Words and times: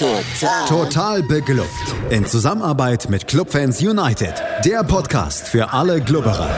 Total. 0.00 0.66
Total 0.66 1.22
beglückt. 1.22 1.68
In 2.08 2.24
Zusammenarbeit 2.24 3.10
mit 3.10 3.26
Clubfans 3.26 3.82
United. 3.82 4.32
Der 4.64 4.82
Podcast 4.82 5.46
für 5.46 5.74
alle 5.74 6.00
Glubberer. 6.00 6.48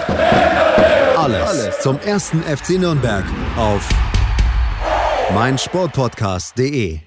Alles, 1.18 1.48
Alles 1.48 1.80
zum 1.80 1.98
ersten 1.98 2.40
FC 2.44 2.78
Nürnberg 2.78 3.24
auf 3.56 3.88
meinsportpodcast.de. 5.34 7.00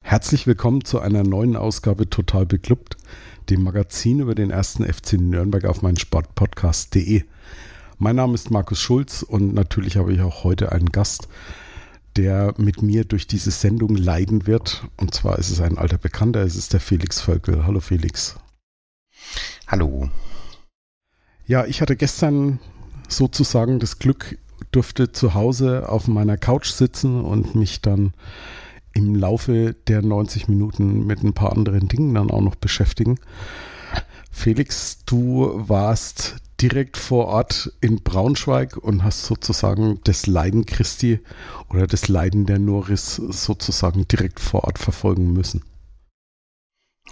Herzlich 0.00 0.46
willkommen 0.46 0.82
zu 0.82 1.00
einer 1.00 1.24
neuen 1.24 1.56
Ausgabe 1.56 2.08
Total 2.08 2.46
beglückt, 2.46 2.96
dem 3.50 3.64
Magazin 3.64 4.20
über 4.20 4.34
den 4.34 4.48
ersten 4.48 4.90
FC 4.90 5.20
Nürnberg 5.20 5.66
auf 5.66 5.82
meinsportpodcast.de. 5.82 7.22
Mein 7.98 8.16
Name 8.16 8.32
ist 8.32 8.50
Markus 8.50 8.80
Schulz 8.80 9.22
und 9.22 9.52
natürlich 9.52 9.98
habe 9.98 10.14
ich 10.14 10.22
auch 10.22 10.42
heute 10.42 10.72
einen 10.72 10.88
Gast 10.88 11.28
der 12.16 12.54
mit 12.56 12.82
mir 12.82 13.04
durch 13.04 13.26
diese 13.26 13.50
Sendung 13.50 13.96
leiden 13.96 14.46
wird. 14.46 14.86
Und 14.96 15.14
zwar 15.14 15.38
ist 15.38 15.50
es 15.50 15.60
ein 15.60 15.78
alter 15.78 15.98
Bekannter, 15.98 16.40
es 16.42 16.56
ist 16.56 16.72
der 16.72 16.80
Felix 16.80 17.20
Völkel. 17.20 17.66
Hallo 17.66 17.80
Felix. 17.80 18.36
Hallo. 19.66 20.08
Ja, 21.46 21.66
ich 21.66 21.80
hatte 21.80 21.96
gestern 21.96 22.58
sozusagen 23.08 23.78
das 23.78 23.98
Glück, 23.98 24.38
durfte 24.70 25.12
zu 25.12 25.34
Hause 25.34 25.88
auf 25.88 26.08
meiner 26.08 26.36
Couch 26.36 26.70
sitzen 26.70 27.22
und 27.22 27.54
mich 27.54 27.80
dann 27.80 28.14
im 28.92 29.14
Laufe 29.14 29.74
der 29.88 30.02
90 30.02 30.48
Minuten 30.48 31.06
mit 31.06 31.22
ein 31.22 31.32
paar 31.34 31.52
anderen 31.52 31.88
Dingen 31.88 32.14
dann 32.14 32.30
auch 32.30 32.40
noch 32.40 32.54
beschäftigen. 32.54 33.18
Felix, 34.34 35.04
du 35.06 35.52
warst 35.68 36.36
direkt 36.60 36.96
vor 36.96 37.28
Ort 37.28 37.72
in 37.80 38.02
Braunschweig 38.02 38.76
und 38.76 39.04
hast 39.04 39.24
sozusagen 39.24 40.00
das 40.04 40.26
Leiden 40.26 40.66
Christi 40.66 41.20
oder 41.70 41.86
das 41.86 42.08
Leiden 42.08 42.44
der 42.44 42.58
Norris 42.58 43.14
sozusagen 43.16 44.06
direkt 44.08 44.40
vor 44.40 44.64
Ort 44.64 44.78
verfolgen 44.78 45.32
müssen. 45.32 45.62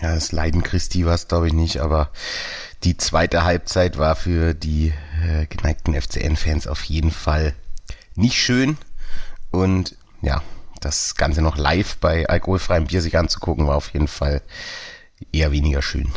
Ja, 0.01 0.15
das 0.15 0.33
Leiden 0.33 0.63
Christi 0.63 1.07
war 1.07 1.15
es, 1.15 1.29
glaube 1.29 1.47
ich, 1.47 1.53
nicht, 1.53 1.79
aber 1.79 2.11
die 2.83 2.97
zweite 2.97 3.45
Halbzeit 3.45 3.99
war 3.99 4.17
für 4.17 4.53
die 4.53 4.93
äh, 5.23 5.47
geneigten 5.47 5.95
FCN-Fans 5.95 6.67
auf 6.67 6.83
jeden 6.85 7.13
Fall 7.13 7.55
nicht 8.15 8.37
schön. 8.37 8.77
Und 9.51 9.97
ja, 10.23 10.43
das 10.81 11.15
Ganze 11.15 11.41
noch 11.41 11.57
live 11.57 11.97
bei 11.99 12.29
alkoholfreiem 12.29 12.89
Bier 12.89 13.01
sich 13.01 13.17
anzugucken, 13.17 13.69
war 13.69 13.77
auf 13.77 13.93
jeden 13.93 14.09
Fall 14.09 14.43
eher 15.31 15.53
weniger 15.53 15.83
schön. 15.83 16.13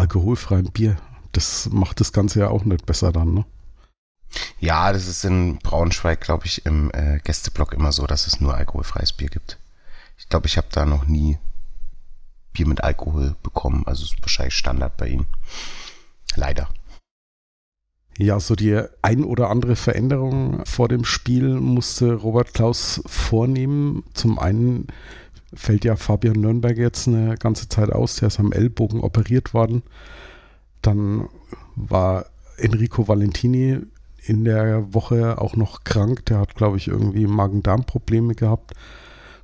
Alkoholfreiem 0.00 0.70
Bier, 0.72 0.96
das 1.32 1.68
macht 1.70 2.00
das 2.00 2.12
Ganze 2.12 2.40
ja 2.40 2.48
auch 2.48 2.64
nicht 2.64 2.86
besser 2.86 3.12
dann, 3.12 3.34
ne? 3.34 3.44
Ja, 4.58 4.92
das 4.92 5.06
ist 5.06 5.24
in 5.24 5.58
Braunschweig, 5.58 6.20
glaube 6.20 6.46
ich, 6.46 6.64
im 6.64 6.90
äh, 6.92 7.18
Gästeblock 7.24 7.72
immer 7.72 7.92
so, 7.92 8.06
dass 8.06 8.26
es 8.26 8.40
nur 8.40 8.54
alkoholfreies 8.54 9.12
Bier 9.12 9.28
gibt. 9.28 9.58
Ich 10.18 10.28
glaube, 10.28 10.46
ich 10.46 10.56
habe 10.56 10.68
da 10.70 10.86
noch 10.86 11.06
nie 11.06 11.38
Bier 12.52 12.66
mit 12.66 12.82
Alkohol 12.82 13.36
bekommen. 13.42 13.84
Also 13.86 14.04
ist 14.04 14.20
wahrscheinlich 14.20 14.54
Standard 14.54 14.96
bei 14.96 15.08
Ihnen. 15.08 15.26
Leider. 16.36 16.68
Ja, 18.18 18.38
so 18.38 18.54
die 18.54 18.82
ein 19.02 19.24
oder 19.24 19.48
andere 19.48 19.76
Veränderung 19.76 20.64
vor 20.66 20.88
dem 20.88 21.04
Spiel 21.04 21.54
musste 21.58 22.12
Robert 22.12 22.52
Klaus 22.52 23.02
vornehmen. 23.06 24.04
Zum 24.12 24.38
einen 24.38 24.88
fällt 25.52 25.84
ja 25.84 25.96
Fabian 25.96 26.40
Nürnberg 26.40 26.76
jetzt 26.76 27.08
eine 27.08 27.36
ganze 27.36 27.68
Zeit 27.68 27.90
aus. 27.90 28.16
Der 28.16 28.28
ist 28.28 28.40
am 28.40 28.52
Ellbogen 28.52 29.00
operiert 29.00 29.54
worden. 29.54 29.82
Dann 30.82 31.28
war 31.76 32.26
Enrico 32.56 33.08
Valentini 33.08 33.80
in 34.22 34.44
der 34.44 34.94
Woche 34.94 35.40
auch 35.40 35.56
noch 35.56 35.84
krank. 35.84 36.26
Der 36.26 36.38
hat, 36.38 36.54
glaube 36.54 36.76
ich, 36.76 36.88
irgendwie 36.88 37.26
Magen-Darm-Probleme 37.26 38.34
gehabt. 38.34 38.72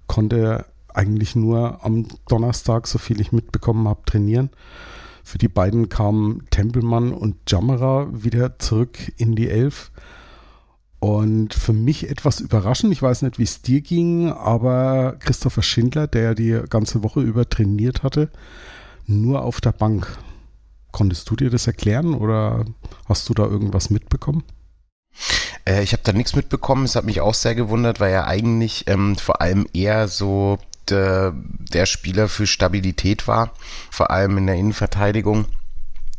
Konnte 0.06 0.66
eigentlich 0.92 1.36
nur 1.36 1.84
am 1.84 2.06
Donnerstag, 2.28 2.86
so 2.86 2.98
viel 2.98 3.20
ich 3.20 3.32
mitbekommen 3.32 3.88
habe, 3.88 4.02
trainieren. 4.06 4.50
Für 5.24 5.38
die 5.38 5.48
beiden 5.48 5.88
kamen 5.88 6.46
Tempelmann 6.50 7.12
und 7.12 7.36
Jammerer 7.50 8.08
wieder 8.12 8.58
zurück 8.58 9.12
in 9.16 9.34
die 9.34 9.50
Elf. 9.50 9.90
Und 11.06 11.54
für 11.54 11.72
mich 11.72 12.10
etwas 12.10 12.40
überraschend, 12.40 12.92
ich 12.92 13.00
weiß 13.00 13.22
nicht, 13.22 13.38
wie 13.38 13.44
es 13.44 13.62
dir 13.62 13.80
ging, 13.80 14.32
aber 14.32 15.14
Christopher 15.20 15.62
Schindler, 15.62 16.08
der 16.08 16.34
die 16.34 16.60
ganze 16.68 17.04
Woche 17.04 17.20
über 17.20 17.48
trainiert 17.48 18.02
hatte, 18.02 18.28
nur 19.06 19.42
auf 19.42 19.60
der 19.60 19.70
Bank. 19.70 20.18
Konntest 20.90 21.30
du 21.30 21.36
dir 21.36 21.48
das 21.48 21.68
erklären 21.68 22.12
oder 22.12 22.64
hast 23.08 23.28
du 23.28 23.34
da 23.34 23.44
irgendwas 23.44 23.88
mitbekommen? 23.88 24.42
Äh, 25.64 25.84
ich 25.84 25.92
habe 25.92 26.02
da 26.02 26.12
nichts 26.12 26.34
mitbekommen. 26.34 26.86
Es 26.86 26.96
hat 26.96 27.04
mich 27.04 27.20
auch 27.20 27.34
sehr 27.34 27.54
gewundert, 27.54 28.00
weil 28.00 28.12
er 28.12 28.26
eigentlich 28.26 28.88
ähm, 28.88 29.14
vor 29.14 29.40
allem 29.40 29.68
eher 29.72 30.08
so 30.08 30.58
de, 30.90 31.30
der 31.72 31.86
Spieler 31.86 32.28
für 32.28 32.48
Stabilität 32.48 33.28
war, 33.28 33.52
vor 33.92 34.10
allem 34.10 34.38
in 34.38 34.48
der 34.48 34.56
Innenverteidigung. 34.56 35.44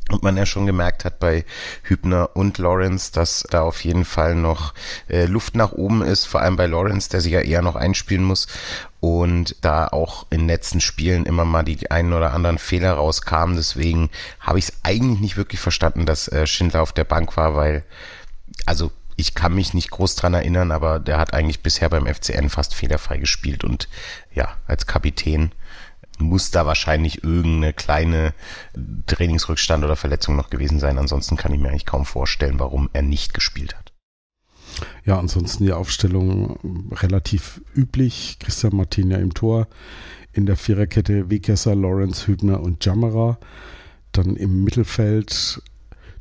Und 0.10 0.24
man 0.24 0.38
ja 0.38 0.46
schon 0.46 0.66
gemerkt 0.66 1.04
hat 1.04 1.20
bei 1.20 1.44
Hübner 1.84 2.30
und 2.34 2.58
Lawrence, 2.60 3.12
dass 3.12 3.44
da 3.50 3.62
auf 3.62 3.84
jeden 3.84 4.06
Fall 4.06 4.36
noch 4.36 4.74
äh, 5.10 5.26
Luft 5.26 5.56
nach 5.56 5.74
oben 5.74 6.02
ist, 6.02 6.26
vor 6.26 6.42
allem 6.42 6.56
bei 6.56 6.66
Lawrence, 6.66 7.10
der 7.10 7.20
sich 7.20 7.34
ja 7.34 7.42
eher 7.42 7.62
noch 7.62 7.76
einspielen 7.76 8.24
muss 8.24 8.48
und 9.02 9.56
da 9.62 9.88
auch 9.88 10.26
in 10.30 10.48
letzten 10.48 10.80
Spielen 10.80 11.26
immer 11.26 11.44
mal 11.44 11.64
die 11.64 11.92
einen 11.92 12.14
oder 12.14 12.34
anderen 12.34 12.58
Fehler 12.58 12.94
rauskamen. 12.94 13.58
Deswegen 13.58 14.10
habe 14.40 14.60
ich 14.60 14.70
es 14.70 14.74
eigentlich 14.84 15.20
nicht 15.20 15.38
wirklich 15.38 15.60
verstanden, 15.60 16.06
dass 16.06 16.30
äh, 16.30 16.48
Schindler 16.48 16.82
auf 16.82 16.94
der 16.94 17.04
Bank 17.04 17.36
war, 17.36 17.56
weil, 17.56 17.84
also 18.66 18.92
ich 19.18 19.34
kann 19.34 19.54
mich 19.54 19.74
nicht 19.74 19.90
groß 19.90 20.16
dran 20.16 20.36
erinnern, 20.36 20.72
aber 20.72 21.00
der 21.00 21.18
hat 21.18 21.34
eigentlich 21.34 21.62
bisher 21.62 21.90
beim 21.90 22.06
FCN 22.06 22.50
fast 22.50 22.76
fehlerfrei 22.76 23.18
gespielt 23.18 23.64
und 23.64 23.90
ja, 24.34 24.56
als 24.68 24.86
Kapitän 24.86 25.52
muss 26.18 26.52
da 26.52 26.66
wahrscheinlich 26.66 27.24
irgendeine 27.24 27.74
kleine 27.74 28.34
Trainingsrückstand 29.06 29.84
oder 29.84 29.96
Verletzung 29.96 30.36
noch 30.36 30.50
gewesen 30.50 30.80
sein. 30.80 30.98
Ansonsten 30.98 31.38
kann 31.38 31.54
ich 31.54 31.60
mir 31.60 31.70
eigentlich 31.70 31.86
kaum 31.86 32.06
vorstellen, 32.06 32.60
warum 32.60 32.90
er 32.94 33.02
nicht 33.02 33.34
gespielt 33.34 33.76
hat. 33.76 33.94
Ja, 35.06 35.18
ansonsten 35.18 35.64
die 35.64 35.74
Aufstellung 35.74 36.90
relativ 36.92 37.62
üblich. 37.76 38.38
Christian 38.40 38.76
Martina 38.76 39.18
im 39.18 39.34
Tor. 39.34 39.68
In 40.34 40.46
der 40.46 40.58
Viererkette 40.58 41.30
Weggesser, 41.30 41.76
Lawrence, 41.76 42.28
Hübner 42.28 42.62
und 42.62 42.86
Jammerer. 42.86 43.40
Dann 44.12 44.36
im 44.36 44.64
Mittelfeld 44.64 45.62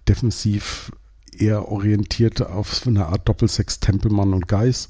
defensiv 0.09 0.93
eher 1.37 1.69
orientiert 1.69 2.41
auf 2.41 2.87
eine 2.87 3.07
Art 3.07 3.29
Doppelsechs 3.29 3.81
Tempelmann 3.81 4.33
und 4.33 4.49
Geis. 4.49 4.89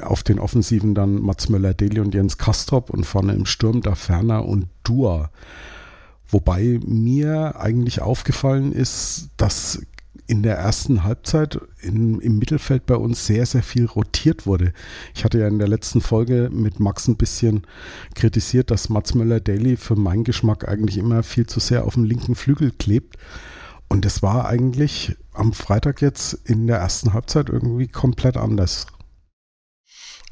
Auf 0.00 0.22
den 0.22 0.38
Offensiven 0.38 0.94
dann 0.94 1.20
Mats 1.20 1.48
Möller-Deli 1.48 2.00
und 2.00 2.14
Jens 2.14 2.38
Kastrop 2.38 2.90
und 2.90 3.04
vorne 3.04 3.34
im 3.34 3.46
Sturm 3.46 3.82
da 3.82 3.94
Ferner 3.94 4.46
und 4.46 4.66
Dua. 4.84 5.30
Wobei 6.28 6.80
mir 6.86 7.60
eigentlich 7.60 8.00
aufgefallen 8.00 8.72
ist, 8.72 9.28
dass 9.36 9.82
in 10.26 10.42
der 10.42 10.56
ersten 10.56 11.04
Halbzeit 11.04 11.60
in, 11.82 12.20
im 12.20 12.38
Mittelfeld 12.38 12.86
bei 12.86 12.96
uns 12.96 13.26
sehr, 13.26 13.44
sehr 13.44 13.62
viel 13.62 13.84
rotiert 13.84 14.46
wurde. 14.46 14.72
Ich 15.14 15.24
hatte 15.24 15.38
ja 15.38 15.46
in 15.46 15.58
der 15.58 15.68
letzten 15.68 16.00
Folge 16.00 16.48
mit 16.50 16.80
Max 16.80 17.06
ein 17.06 17.16
bisschen 17.16 17.66
kritisiert, 18.14 18.70
dass 18.70 18.88
Mats 18.88 19.14
Möller-Daly 19.14 19.76
für 19.76 19.96
meinen 19.96 20.24
Geschmack 20.24 20.66
eigentlich 20.66 20.96
immer 20.96 21.22
viel 21.22 21.46
zu 21.46 21.60
sehr 21.60 21.84
auf 21.84 21.94
dem 21.94 22.04
linken 22.04 22.34
Flügel 22.34 22.70
klebt. 22.70 23.16
Und 23.88 24.06
das 24.06 24.22
war 24.22 24.46
eigentlich 24.46 25.16
am 25.34 25.52
Freitag 25.52 26.00
jetzt 26.00 26.32
in 26.44 26.66
der 26.66 26.78
ersten 26.78 27.12
Halbzeit 27.12 27.50
irgendwie 27.50 27.88
komplett 27.88 28.38
anders. 28.38 28.86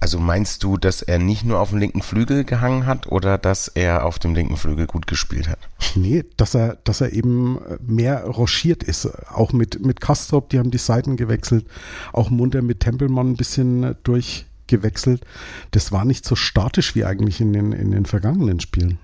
Also 0.00 0.18
meinst 0.18 0.62
du, 0.64 0.78
dass 0.78 1.02
er 1.02 1.18
nicht 1.18 1.44
nur 1.44 1.60
auf 1.60 1.70
dem 1.70 1.78
linken 1.78 2.00
Flügel 2.00 2.44
gehangen 2.44 2.86
hat 2.86 3.06
oder 3.06 3.36
dass 3.36 3.68
er 3.68 4.06
auf 4.06 4.18
dem 4.18 4.34
linken 4.34 4.56
Flügel 4.56 4.86
gut 4.86 5.06
gespielt 5.06 5.48
hat? 5.48 5.58
Nee, 5.94 6.24
dass 6.38 6.54
er, 6.54 6.78
dass 6.84 7.02
er 7.02 7.12
eben 7.12 7.58
mehr 7.86 8.24
rochiert 8.24 8.82
ist. 8.82 9.06
Auch 9.30 9.52
mit, 9.52 9.84
mit 9.84 10.00
Kastrop, 10.00 10.48
die 10.48 10.58
haben 10.58 10.70
die 10.70 10.78
Seiten 10.78 11.16
gewechselt. 11.16 11.66
Auch 12.12 12.30
munter 12.30 12.62
mit 12.62 12.80
Tempelmann 12.80 13.32
ein 13.32 13.36
bisschen 13.36 13.94
durchgewechselt. 14.02 15.24
Das 15.70 15.92
war 15.92 16.06
nicht 16.06 16.24
so 16.24 16.34
statisch 16.34 16.94
wie 16.94 17.04
eigentlich 17.04 17.40
in 17.42 17.52
den, 17.52 17.72
in 17.72 17.90
den 17.90 18.06
vergangenen 18.06 18.60
Spielen. 18.60 18.98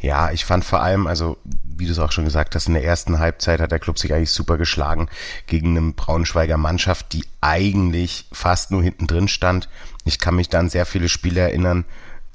Ja, 0.00 0.30
ich 0.32 0.44
fand 0.44 0.64
vor 0.64 0.82
allem, 0.82 1.06
also 1.06 1.38
wie 1.64 1.86
du 1.86 1.92
es 1.92 1.98
auch 1.98 2.12
schon 2.12 2.24
gesagt 2.24 2.54
hast, 2.54 2.68
in 2.68 2.74
der 2.74 2.84
ersten 2.84 3.18
Halbzeit 3.18 3.60
hat 3.60 3.72
der 3.72 3.78
Club 3.78 3.98
sich 3.98 4.12
eigentlich 4.12 4.30
super 4.30 4.58
geschlagen 4.58 5.08
gegen 5.46 5.76
eine 5.76 5.92
Braunschweiger 5.92 6.56
Mannschaft, 6.56 7.12
die 7.12 7.24
eigentlich 7.40 8.26
fast 8.32 8.70
nur 8.70 8.82
hinten 8.82 9.06
drin 9.06 9.28
stand. 9.28 9.68
Ich 10.04 10.18
kann 10.18 10.36
mich 10.36 10.48
da 10.48 10.58
an 10.58 10.68
sehr 10.68 10.86
viele 10.86 11.08
Spiele 11.08 11.40
erinnern, 11.40 11.84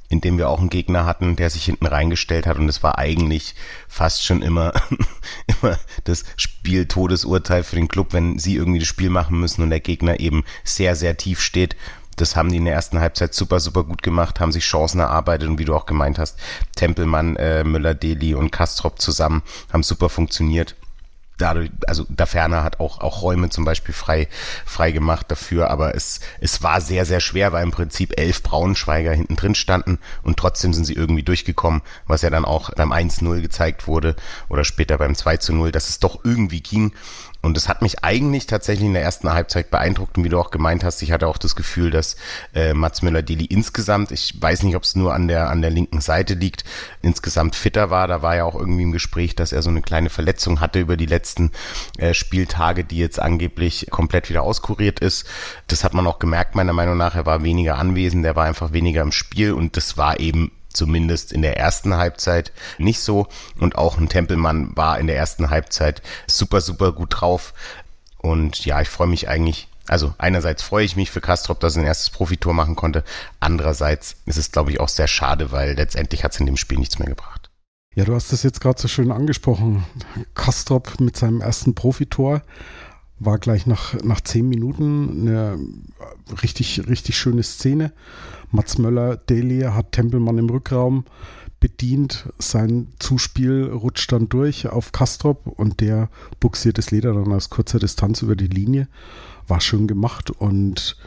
in 0.10 0.22
dem 0.22 0.38
wir 0.38 0.50
auch 0.50 0.60
einen 0.60 0.70
Gegner 0.70 1.06
hatten, 1.06 1.36
der 1.36 1.50
sich 1.50 1.66
hinten 1.66 1.86
reingestellt 1.86 2.48
hat 2.48 2.58
und 2.58 2.70
es 2.70 2.82
war 2.82 2.98
eigentlich 2.98 3.56
fast 3.90 4.24
schon 4.24 4.42
immer, 4.42 4.74
immer 5.62 5.78
das 6.06 6.24
Spiel 6.38 6.86
Todesurteil 6.86 7.64
für 7.64 7.76
den 7.76 7.90
Club, 7.90 8.14
wenn 8.14 8.40
sie 8.40 8.56
irgendwie 8.56 8.80
das 8.80 8.88
Spiel 8.88 9.10
machen 9.10 9.40
müssen 9.40 9.64
und 9.64 9.70
der 9.70 9.82
Gegner 9.82 10.20
eben 10.20 10.46
sehr, 10.64 10.96
sehr 10.96 11.18
tief 11.18 11.42
steht 11.42 11.76
das 12.18 12.36
haben 12.36 12.52
die 12.52 12.58
in 12.58 12.66
der 12.66 12.74
ersten 12.74 13.00
Halbzeit 13.00 13.34
super, 13.34 13.60
super 13.60 13.84
gut 13.84 14.04
gemacht, 14.04 14.40
haben 14.40 14.52
sich 14.52 14.66
Chancen 14.66 15.00
erarbeitet 15.00 15.48
und 15.48 15.60
wie 15.60 15.66
du 15.66 15.76
auch 15.76 15.86
gemeint 15.86 16.20
hast, 16.20 16.38
Tempelmann, 16.76 17.36
äh, 17.38 17.64
Müller, 17.64 17.94
Deli 17.94 18.34
und 18.34 18.52
Kastrop 18.52 19.00
zusammen 19.00 19.44
haben 19.72 19.84
super 19.84 20.10
funktioniert. 20.10 20.76
Dadurch, 21.38 21.70
also 21.88 22.06
da 22.10 22.26
Ferner 22.26 22.64
hat 22.64 22.80
auch, 22.80 23.00
auch 23.00 23.22
Räume 23.22 23.50
zum 23.50 23.66
Beispiel 23.66 23.94
frei, 23.94 24.28
frei 24.66 24.92
gemacht 24.92 25.28
dafür, 25.30 25.70
aber 25.70 25.96
es, 25.96 26.20
es 26.40 26.64
war 26.64 26.82
sehr, 26.82 27.06
sehr 27.06 27.20
schwer, 27.20 27.52
weil 27.52 27.64
im 27.64 27.72
Prinzip 27.72 28.20
elf 28.20 28.44
Braunschweiger 28.44 29.12
hinten 29.12 29.36
drin 29.36 29.56
standen 29.56 30.00
und 30.24 30.38
trotzdem 30.38 30.74
sind 30.74 30.86
sie 30.86 30.94
irgendwie 30.94 31.24
durchgekommen, 31.24 31.82
was 32.06 32.22
ja 32.22 32.30
dann 32.30 32.46
auch 32.46 32.72
beim 32.76 32.92
1-0 32.92 33.42
gezeigt 33.42 33.88
wurde 33.88 34.16
oder 34.50 34.64
später 34.64 34.98
beim 34.98 35.14
2-0, 35.14 35.72
dass 35.72 35.90
es 35.90 36.00
doch 36.00 36.24
irgendwie 36.24 36.62
ging. 36.62 36.94
Und 37.48 37.56
es 37.56 37.70
hat 37.70 37.82
mich 37.82 38.04
eigentlich 38.04 38.46
tatsächlich 38.46 38.88
in 38.88 38.94
der 38.94 39.04
ersten 39.04 39.32
Halbzeit 39.32 39.72
beeindruckt 39.72 40.18
und 40.18 40.26
wie 40.26 40.30
du 40.30 40.38
auch 40.38 40.52
gemeint 40.52 40.84
hast, 40.84 41.02
ich 41.02 41.14
hatte 41.14 41.28
auch 41.28 41.38
das 41.38 41.56
Gefühl, 41.56 41.92
dass 41.92 42.18
äh, 42.54 42.74
Mats 42.74 43.02
Müller-Deli 43.02 43.46
insgesamt, 43.46 44.12
ich 44.12 44.34
weiß 44.38 44.64
nicht, 44.64 44.76
ob 44.76 44.84
es 44.84 44.98
nur 44.98 45.14
an 45.14 45.30
der, 45.30 45.50
an 45.50 45.62
der 45.62 45.72
linken 45.72 46.02
Seite 46.02 46.34
liegt, 46.34 46.66
insgesamt 47.02 47.56
fitter 47.56 47.90
war. 47.90 48.10
Da 48.10 48.22
war 48.22 48.36
ja 48.36 48.44
auch 48.44 48.56
irgendwie 48.56 48.84
im 48.84 48.92
Gespräch, 48.92 49.34
dass 49.34 49.54
er 49.54 49.62
so 49.62 49.70
eine 49.70 49.82
kleine 49.82 50.10
Verletzung 50.10 50.60
hatte 50.60 50.82
über 50.82 50.98
die 50.98 51.06
letzten 51.06 51.52
äh, 51.98 52.14
Spieltage, 52.14 52.84
die 52.84 52.98
jetzt 52.98 53.18
angeblich 53.18 53.88
komplett 53.92 54.30
wieder 54.30 54.42
auskuriert 54.42 55.00
ist. 55.00 55.26
Das 55.68 55.86
hat 55.86 55.94
man 55.94 56.06
auch 56.06 56.20
gemerkt, 56.20 56.54
meiner 56.54 56.74
Meinung 56.74 56.98
nach. 56.98 57.16
Er 57.16 57.26
war 57.26 57.44
weniger 57.44 57.78
anwesend, 57.78 58.26
er 58.26 58.36
war 58.36 58.44
einfach 58.44 58.74
weniger 58.74 59.02
im 59.04 59.14
Spiel 59.14 59.54
und 59.54 59.78
das 59.78 59.96
war 59.96 60.20
eben 60.20 60.52
zumindest 60.78 61.34
in 61.34 61.42
der 61.42 61.58
ersten 61.58 61.96
Halbzeit 61.96 62.52
nicht 62.78 63.02
so. 63.02 63.28
Und 63.60 63.78
auch 63.78 63.98
ein 63.98 64.10
Tempelmann 64.10 64.72
war 64.76 65.00
in 65.00 65.08
der 65.08 65.18
ersten 65.18 65.50
Halbzeit 65.50 66.02
super, 66.28 66.62
super 66.62 66.92
gut 66.94 67.20
drauf. 67.20 67.54
Und 68.18 68.66
ja, 68.66 68.82
ich 68.82 68.90
freue 68.90 69.08
mich 69.08 69.28
eigentlich. 69.28 69.68
Also 69.88 70.14
einerseits 70.18 70.64
freue 70.64 70.86
ich 70.86 70.96
mich 70.98 71.12
für 71.12 71.22
Kastrop, 71.22 71.60
dass 71.60 71.76
er 71.76 71.84
ein 71.84 71.88
erstes 71.88 72.10
Profitor 72.10 72.54
machen 72.54 72.76
konnte. 72.76 73.04
Andererseits 73.40 74.18
ist 74.26 74.38
es, 74.38 74.52
glaube 74.52 74.72
ich, 74.72 74.80
auch 74.80 74.90
sehr 74.90 75.08
schade, 75.08 75.52
weil 75.52 75.76
letztendlich 75.76 76.24
hat 76.24 76.34
es 76.34 76.40
in 76.40 76.46
dem 76.46 76.58
Spiel 76.58 76.78
nichts 76.78 77.00
mehr 77.00 77.08
gebracht. 77.08 77.50
Ja, 77.96 78.06
du 78.06 78.14
hast 78.14 78.32
das 78.32 78.44
jetzt 78.44 78.62
gerade 78.62 78.80
so 78.80 78.88
schön 78.88 79.12
angesprochen. 79.12 79.84
Kastrop 80.36 81.00
mit 81.00 81.18
seinem 81.18 81.42
ersten 81.42 81.74
Profitor 81.74 82.44
war 83.20 83.40
gleich 83.40 83.66
nach, 83.66 83.94
nach 84.04 84.22
zehn 84.22 84.48
Minuten 84.48 85.22
eine 85.22 85.58
richtig, 86.44 86.88
richtig 86.88 87.18
schöne 87.18 87.44
Szene. 87.44 87.92
Mats 88.52 88.78
Möller, 88.78 89.18
Delia 89.18 89.74
hat 89.74 89.92
Tempelmann 89.92 90.38
im 90.38 90.50
Rückraum 90.50 91.06
bedient. 91.60 92.30
Sein 92.38 92.88
Zuspiel 93.00 93.70
rutscht 93.72 94.12
dann 94.12 94.30
durch 94.30 94.68
auf 94.68 94.92
Kastrop 94.92 95.48
und 95.48 95.82
der 95.82 96.10
buxiert 96.40 96.78
das 96.78 96.92
Leder 96.92 97.14
dann 97.14 97.34
aus 97.34 97.50
kurzer 97.50 97.80
Distanz 97.80 98.22
über 98.22 98.36
die 98.36 98.48
Linie. 98.48 98.88
War 99.48 99.62
schön 99.62 99.88
gemacht 99.88 100.32
und 100.32 100.98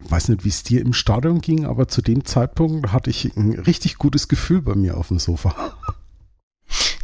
weiß 0.00 0.28
nicht, 0.28 0.44
wie 0.44 0.48
es 0.48 0.62
dir 0.62 0.80
im 0.80 0.92
Stadion 0.92 1.40
ging, 1.40 1.66
aber 1.66 1.88
zu 1.88 2.02
dem 2.02 2.24
Zeitpunkt 2.24 2.92
hatte 2.92 3.10
ich 3.10 3.36
ein 3.36 3.58
richtig 3.58 3.98
gutes 3.98 4.28
Gefühl 4.28 4.62
bei 4.62 4.74
mir 4.74 4.96
auf 4.96 5.08
dem 5.08 5.18
Sofa. 5.18 5.54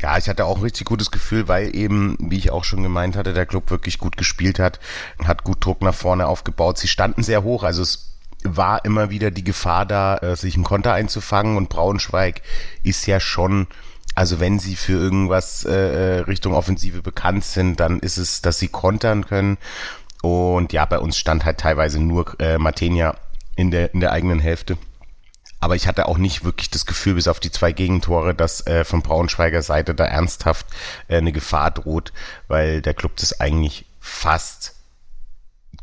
Ja, 0.02 0.18
ich 0.18 0.28
hatte 0.28 0.44
auch 0.44 0.58
ein 0.58 0.62
richtig 0.62 0.86
gutes 0.86 1.10
Gefühl, 1.10 1.48
weil 1.48 1.74
eben, 1.74 2.16
wie 2.20 2.36
ich 2.36 2.52
auch 2.52 2.64
schon 2.64 2.82
gemeint 2.82 3.16
hatte, 3.16 3.32
der 3.32 3.46
Club 3.46 3.70
wirklich 3.70 3.98
gut 3.98 4.18
gespielt 4.18 4.58
hat, 4.58 4.78
hat 5.24 5.42
gut 5.42 5.64
Druck 5.64 5.80
nach 5.80 5.94
vorne 5.94 6.26
aufgebaut. 6.28 6.78
Sie 6.78 6.86
standen 6.86 7.22
sehr 7.22 7.42
hoch, 7.42 7.64
also 7.64 7.80
es 7.80 8.15
war 8.54 8.84
immer 8.84 9.10
wieder 9.10 9.30
die 9.30 9.44
Gefahr 9.44 9.86
da, 9.86 10.18
äh, 10.18 10.36
sich 10.36 10.54
einen 10.54 10.64
Konter 10.64 10.92
einzufangen 10.92 11.56
und 11.56 11.68
Braunschweig 11.68 12.42
ist 12.82 13.06
ja 13.06 13.18
schon 13.18 13.66
also 14.16 14.40
wenn 14.40 14.58
sie 14.58 14.76
für 14.76 14.94
irgendwas 14.94 15.64
äh, 15.64 15.74
äh, 15.74 16.20
Richtung 16.20 16.54
Offensive 16.54 17.02
bekannt 17.02 17.44
sind, 17.44 17.80
dann 17.80 18.00
ist 18.00 18.16
es, 18.16 18.40
dass 18.40 18.58
sie 18.58 18.68
kontern 18.68 19.26
können. 19.26 19.58
Und 20.22 20.72
ja, 20.72 20.86
bei 20.86 20.98
uns 20.98 21.18
stand 21.18 21.44
halt 21.44 21.58
teilweise 21.58 22.00
nur 22.00 22.34
äh, 22.40 22.56
Matenia 22.56 23.16
in 23.56 23.70
der, 23.70 23.92
in 23.92 24.00
der 24.00 24.12
eigenen 24.12 24.40
Hälfte. 24.40 24.78
Aber 25.60 25.76
ich 25.76 25.86
hatte 25.86 26.08
auch 26.08 26.16
nicht 26.16 26.44
wirklich 26.44 26.70
das 26.70 26.86
Gefühl, 26.86 27.14
bis 27.14 27.28
auf 27.28 27.40
die 27.40 27.50
zwei 27.50 27.72
Gegentore, 27.72 28.34
dass 28.34 28.66
äh, 28.66 28.84
von 28.84 29.02
Braunschweiger 29.02 29.60
Seite 29.60 29.94
da 29.94 30.06
ernsthaft 30.06 30.66
äh, 31.08 31.18
eine 31.18 31.32
Gefahr 31.32 31.70
droht, 31.70 32.14
weil 32.48 32.80
der 32.80 32.94
Club 32.94 33.16
das 33.16 33.38
eigentlich 33.38 33.84
fast 34.00 34.75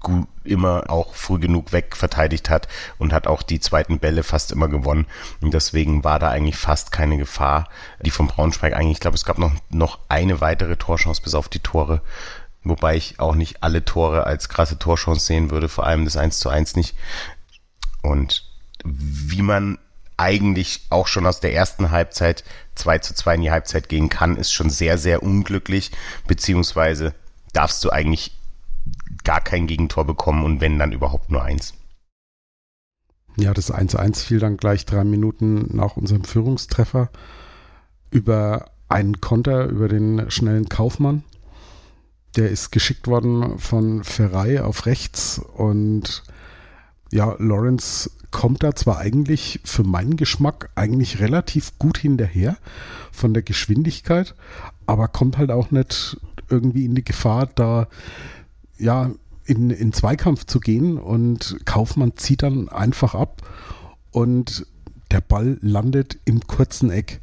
gut, 0.03 0.27
immer 0.43 0.89
auch 0.89 1.15
früh 1.15 1.39
genug 1.39 1.71
weg 1.71 1.97
verteidigt 1.97 2.49
hat 2.49 2.67
und 2.99 3.11
hat 3.11 3.25
auch 3.25 3.41
die 3.41 3.59
zweiten 3.59 3.97
Bälle 3.97 4.21
fast 4.21 4.51
immer 4.51 4.67
gewonnen. 4.67 5.07
Und 5.41 5.53
deswegen 5.53 6.03
war 6.03 6.19
da 6.19 6.29
eigentlich 6.29 6.57
fast 6.57 6.91
keine 6.91 7.17
Gefahr. 7.17 7.67
Die 8.01 8.11
von 8.11 8.27
Braunschweig 8.27 8.73
eigentlich, 8.73 8.97
ich 8.97 8.99
glaube, 8.99 9.15
es 9.15 9.25
gab 9.25 9.39
noch, 9.39 9.51
noch 9.69 9.99
eine 10.09 10.41
weitere 10.41 10.75
Torchance 10.75 11.21
bis 11.21 11.33
auf 11.33 11.49
die 11.49 11.59
Tore. 11.59 12.01
Wobei 12.63 12.95
ich 12.95 13.19
auch 13.19 13.35
nicht 13.35 13.63
alle 13.63 13.83
Tore 13.83 14.25
als 14.25 14.47
krasse 14.47 14.77
Torchance 14.77 15.25
sehen 15.25 15.49
würde, 15.49 15.67
vor 15.67 15.85
allem 15.85 16.05
das 16.05 16.15
1 16.15 16.39
zu 16.39 16.49
1 16.49 16.75
nicht. 16.75 16.95
Und 18.01 18.45
wie 18.83 19.41
man 19.41 19.79
eigentlich 20.17 20.81
auch 20.89 21.07
schon 21.07 21.25
aus 21.25 21.39
der 21.39 21.53
ersten 21.53 21.91
Halbzeit 21.91 22.43
2 22.75 22.99
zu 22.99 23.15
2 23.15 23.35
in 23.35 23.41
die 23.41 23.51
Halbzeit 23.51 23.89
gehen 23.89 24.09
kann, 24.09 24.37
ist 24.37 24.53
schon 24.53 24.69
sehr, 24.69 24.97
sehr 24.97 25.23
unglücklich, 25.23 25.91
beziehungsweise 26.27 27.13
darfst 27.53 27.83
du 27.83 27.89
eigentlich 27.89 28.37
gar 29.23 29.41
kein 29.41 29.67
Gegentor 29.67 30.05
bekommen 30.05 30.43
und 30.43 30.61
wenn 30.61 30.79
dann 30.79 30.91
überhaupt 30.91 31.29
nur 31.29 31.43
eins. 31.43 31.73
Ja, 33.35 33.53
das 33.53 33.73
1-1 33.73 34.23
fiel 34.23 34.39
dann 34.39 34.57
gleich 34.57 34.85
drei 34.85 35.03
Minuten 35.03 35.75
nach 35.75 35.97
unserem 35.97 36.23
Führungstreffer 36.23 37.09
über 38.11 38.71
einen 38.89 39.21
Konter, 39.21 39.65
über 39.65 39.87
den 39.87 40.29
schnellen 40.29 40.69
Kaufmann. 40.69 41.23
Der 42.35 42.49
ist 42.49 42.71
geschickt 42.71 43.07
worden 43.07 43.57
von 43.59 44.03
Ferrei 44.03 44.63
auf 44.63 44.85
rechts 44.85 45.39
und 45.39 46.23
ja, 47.11 47.35
Lawrence 47.37 48.09
kommt 48.31 48.63
da 48.63 48.75
zwar 48.75 48.97
eigentlich 48.97 49.61
für 49.63 49.83
meinen 49.83 50.17
Geschmack 50.17 50.71
eigentlich 50.75 51.19
relativ 51.19 51.77
gut 51.77 51.99
hinterher 51.99 52.57
von 53.11 53.33
der 53.33 53.43
Geschwindigkeit, 53.43 54.33
aber 54.87 55.07
kommt 55.07 55.37
halt 55.37 55.51
auch 55.51 55.69
nicht 55.69 56.17
irgendwie 56.49 56.85
in 56.85 56.95
die 56.95 57.05
Gefahr, 57.05 57.47
da 57.47 57.87
ja, 58.77 59.11
in, 59.45 59.69
in 59.69 59.93
Zweikampf 59.93 60.45
zu 60.45 60.59
gehen 60.59 60.97
und 60.97 61.57
Kaufmann 61.65 62.15
zieht 62.15 62.43
dann 62.43 62.69
einfach 62.69 63.13
ab 63.15 63.41
und 64.11 64.65
der 65.11 65.21
Ball 65.21 65.57
landet 65.61 66.17
im 66.25 66.47
kurzen 66.47 66.89
Eck. 66.89 67.19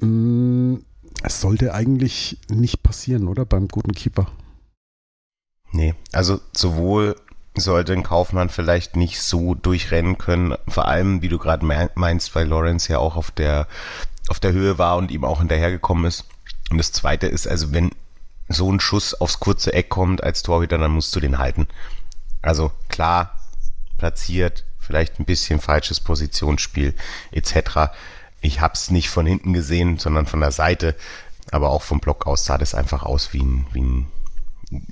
Mm, 0.00 0.76
es 1.22 1.40
sollte 1.40 1.74
eigentlich 1.74 2.38
nicht 2.48 2.82
passieren, 2.82 3.28
oder? 3.28 3.44
Beim 3.44 3.68
guten 3.68 3.92
Keeper. 3.92 4.26
Nee, 5.72 5.94
also 6.12 6.40
sowohl 6.56 7.16
sollte 7.56 7.92
ein 7.92 8.02
Kaufmann 8.02 8.48
vielleicht 8.48 8.96
nicht 8.96 9.20
so 9.20 9.54
durchrennen 9.54 10.18
können, 10.18 10.54
vor 10.68 10.86
allem, 10.86 11.22
wie 11.22 11.28
du 11.28 11.38
gerade 11.38 11.66
meinst, 11.94 12.34
weil 12.34 12.46
Lawrence 12.46 12.90
ja 12.90 12.98
auch 12.98 13.16
auf 13.16 13.30
der, 13.30 13.66
auf 14.28 14.40
der 14.40 14.52
Höhe 14.52 14.78
war 14.78 14.96
und 14.96 15.10
ihm 15.10 15.24
auch 15.24 15.40
hinterhergekommen 15.40 16.04
ist. 16.04 16.24
Und 16.70 16.78
das 16.78 16.92
zweite 16.92 17.26
ist, 17.26 17.46
also 17.46 17.72
wenn 17.72 17.90
so 18.50 18.70
ein 18.70 18.80
Schuss 18.80 19.14
aufs 19.14 19.40
kurze 19.40 19.72
Eck 19.72 19.88
kommt 19.88 20.22
als 20.22 20.42
Torhüter, 20.42 20.76
dann 20.76 20.90
musst 20.90 21.14
du 21.14 21.20
den 21.20 21.38
halten. 21.38 21.68
Also 22.42 22.72
klar, 22.88 23.38
platziert, 23.96 24.64
vielleicht 24.78 25.20
ein 25.20 25.24
bisschen 25.24 25.60
falsches 25.60 26.00
Positionsspiel 26.00 26.94
etc. 27.30 27.92
Ich 28.40 28.60
habe 28.60 28.74
es 28.74 28.90
nicht 28.90 29.08
von 29.08 29.24
hinten 29.24 29.52
gesehen, 29.52 29.98
sondern 29.98 30.26
von 30.26 30.40
der 30.40 30.50
Seite, 30.50 30.96
aber 31.52 31.70
auch 31.70 31.82
vom 31.82 32.00
Block 32.00 32.26
aus 32.26 32.44
sah 32.44 32.58
das 32.58 32.74
einfach 32.74 33.04
aus 33.04 33.32
wie 33.32 33.42
ein, 33.42 33.66
wie 33.72 33.82
ein 33.82 34.06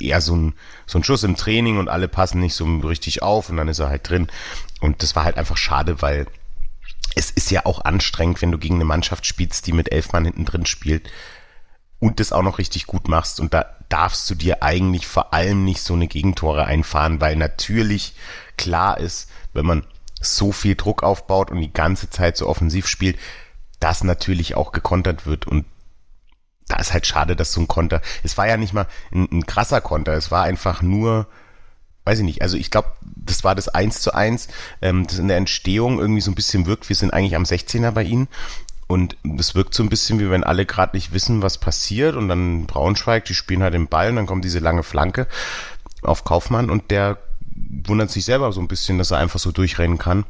eher 0.01 0.21
so 0.21 0.37
ein, 0.37 0.55
so 0.87 0.99
ein 0.99 1.05
Schuss 1.05 1.25
im 1.25 1.37
Training 1.37 1.79
und 1.79 1.89
alle 1.89 2.09
passen 2.09 2.41
nicht 2.41 2.55
so 2.55 2.65
richtig 2.65 3.23
auf 3.23 3.49
und 3.49 3.57
dann 3.57 3.69
ist 3.69 3.81
er 3.81 3.89
halt 3.89 4.09
drin. 4.09 4.29
Und 4.81 5.03
das 5.03 5.17
war 5.17 5.25
halt 5.25 5.37
einfach 5.37 5.57
schade, 5.57 6.01
weil 6.01 6.27
es 7.17 7.31
ist 7.33 7.51
ja 7.51 7.67
auch 7.67 7.85
anstrengend, 7.85 8.41
wenn 8.41 8.53
du 8.53 8.59
gegen 8.59 8.77
eine 8.77 8.85
Mannschaft 8.85 9.27
spielst, 9.27 9.67
die 9.67 9.73
mit 9.73 9.91
elf 9.91 10.13
Mann 10.13 10.25
hinten 10.25 10.45
drin 10.45 10.67
spielt 10.67 11.11
und 12.01 12.21
das 12.21 12.33
auch 12.33 12.43
noch 12.43 12.59
richtig 12.59 12.87
gut 12.87 13.09
machst. 13.09 13.41
Und 13.41 13.55
da 13.55 13.67
darfst 13.89 14.29
du 14.31 14.35
dir 14.35 14.63
eigentlich 14.63 15.07
vor 15.07 15.33
allem 15.35 15.65
nicht 15.65 15.83
so 15.83 15.95
eine 15.95 16.07
Gegentore 16.07 16.65
einfahren, 16.67 17.21
weil 17.21 17.37
natürlich 17.37 18.15
klar 18.57 18.99
ist, 18.99 19.29
wenn 19.53 19.67
man 19.67 19.85
so 20.21 20.53
viel 20.53 20.75
Druck 20.75 21.03
aufbaut 21.03 21.51
und 21.51 21.61
die 21.61 21.73
ganze 21.73 22.11
Zeit 22.11 22.37
so 22.37 22.49
offensiv 22.49 22.87
spielt, 22.87 23.19
dass 23.81 24.05
natürlich 24.05 24.57
auch 24.57 24.73
gekontert 24.73 25.27
wird. 25.27 25.47
Und 25.47 25.65
da 26.67 26.77
ist 26.77 26.93
halt 26.93 27.07
schade, 27.07 27.37
dass 27.37 27.53
so 27.53 27.61
ein 27.61 27.69
Konter, 27.69 28.03
es 28.23 28.37
war 28.37 28.47
ja 28.47 28.57
nicht 28.57 28.75
mal 28.75 28.87
ein, 29.13 29.29
ein 29.31 29.47
krasser 29.47 29.81
Konter, 29.81 30.13
es 30.13 30.31
war 30.31 30.45
einfach 30.45 30.83
nur, 30.83 31.27
weiß 32.05 32.19
ich 32.19 32.25
nicht, 32.25 32.43
also 32.43 32.57
ich 32.57 32.71
glaube, 32.71 32.93
das 33.01 33.45
war 33.45 33.55
das 33.55 33.69
1 33.69 34.01
zu 34.01 34.13
1, 34.13 34.49
ähm, 34.83 35.07
das 35.07 35.19
in 35.19 35.29
der 35.29 35.39
Entstehung 35.39 35.99
irgendwie 35.99 36.21
so 36.21 36.31
ein 36.31 36.35
bisschen 36.35 36.67
wirkt, 36.67 36.89
wir 36.89 36.97
sind 36.97 37.13
eigentlich 37.13 37.37
am 37.37 37.45
16er 37.45 37.93
bei 37.93 38.03
ihnen 38.03 38.29
und 38.89 39.19
es 39.39 39.55
wirkt 39.55 39.75
so 39.75 39.83
ein 39.83 39.91
bisschen, 39.91 40.19
wie 40.19 40.31
wenn 40.31 40.43
alle 40.43 40.67
gerade 40.67 40.97
nicht 40.97 41.13
wissen, 41.13 41.43
was 41.43 41.59
passiert. 41.59 42.17
Und 42.17 42.29
dann 42.29 42.67
Braunschweig, 42.67 43.27
die 43.27 43.35
spielen 43.35 43.63
halt 43.63 43.75
den 43.75 43.87
Ball 43.87 44.09
und 44.09 44.17
dann 44.17 44.27
kommt 44.27 44.45
diese 44.45 44.59
lange 44.59 44.83
Flanke 44.83 45.29
auf 46.03 46.25
Kaufmann 46.25 46.71
und 46.71 46.91
der 46.91 47.19
wundert 47.85 48.11
sich 48.11 48.25
selber 48.25 48.51
so 48.51 48.61
ein 48.61 48.69
bisschen, 48.69 48.99
dass 48.99 49.11
er 49.11 49.19
einfach 49.19 49.41
so 49.41 49.53
durchrennen 49.53 49.99
kann 49.99 50.25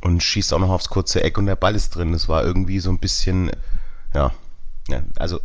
und 0.00 0.22
schießt 0.22 0.54
auch 0.54 0.58
noch 0.58 0.70
aufs 0.70 0.88
kurze 0.88 1.22
Eck 1.22 1.36
und 1.36 1.46
der 1.46 1.56
Ball 1.56 1.74
ist 1.74 1.90
drin. 1.90 2.12
Das 2.12 2.28
war 2.28 2.44
irgendwie 2.44 2.80
so 2.80 2.90
ein 2.90 2.98
bisschen, 2.98 3.50
ja, 4.14 4.32
also 5.18 5.40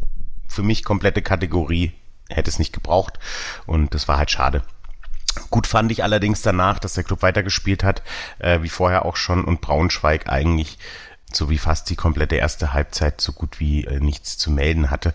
für 0.48 0.63
mich 0.63 0.86
komplette 0.86 1.22
Kategorie 1.22 1.91
hätte 2.29 2.50
es 2.50 2.60
nicht 2.60 2.72
gebraucht 2.72 3.20
und 3.65 3.93
das 3.93 4.08
war 4.08 4.17
halt 4.17 4.32
schade. 4.32 4.63
Gut 5.50 5.67
fand 5.67 5.91
ich 5.91 6.03
allerdings 6.03 6.43
danach, 6.43 6.79
dass 6.79 6.93
der 6.93 7.03
Club 7.03 7.24
weitergespielt 7.24 7.84
hat, 7.84 8.03
äh, 8.38 8.62
wie 8.62 8.70
vorher 8.70 9.03
auch 9.05 9.15
schon 9.15 9.43
und 9.43 9.62
Braunschweig 9.62 10.29
eigentlich 10.29 10.77
so 11.35 11.49
wie 11.49 11.57
fast 11.57 11.89
die 11.89 11.95
komplette 11.95 12.35
erste 12.35 12.73
Halbzeit 12.73 13.21
so 13.21 13.31
gut 13.31 13.59
wie 13.59 13.85
äh, 13.85 13.99
nichts 13.99 14.37
zu 14.37 14.51
melden 14.51 14.89
hatte, 14.89 15.13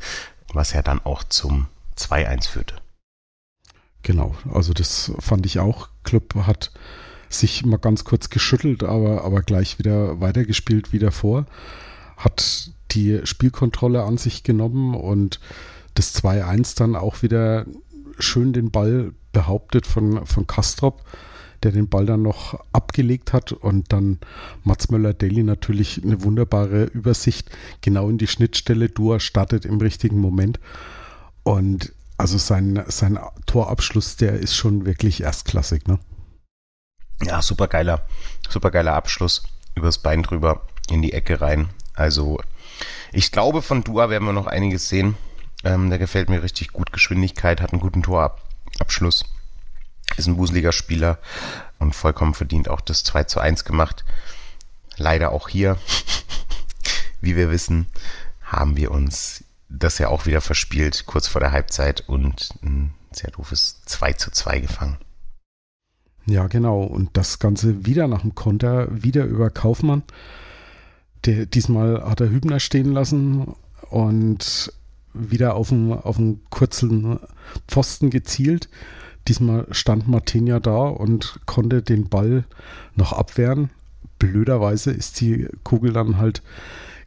was 0.52 0.72
ja 0.72 0.82
dann 0.82 1.00
auch 1.04 1.24
zum 1.24 1.66
2-1 1.96 2.48
führte. 2.48 2.76
Genau, 4.02 4.34
also 4.52 4.72
das 4.72 5.12
fand 5.18 5.44
ich 5.46 5.58
auch. 5.58 5.88
Club 6.04 6.34
hat 6.46 6.70
sich 7.28 7.64
mal 7.66 7.78
ganz 7.78 8.04
kurz 8.04 8.30
geschüttelt, 8.30 8.82
aber, 8.82 9.24
aber 9.24 9.42
gleich 9.42 9.78
wieder 9.78 10.20
weitergespielt 10.20 10.92
wie 10.92 10.98
davor. 10.98 11.46
Hat 12.16 12.70
die 12.92 13.20
Spielkontrolle 13.24 14.02
an 14.02 14.16
sich 14.16 14.44
genommen 14.44 14.94
und 14.94 15.40
das 15.94 16.14
2-1 16.22 16.78
dann 16.78 16.96
auch 16.96 17.22
wieder 17.22 17.66
schön 18.18 18.52
den 18.52 18.70
Ball 18.70 19.12
behauptet 19.32 19.86
von, 19.86 20.24
von 20.26 20.46
Kastrop, 20.46 21.04
der 21.62 21.72
den 21.72 21.88
Ball 21.88 22.06
dann 22.06 22.22
noch 22.22 22.58
abgelegt 22.72 23.32
hat 23.32 23.52
und 23.52 23.92
dann 23.92 24.18
Mats 24.64 24.90
Möller-Deli 24.90 25.42
natürlich 25.42 26.02
eine 26.02 26.22
wunderbare 26.22 26.84
Übersicht 26.84 27.50
genau 27.80 28.08
in 28.08 28.18
die 28.18 28.26
Schnittstelle. 28.26 28.88
Dua 28.88 29.20
startet 29.20 29.64
im 29.64 29.78
richtigen 29.78 30.18
Moment 30.20 30.60
und 31.42 31.92
also 32.16 32.36
sein, 32.36 32.82
sein 32.88 33.18
Torabschluss, 33.46 34.16
der 34.16 34.34
ist 34.34 34.56
schon 34.56 34.86
wirklich 34.86 35.22
erstklassig, 35.22 35.86
ne? 35.86 35.98
Ja, 37.22 37.42
super 37.42 37.68
geiler, 37.68 38.06
super 38.48 38.70
geiler 38.70 38.94
Abschluss. 38.94 39.44
Übers 39.74 39.98
Bein 39.98 40.22
drüber 40.22 40.66
in 40.90 41.02
die 41.02 41.12
Ecke 41.12 41.40
rein. 41.40 41.68
Also, 41.94 42.40
ich 43.12 43.32
glaube, 43.32 43.62
von 43.62 43.84
Dua 43.84 44.10
werden 44.10 44.24
wir 44.24 44.32
noch 44.32 44.46
einiges 44.46 44.88
sehen. 44.88 45.16
Ähm, 45.64 45.90
der 45.90 45.98
gefällt 45.98 46.28
mir 46.28 46.42
richtig 46.42 46.72
gut. 46.72 46.92
Geschwindigkeit, 46.92 47.60
hat 47.60 47.72
einen 47.72 47.80
guten 47.80 48.02
Torabschluss. 48.02 49.24
Ist 50.18 50.26
ein 50.26 50.36
wuseliger 50.36 50.72
Spieler 50.72 51.18
und 51.78 51.94
vollkommen 51.94 52.34
verdient 52.34 52.68
auch 52.68 52.80
das 52.80 53.04
2 53.04 53.24
zu 53.24 53.40
1 53.40 53.64
gemacht. 53.64 54.04
Leider 54.96 55.30
auch 55.32 55.48
hier, 55.48 55.78
wie 57.20 57.36
wir 57.36 57.50
wissen, 57.50 57.86
haben 58.42 58.76
wir 58.76 58.90
uns 58.90 59.44
das 59.68 59.98
ja 59.98 60.08
auch 60.08 60.26
wieder 60.26 60.40
verspielt, 60.40 61.04
kurz 61.06 61.28
vor 61.28 61.40
der 61.40 61.52
Halbzeit 61.52 62.08
und 62.08 62.50
ein 62.62 62.94
sehr 63.12 63.30
doofes 63.30 63.82
2 63.84 64.14
zu 64.14 64.30
2 64.30 64.60
gefangen. 64.60 64.98
Ja, 66.26 66.46
genau. 66.46 66.82
Und 66.82 67.16
das 67.16 67.38
Ganze 67.38 67.86
wieder 67.86 68.06
nach 68.06 68.20
dem 68.20 68.34
Konter, 68.34 68.88
wieder 68.90 69.24
über 69.24 69.50
Kaufmann. 69.50 70.02
Der, 71.24 71.46
diesmal 71.46 72.02
hat 72.04 72.20
er 72.20 72.30
Hübner 72.30 72.60
stehen 72.60 72.92
lassen 72.92 73.54
und 73.90 74.72
wieder 75.14 75.54
auf 75.54 75.72
einen, 75.72 75.92
auf 75.92 76.18
einen 76.18 76.44
kurzen 76.50 77.18
Pfosten 77.66 78.10
gezielt. 78.10 78.68
Diesmal 79.28 79.66
stand 79.70 80.08
Martinia 80.08 80.58
da 80.58 80.88
und 80.88 81.40
konnte 81.46 81.82
den 81.82 82.08
Ball 82.08 82.44
noch 82.94 83.12
abwehren. 83.12 83.70
Blöderweise 84.18 84.90
ist 84.90 85.20
die 85.20 85.48
Kugel 85.62 85.92
dann 85.92 86.16
halt 86.16 86.42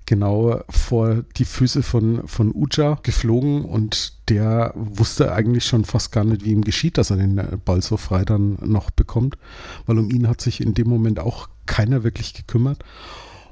genau 0.05 0.61
vor 0.69 1.23
die 1.37 1.45
Füße 1.45 1.83
von, 1.83 2.27
von 2.27 2.53
Uja 2.53 2.99
geflogen 3.03 3.65
und 3.65 4.29
der 4.29 4.73
wusste 4.75 5.33
eigentlich 5.33 5.65
schon 5.65 5.85
fast 5.85 6.11
gar 6.11 6.23
nicht, 6.23 6.43
wie 6.43 6.51
ihm 6.51 6.63
geschieht, 6.63 6.97
dass 6.97 7.11
er 7.11 7.17
den 7.17 7.41
Ball 7.65 7.81
so 7.81 7.97
frei 7.97 8.23
dann 8.25 8.57
noch 8.61 8.91
bekommt, 8.91 9.37
weil 9.85 9.97
um 9.97 10.09
ihn 10.09 10.27
hat 10.27 10.41
sich 10.41 10.61
in 10.61 10.73
dem 10.73 10.89
Moment 10.89 11.19
auch 11.19 11.49
keiner 11.65 12.03
wirklich 12.03 12.33
gekümmert 12.33 12.83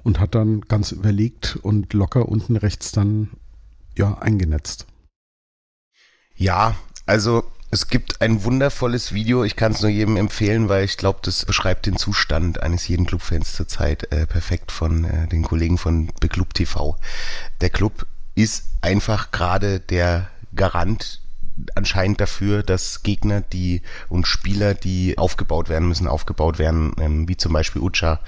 und 0.04 0.20
hat 0.20 0.36
dann 0.36 0.62
ganz 0.62 0.92
überlegt 0.92 1.58
und 1.62 1.94
locker 1.94 2.28
unten 2.30 2.56
rechts 2.56 2.92
dann 2.92 3.30
ja 3.98 4.18
eingenetzt. 4.18 4.86
Ja, 6.36 6.76
also 7.06 7.44
es 7.72 7.88
gibt 7.88 8.22
ein 8.22 8.44
wundervolles 8.44 9.14
Video, 9.14 9.44
ich 9.44 9.56
kann 9.56 9.74
es 9.74 9.82
nur 9.82 9.92
jedem 9.92 10.18
empfehlen, 10.18 10.70
weil 10.70 10.86
ich 10.86 10.98
glaube, 10.98 11.20
das 11.22 11.46
beschreibt 11.46 11.86
den 11.86 11.98
Zustand 11.98 12.64
eines 12.64 12.88
jeden 12.88 13.06
Clubfans 13.06 13.54
zurzeit 13.54 14.12
äh, 14.12 14.26
perfekt 14.26 14.72
von 14.72 15.06
äh, 15.06 15.28
den 15.28 15.44
Kollegen 15.44 15.78
von 15.78 16.08
Beclub 16.20 16.54
TV. 16.54 16.98
Der 17.62 17.70
Club 17.70 18.08
ist 18.34 18.66
einfach 18.82 19.32
gerade 19.32 19.80
der 19.80 20.30
Garant 20.56 21.22
anscheinend 21.76 22.22
dafür, 22.22 22.64
dass 22.64 23.04
Gegner, 23.04 23.42
die 23.42 23.84
und 24.08 24.26
Spieler, 24.26 24.74
die 24.74 25.18
aufgebaut 25.18 25.70
werden 25.70 25.88
müssen, 25.88 26.08
aufgebaut 26.08 26.58
werden, 26.58 26.94
ähm, 27.00 27.28
wie 27.28 27.38
zum 27.38 27.54
Beispiel 27.54 27.82
Ucha. 27.82 28.20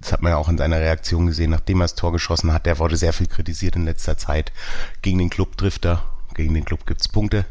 Das 0.00 0.12
hat 0.12 0.22
man 0.22 0.32
ja 0.32 0.36
auch 0.36 0.48
in 0.48 0.58
seiner 0.58 0.80
Reaktion 0.80 1.26
gesehen, 1.26 1.50
nachdem 1.50 1.80
er 1.80 1.84
das 1.84 1.94
Tor 1.94 2.12
geschossen 2.12 2.52
hat. 2.52 2.66
Der 2.66 2.78
wurde 2.78 2.96
sehr 2.96 3.12
viel 3.12 3.26
kritisiert 3.26 3.76
in 3.76 3.84
letzter 3.84 4.18
Zeit. 4.18 4.52
Gegen 5.00 5.18
den 5.18 5.30
Club 5.30 5.56
trifft 5.56 5.86
er, 5.86 6.02
gegen 6.34 6.54
den 6.54 6.64
Club 6.64 6.86
gibt's 6.86 7.08
Punkte. 7.08 7.46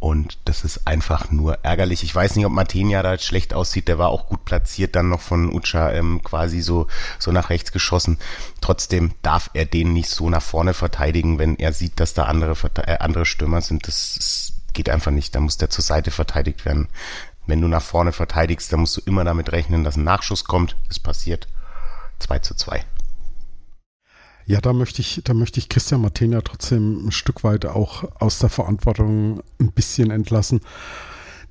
Und 0.00 0.38
das 0.46 0.64
ist 0.64 0.86
einfach 0.86 1.30
nur 1.30 1.58
ärgerlich. 1.62 2.02
Ich 2.02 2.14
weiß 2.14 2.36
nicht, 2.36 2.46
ob 2.46 2.52
Martinia 2.52 3.02
da 3.02 3.18
schlecht 3.18 3.52
aussieht. 3.52 3.86
Der 3.86 3.98
war 3.98 4.08
auch 4.08 4.26
gut 4.26 4.46
platziert, 4.46 4.96
dann 4.96 5.10
noch 5.10 5.20
von 5.20 5.52
Ucha 5.52 5.92
ähm, 5.92 6.22
quasi 6.24 6.62
so, 6.62 6.86
so 7.18 7.32
nach 7.32 7.50
rechts 7.50 7.70
geschossen. 7.70 8.18
Trotzdem 8.62 9.12
darf 9.20 9.50
er 9.52 9.66
den 9.66 9.92
nicht 9.92 10.08
so 10.08 10.30
nach 10.30 10.42
vorne 10.42 10.72
verteidigen, 10.72 11.38
wenn 11.38 11.56
er 11.56 11.74
sieht, 11.74 12.00
dass 12.00 12.14
da 12.14 12.24
andere, 12.24 12.56
äh, 12.78 12.96
andere 12.96 13.26
Stürmer 13.26 13.60
sind. 13.60 13.86
Das, 13.86 14.14
das 14.16 14.52
geht 14.72 14.88
einfach 14.88 15.10
nicht. 15.10 15.34
Da 15.34 15.40
muss 15.40 15.58
der 15.58 15.68
zur 15.68 15.84
Seite 15.84 16.10
verteidigt 16.10 16.64
werden. 16.64 16.88
Wenn 17.46 17.60
du 17.60 17.68
nach 17.68 17.82
vorne 17.82 18.12
verteidigst, 18.12 18.72
dann 18.72 18.80
musst 18.80 18.96
du 18.96 19.02
immer 19.04 19.24
damit 19.24 19.52
rechnen, 19.52 19.84
dass 19.84 19.96
ein 19.96 20.04
Nachschuss 20.04 20.44
kommt. 20.44 20.76
Das 20.88 20.98
passiert 20.98 21.46
2 22.20 22.38
zu 22.38 22.54
2. 22.54 22.86
Ja, 24.50 24.60
da 24.60 24.72
möchte 24.72 25.00
ich, 25.00 25.20
da 25.22 25.32
möchte 25.32 25.60
ich 25.60 25.68
Christian 25.68 26.00
Martenia 26.00 26.40
trotzdem 26.40 27.06
ein 27.06 27.12
Stück 27.12 27.44
weit 27.44 27.66
auch 27.66 28.02
aus 28.20 28.40
der 28.40 28.48
Verantwortung 28.48 29.44
ein 29.60 29.70
bisschen 29.70 30.10
entlassen. 30.10 30.58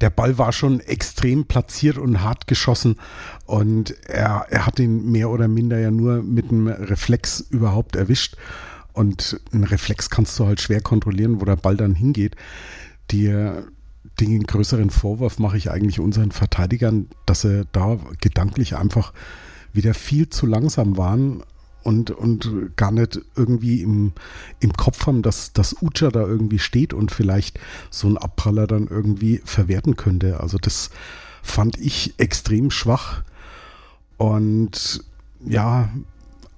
Der 0.02 0.10
Ball 0.10 0.38
war 0.38 0.52
schon 0.52 0.82
extrem 0.82 1.46
platziert 1.46 1.98
und 1.98 2.22
hart 2.22 2.48
geschossen 2.48 2.98
und 3.46 3.92
er, 4.10 4.48
er 4.50 4.66
hat 4.66 4.80
ihn 4.80 5.14
mehr 5.14 5.30
oder 5.30 5.48
minder 5.48 5.80
ja 5.80 5.92
nur 5.92 6.22
mit 6.24 6.52
einem 6.52 6.68
Reflex 6.68 7.40
überhaupt 7.40 7.96
erwischt. 7.96 8.36
Und 8.92 9.40
einen 9.54 9.64
Reflex 9.64 10.10
kannst 10.10 10.38
du 10.38 10.46
halt 10.46 10.60
schwer 10.60 10.82
kontrollieren, 10.82 11.40
wo 11.40 11.46
der 11.46 11.56
Ball 11.56 11.78
dann 11.78 11.96
hingeht. 11.96 12.36
Die, 13.12 13.34
den 14.20 14.44
größeren 14.44 14.90
Vorwurf 14.90 15.40
mache 15.40 15.56
ich 15.56 15.72
eigentlich 15.72 16.02
unseren 16.02 16.32
Verteidigern, 16.32 17.08
dass 17.26 17.44
sie 17.44 17.66
da 17.72 17.98
gedanklich 18.20 18.76
einfach 18.76 19.14
wieder 19.72 19.94
viel 19.94 20.30
zu 20.30 20.46
langsam 20.46 20.98
waren 20.98 21.44
und, 21.90 22.12
und 22.12 22.78
gar 22.78 22.92
nicht 22.92 23.20
irgendwie 23.36 23.82
im, 23.82 24.12
im 24.60 24.74
Kopf 24.74 25.08
haben, 25.08 25.24
dass, 25.24 25.54
dass 25.54 25.82
Ucha 25.82 26.10
da 26.10 26.22
irgendwie 26.22 26.60
steht 26.60 26.94
und 26.94 27.12
vielleicht 27.12 27.60
so 27.90 28.08
ein 28.08 28.16
Abpraller 28.16 28.68
dann 28.68 28.86
irgendwie 28.86 29.42
verwerten 29.44 29.96
könnte. 29.96 30.40
Also 30.40 30.60
das 30.60 30.92
fand 31.42 31.80
ich 31.80 32.14
extrem 32.20 32.70
schwach. 32.70 33.24
Und 34.18 35.04
ja, 35.44 35.90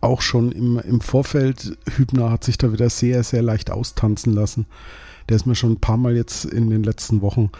auch 0.01 0.21
schon 0.21 0.51
im, 0.51 0.79
im 0.79 0.99
Vorfeld, 0.99 1.77
Hübner 1.95 2.29
hat 2.29 2.43
sich 2.43 2.57
da 2.57 2.73
wieder 2.73 2.89
sehr, 2.89 3.23
sehr 3.23 3.41
leicht 3.41 3.71
austanzen 3.71 4.33
lassen. 4.33 4.65
Der 5.29 5.37
ist 5.37 5.45
mir 5.45 5.55
schon 5.55 5.73
ein 5.73 5.79
paar 5.79 5.95
Mal 5.95 6.17
jetzt 6.17 6.43
in 6.43 6.69
den 6.69 6.83
letzten 6.83 7.21
Wochen 7.21 7.51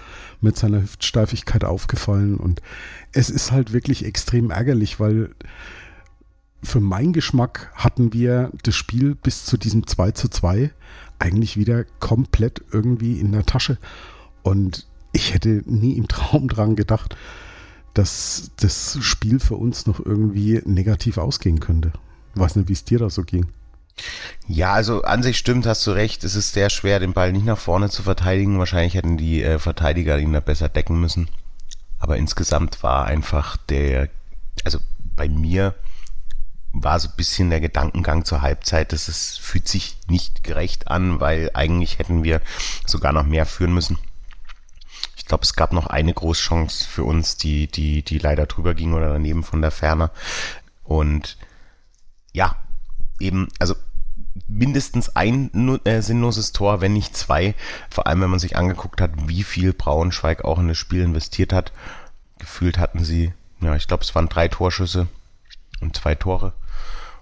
mit 0.42 0.58
seiner 0.58 0.82
Hüftsteifigkeit 0.82 1.64
aufgefallen. 1.64 2.36
Und 2.36 2.62
es 3.14 3.30
ist 3.30 3.54
halt 3.54 3.72
wirklich 3.72 4.04
extrem 4.04 4.52
ärgerlich, 4.52 5.00
weil 5.00 5.30
für 6.64 6.80
meinen 6.80 7.14
Geschmack 7.14 7.72
hatten 7.76 8.14
wir 8.14 8.52
das 8.64 8.76
Spiel 8.76 9.16
bis 9.16 9.46
zu 9.46 9.58
diesem 9.58 9.88
2 9.88 10.12
zu 10.12 10.30
2 10.30 10.72
eigentlich 11.20 11.58
wieder 11.58 11.86
komplett 12.00 12.62
irgendwie 12.72 13.20
in 13.20 13.32
der 13.32 13.46
Tasche. 13.46 13.78
Und 14.44 14.88
ich 15.12 15.34
hätte 15.34 15.64
nie 15.66 15.94
im 15.94 16.08
Traum 16.08 16.48
dran 16.48 16.76
gedacht, 16.76 17.16
dass 17.94 18.52
das 18.58 18.98
Spiel 19.02 19.40
für 19.40 19.56
uns 19.56 19.86
noch 19.86 20.04
irgendwie 20.04 20.62
negativ 20.66 21.18
ausgehen 21.18 21.60
könnte. 21.60 21.92
Ich 22.34 22.42
weiß 22.42 22.56
nicht, 22.56 22.70
wie 22.70 22.74
es 22.74 22.86
dir 22.86 23.00
da 23.00 23.10
so 23.10 23.24
ging. 23.24 23.48
Ja, 24.48 24.74
also 24.74 25.04
an 25.04 25.22
sich 25.22 25.38
stimmt, 25.38 25.66
hast 25.66 25.86
du 25.86 25.92
recht. 25.92 26.24
Es 26.24 26.36
ist 26.36 26.54
sehr 26.54 26.70
schwer, 26.70 27.00
den 27.00 27.14
Ball 27.14 27.34
nicht 27.34 27.46
nach 27.46 27.58
vorne 27.58 27.90
zu 27.90 28.04
verteidigen. 28.04 28.58
Wahrscheinlich 28.58 28.94
hätten 28.94 29.18
die 29.18 29.44
äh, 29.44 29.60
Verteidiger 29.60 30.18
ihn 30.18 30.34
da 30.34 30.40
besser 30.40 30.70
decken 30.70 31.00
müssen. 31.00 31.28
Aber 32.00 32.18
insgesamt 32.18 32.82
war 32.82 33.06
einfach 33.06 33.58
der, 33.58 34.10
also 34.64 34.80
bei 35.16 35.28
mir 35.28 35.76
war 36.84 37.00
so 37.00 37.10
ein 37.10 37.16
bisschen 37.16 37.50
der 37.50 37.62
Gedankengang 37.62 38.26
zur 38.26 38.42
Halbzeit, 38.42 38.94
dass 38.94 39.08
es 39.08 39.38
fühlt 39.38 39.68
sich 39.68 39.98
nicht 40.08 40.44
gerecht 40.44 40.88
an, 40.88 41.20
weil 41.20 41.52
eigentlich 41.54 42.00
hätten 42.00 42.24
wir 42.24 42.42
sogar 42.86 43.14
noch 43.14 43.26
mehr 43.26 43.46
führen 43.46 43.74
müssen. 43.74 43.98
Ich 45.16 45.26
glaube, 45.26 45.44
es 45.44 45.56
gab 45.56 45.72
noch 45.72 45.88
eine 45.88 46.14
Großchance 46.14 46.88
für 46.88 47.04
uns, 47.04 47.38
die, 47.38 47.68
die, 47.68 48.04
die 48.04 48.18
leider 48.18 48.46
drüber 48.46 48.74
ging 48.74 48.94
oder 48.94 49.10
daneben 49.10 49.44
von 49.44 49.62
der 49.62 49.72
Ferne. 49.72 50.12
Und 50.84 51.38
ja, 52.34 52.56
eben, 53.20 53.48
also 53.60 53.76
mindestens 54.48 55.16
ein 55.16 55.80
äh, 55.86 56.02
sinnloses 56.02 56.52
Tor, 56.52 56.82
wenn 56.82 56.94
nicht 56.94 57.16
zwei. 57.16 57.56
Vor 57.90 58.08
allem, 58.08 58.22
wenn 58.22 58.30
man 58.30 58.40
sich 58.40 58.58
angeguckt 58.58 59.02
hat, 59.02 59.12
wie 59.28 59.44
viel 59.44 59.74
Braunschweig 59.74 60.44
auch 60.44 60.60
in 60.60 60.68
das 60.68 60.78
Spiel 60.78 61.02
investiert 61.02 61.54
hat. 61.54 61.72
Gefühlt 62.40 62.78
hatten 62.78 63.04
sie, 63.04 63.34
ja, 63.62 63.76
ich 63.76 63.88
glaube, 63.88 64.04
es 64.04 64.16
waren 64.16 64.30
drei 64.30 64.48
Torschüsse 64.48 65.08
und 65.80 65.96
zwei 65.96 66.16
Tore. 66.16 66.54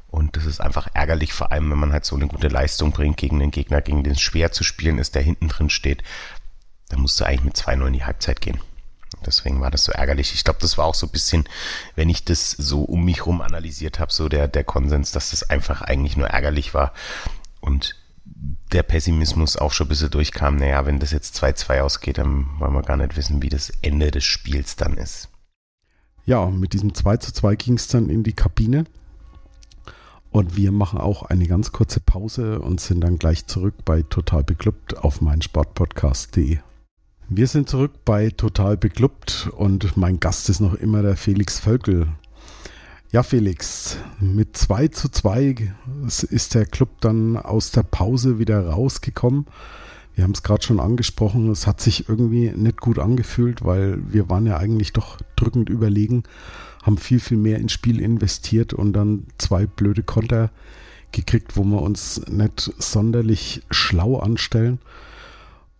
Und 0.09 0.35
das 0.35 0.45
ist 0.45 0.59
einfach 0.59 0.87
ärgerlich, 0.93 1.33
vor 1.33 1.51
allem 1.51 1.69
wenn 1.69 1.77
man 1.77 1.93
halt 1.93 2.03
so 2.03 2.15
eine 2.15 2.27
gute 2.27 2.47
Leistung 2.47 2.91
bringt 2.91 3.17
gegen 3.17 3.39
den 3.39 3.51
Gegner, 3.51 3.81
gegen 3.81 4.03
den 4.03 4.13
es 4.13 4.21
schwer 4.21 4.51
zu 4.51 4.63
spielen 4.63 4.97
ist, 4.97 5.15
der 5.15 5.21
hinten 5.21 5.47
drin 5.47 5.69
steht. 5.69 6.03
Da 6.89 6.97
musst 6.97 7.19
du 7.19 7.25
eigentlich 7.25 7.43
mit 7.43 7.55
2-0 7.55 7.87
in 7.87 7.93
die 7.93 8.05
Halbzeit 8.05 8.41
gehen. 8.41 8.59
Deswegen 9.25 9.61
war 9.61 9.69
das 9.69 9.83
so 9.83 9.91
ärgerlich. 9.91 10.33
Ich 10.33 10.43
glaube, 10.43 10.59
das 10.61 10.77
war 10.77 10.85
auch 10.85 10.95
so 10.95 11.05
ein 11.05 11.11
bisschen, 11.11 11.47
wenn 11.95 12.09
ich 12.09 12.25
das 12.25 12.51
so 12.51 12.83
um 12.83 13.05
mich 13.05 13.25
rum 13.25 13.41
analysiert 13.41 13.99
habe, 13.99 14.11
so 14.11 14.29
der, 14.29 14.47
der 14.47 14.63
Konsens, 14.63 15.11
dass 15.11 15.31
das 15.31 15.49
einfach 15.49 15.81
eigentlich 15.81 16.17
nur 16.17 16.27
ärgerlich 16.27 16.73
war. 16.73 16.93
Und 17.59 17.95
der 18.71 18.83
Pessimismus 18.83 19.57
auch 19.57 19.73
schon 19.73 19.87
ein 19.87 19.89
bisschen 19.89 20.11
durchkam. 20.11 20.55
Naja, 20.55 20.85
wenn 20.85 20.99
das 20.99 21.11
jetzt 21.11 21.41
2-2 21.43 21.81
ausgeht, 21.81 22.17
dann 22.17 22.47
wollen 22.59 22.73
wir 22.73 22.83
gar 22.83 22.97
nicht 22.97 23.17
wissen, 23.17 23.41
wie 23.41 23.49
das 23.49 23.71
Ende 23.81 24.11
des 24.11 24.23
Spiels 24.23 24.75
dann 24.75 24.97
ist. 24.97 25.29
Ja, 26.25 26.45
mit 26.47 26.73
diesem 26.73 26.93
2 26.93 27.17
zu 27.17 27.33
2 27.33 27.55
ging 27.55 27.73
es 27.75 27.87
dann 27.87 28.09
in 28.09 28.23
die 28.23 28.33
Kabine. 28.33 28.85
Und 30.31 30.55
wir 30.55 30.71
machen 30.71 30.99
auch 30.99 31.23
eine 31.23 31.47
ganz 31.47 31.71
kurze 31.71 31.99
Pause 31.99 32.59
und 32.59 32.79
sind 32.79 33.01
dann 33.01 33.17
gleich 33.17 33.47
zurück 33.47 33.73
bei 33.83 34.03
Total 34.03 34.43
Beklubbt 34.43 34.97
auf 34.97 35.21
meinsportpodcast.de. 35.21 36.59
Wir 37.29 37.47
sind 37.47 37.69
zurück 37.69 37.91
bei 38.05 38.29
Total 38.29 38.77
Beklubbt 38.77 39.49
und 39.55 39.97
mein 39.97 40.19
Gast 40.19 40.49
ist 40.49 40.59
noch 40.59 40.75
immer 40.75 41.01
der 41.01 41.15
Felix 41.15 41.59
Völkel. 41.59 42.07
Ja, 43.11 43.23
Felix, 43.23 43.97
mit 44.19 44.55
2 44.55 44.89
zu 44.89 45.09
2 45.09 45.73
ist 46.29 46.53
der 46.53 46.65
Club 46.67 47.01
dann 47.01 47.37
aus 47.37 47.71
der 47.71 47.81
Pause 47.83 48.37
wieder 48.37 48.67
rausgekommen. 48.67 49.47
Wir 50.13 50.23
haben 50.23 50.33
es 50.33 50.43
gerade 50.43 50.63
schon 50.63 50.79
angesprochen, 50.79 51.49
es 51.49 51.65
hat 51.65 51.81
sich 51.81 52.07
irgendwie 52.09 52.51
nicht 52.51 52.81
gut 52.81 52.99
angefühlt, 52.99 53.63
weil 53.63 53.99
wir 54.11 54.29
waren 54.29 54.45
ja 54.45 54.57
eigentlich 54.57 54.93
doch 54.93 55.17
drückend 55.35 55.69
überlegen, 55.69 56.23
haben 56.89 56.97
viel, 56.97 57.19
viel 57.19 57.37
mehr 57.37 57.59
ins 57.59 57.71
Spiel 57.71 58.01
investiert 58.01 58.73
und 58.73 58.93
dann 58.93 59.27
zwei 59.37 59.67
blöde 59.67 60.01
Konter 60.01 60.49
gekriegt, 61.11 61.55
wo 61.55 61.63
wir 61.63 61.83
uns 61.83 62.21
nicht 62.27 62.73
sonderlich 62.79 63.61
schlau 63.69 64.17
anstellen. 64.17 64.79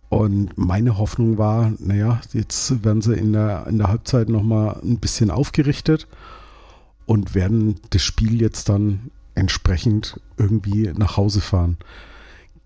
Und 0.08 0.56
meine 0.56 0.98
Hoffnung 0.98 1.36
war, 1.36 1.72
naja, 1.80 2.20
jetzt 2.32 2.84
werden 2.84 3.02
sie 3.02 3.14
in 3.14 3.32
der, 3.32 3.66
in 3.68 3.78
der 3.78 3.88
Halbzeit 3.88 4.28
nochmal 4.28 4.78
ein 4.84 4.98
bisschen 4.98 5.32
aufgerichtet 5.32 6.06
und 7.06 7.34
werden 7.34 7.80
das 7.90 8.02
Spiel 8.04 8.40
jetzt 8.40 8.68
dann 8.68 9.10
entsprechend 9.34 10.20
irgendwie 10.36 10.92
nach 10.96 11.16
Hause 11.16 11.40
fahren. 11.40 11.76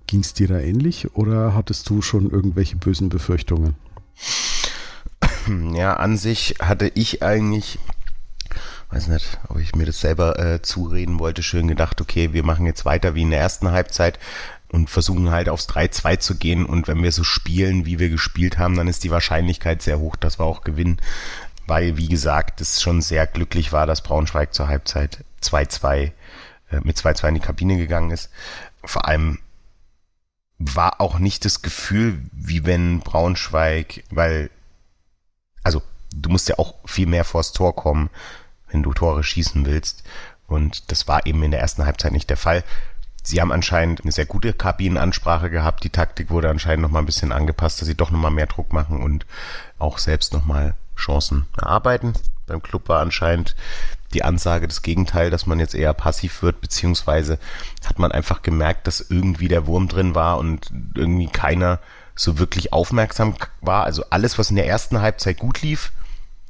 Ging 0.07 0.21
es 0.21 0.35
dir 0.35 0.49
da 0.49 0.59
ähnlich 0.59 1.15
oder 1.15 1.55
hattest 1.55 1.89
du 1.89 2.03
schon 2.03 2.31
irgendwelche 2.31 2.77
bösen 2.77 3.09
Befürchtungen? 3.09 3.75
Ja, 5.75 5.95
an 5.97 6.17
sich 6.17 6.57
hatte 6.61 6.91
ich 6.95 7.23
eigentlich, 7.23 7.79
weiß 8.91 9.09
nicht, 9.09 9.39
ob 9.49 9.59
ich 9.59 9.75
mir 9.75 9.87
das 9.87 10.01
selber 10.01 10.39
äh, 10.39 10.63
zureden 10.63 11.19
wollte, 11.19 11.43
schön 11.43 11.69
gedacht, 11.69 12.01
okay, 12.01 12.33
wir 12.33 12.45
machen 12.45 12.67
jetzt 12.67 12.85
weiter 12.85 13.15
wie 13.15 13.23
in 13.23 13.31
der 13.31 13.41
ersten 13.41 13.71
Halbzeit 13.71 14.19
und 14.71 14.91
versuchen 14.91 15.31
halt 15.31 15.49
aufs 15.49 15.69
3-2 15.69 16.19
zu 16.19 16.37
gehen. 16.37 16.67
Und 16.67 16.89
wenn 16.89 17.03
wir 17.03 17.13
so 17.13 17.25
spielen, 17.25 17.87
wie 17.87 17.99
wir 17.99 18.09
gespielt 18.09 18.59
haben, 18.59 18.77
dann 18.77 18.89
ist 18.89 19.05
die 19.05 19.11
Wahrscheinlichkeit 19.11 19.83
sehr 19.83 20.01
hoch, 20.01 20.17
dass 20.17 20.39
wir 20.39 20.45
auch 20.45 20.63
gewinnen. 20.63 21.01
Weil, 21.67 21.97
wie 21.97 22.09
gesagt, 22.09 22.61
es 22.61 22.83
schon 22.83 23.01
sehr 23.01 23.27
glücklich 23.27 23.73
war, 23.73 23.87
dass 23.87 24.03
Braunschweig 24.03 24.53
zur 24.53 24.69
Halbzeit 24.69 25.25
2-2 25.43 26.13
äh, 26.71 26.81
mit 26.83 26.97
2-2 26.97 27.29
in 27.29 27.35
die 27.35 27.41
Kabine 27.41 27.77
gegangen 27.77 28.11
ist. 28.11 28.31
Vor 28.85 29.07
allem 29.07 29.39
war 30.59 31.01
auch 31.01 31.19
nicht 31.19 31.45
das 31.45 31.63
Gefühl, 31.63 32.19
wie 32.33 32.65
wenn 32.65 33.01
Braunschweig, 33.01 34.05
weil, 34.11 34.51
also 35.63 35.83
du 36.15 36.31
musst 36.31 36.49
ja 36.49 36.59
auch 36.59 36.75
viel 36.85 37.07
mehr 37.07 37.25
vors 37.25 37.53
Tor 37.53 37.75
kommen, 37.75 38.11
wenn 38.75 38.83
du 38.83 38.93
Tore 38.93 39.23
schießen 39.23 39.65
willst. 39.65 40.03
Und 40.47 40.91
das 40.91 41.09
war 41.09 41.25
eben 41.25 41.43
in 41.43 41.53
der 41.53 41.61
ersten 41.61 41.87
Halbzeit 41.87 42.13
nicht 42.13 42.29
der 42.29 42.37
Fall. 42.37 42.63
Sie 43.23 43.41
haben 43.41 43.53
anscheinend 43.53 44.03
eine 44.03 44.13
sehr 44.13 44.27
gute 44.27 44.53
Kabinenansprache 44.53 45.49
gehabt. 45.49 45.85
Die 45.85 45.91
Taktik 45.91 46.29
wurde 46.29 46.51
anscheinend 46.51 46.83
noch 46.83 46.91
mal 46.91 46.99
ein 46.99 47.07
bisschen 47.07 47.33
angepasst, 47.33 47.81
dass 47.81 47.89
sie 47.89 47.95
doch 47.95 48.11
noch 48.11 48.19
mal 48.19 48.31
mehr 48.31 48.47
Druck 48.47 48.73
machen 48.75 49.03
und 49.03 49.25
auch 49.79 49.97
selbst 49.97 50.35
noch 50.35 50.45
mal 50.45 50.75
Chancen 50.97 51.47
erarbeiten. 51.57 52.13
Beim 52.47 52.63
Club 52.63 52.91
war 52.91 53.01
anscheinend 53.01 53.57
die 54.13 54.23
Ansage 54.23 54.69
das 54.69 54.83
Gegenteil, 54.83 55.31
dass 55.31 55.47
man 55.47 55.59
jetzt 55.59 55.75
eher 55.75 55.95
passiv 55.95 56.43
wird, 56.43 56.61
beziehungsweise 56.61 57.39
hat 57.87 57.99
man 57.99 58.13
einfach 58.13 58.43
gemerkt, 58.43 58.87
dass 58.87 59.01
irgendwie 59.01 59.49
der 59.49 59.67
Wurm 59.67 59.89
drin 59.89 60.15
war 60.15 60.37
und 60.39 60.71
irgendwie 60.95 61.29
keiner 61.29 61.81
so 62.15 62.39
wirklich 62.39 62.73
aufmerksam 62.73 63.35
war. 63.63 63.85
Also 63.85 64.05
alles, 64.11 64.39
was 64.39 64.51
in 64.51 64.57
der 64.57 64.69
ersten 64.69 65.01
Halbzeit 65.01 65.39
gut 65.39 65.63
lief, 65.63 65.91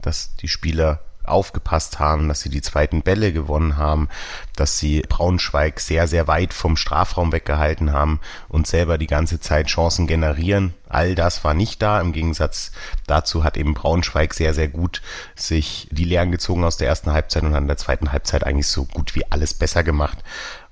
dass 0.03 0.35
die 0.37 0.49
Spieler 0.49 1.01
aufgepasst 1.25 1.99
haben, 1.99 2.29
dass 2.29 2.41
sie 2.41 2.51
die 2.51 2.63
zweiten 2.63 3.03
Bälle 3.03 3.33
gewonnen 3.33 3.77
haben, 3.77 4.09
dass 4.57 4.79
sie 4.79 5.03
Braunschweig 5.03 5.81
sehr, 5.81 6.07
sehr 6.07 6.29
weit 6.29 6.53
vom 6.53 6.77
Strafraum 6.77 7.33
weggehalten 7.33 7.93
haben 7.93 8.21
und 8.49 8.67
selber 8.67 8.99
die 8.99 9.07
ganze 9.07 9.41
Zeit 9.41 9.67
Chancen 9.67 10.07
generieren. 10.07 10.75
All 10.89 11.15
das 11.15 11.45
war 11.45 11.55
nicht 11.55 11.83
da. 11.83 12.01
Im 12.01 12.13
Gegensatz 12.13 12.73
dazu 13.07 13.45
hat 13.45 13.57
eben 13.57 13.75
Braunschweig 13.75 14.35
sehr, 14.35 14.55
sehr 14.55 14.69
gut 14.69 15.03
sich 15.35 15.89
die 15.91 16.05
Lehren 16.05 16.31
gezogen 16.31 16.65
aus 16.65 16.77
der 16.77 16.89
ersten 16.89 17.13
Halbzeit 17.13 17.43
und 17.43 17.55
an 17.55 17.67
der 17.67 17.77
zweiten 17.77 18.13
Halbzeit 18.13 18.45
eigentlich 18.45 18.69
so 18.69 18.85
gut 18.85 19.15
wie 19.15 19.31
alles 19.31 19.55
besser 19.55 19.83
gemacht. 19.83 20.19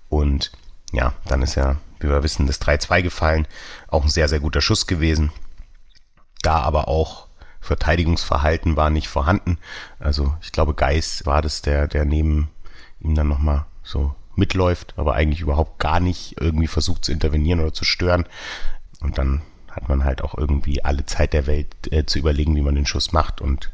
Und 0.09 0.53
ja, 0.93 1.15
dann 1.27 1.43
ist 1.43 1.55
ja, 1.55 1.77
wie 2.01 2.09
wir 2.09 2.23
wissen, 2.23 2.47
das 2.47 2.61
3-2 2.61 3.03
gefallen. 3.03 3.49
Auch 3.89 4.05
ein 4.05 4.11
sehr, 4.11 4.29
sehr 4.29 4.41
guter 4.41 4.61
Schuss 4.61 4.87
gewesen. 4.87 5.33
Da 6.43 6.59
aber 6.59 6.89
auch 6.89 7.29
Verteidigungsverhalten 7.63 8.77
war 8.77 8.91
nicht 8.91 9.09
vorhanden. 9.09 9.57
Also 9.99 10.35
ich 10.43 10.53
glaube, 10.53 10.75
Geis 10.75 11.25
war 11.25 11.41
das, 11.41 11.63
der, 11.63 11.87
der 11.89 12.05
neben 12.05 12.51
ihm 13.01 13.15
dann 13.15 13.29
nochmal 13.29 13.65
so 13.83 14.15
mitläuft, 14.35 14.95
aber 14.97 15.15
eigentlich 15.15 15.41
überhaupt 15.41 15.79
gar 15.79 16.01
nicht 16.01 16.41
irgendwie 16.41 16.67
versucht 16.67 17.05
zu 17.05 17.13
intervenieren 17.13 17.61
oder 17.61 17.73
zu 17.73 17.85
stören. 17.85 18.27
Und 19.01 19.17
dann 19.17 19.43
hat 19.71 19.89
man 19.89 20.05
halt 20.05 20.23
auch 20.23 20.37
irgendwie 20.37 20.85
alle 20.85 21.07
Zeit 21.07 21.33
der 21.33 21.47
Welt 21.47 21.75
äh, 21.91 22.05
zu 22.05 22.19
überlegen, 22.19 22.57
wie 22.57 22.63
man 22.63 22.75
den 22.75 22.87
Schuss 22.87 23.13
macht 23.13 23.41
und 23.41 23.71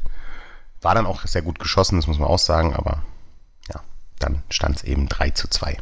war 0.81 0.95
dann 0.95 1.05
auch 1.05 1.25
sehr 1.25 1.41
gut 1.41 1.59
geschossen, 1.59 1.97
das 1.97 2.07
muss 2.07 2.19
man 2.19 2.29
auch 2.29 2.39
sagen, 2.39 2.73
aber 2.73 3.03
ja, 3.73 3.81
dann 4.19 4.43
stand 4.49 4.77
es 4.77 4.83
eben 4.83 5.09
3 5.09 5.31
zu 5.31 5.49
2. 5.49 5.77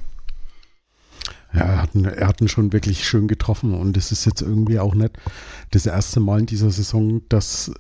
Ja, 1.58 1.64
er 1.66 1.82
hat, 1.82 1.96
ihn, 1.96 2.06
er 2.06 2.28
hat 2.28 2.40
ihn 2.40 2.48
schon 2.48 2.72
wirklich 2.72 3.08
schön 3.08 3.28
getroffen 3.28 3.74
und 3.74 3.98
es 3.98 4.12
ist 4.12 4.26
jetzt 4.26 4.42
irgendwie 4.42 4.78
auch 4.78 4.94
nicht 4.94 5.18
das 5.72 5.88
erste 5.88 6.20
Mal 6.20 6.42
in 6.42 6.46
dieser 6.46 6.70
Saison, 6.70 7.22
dass 7.30 7.72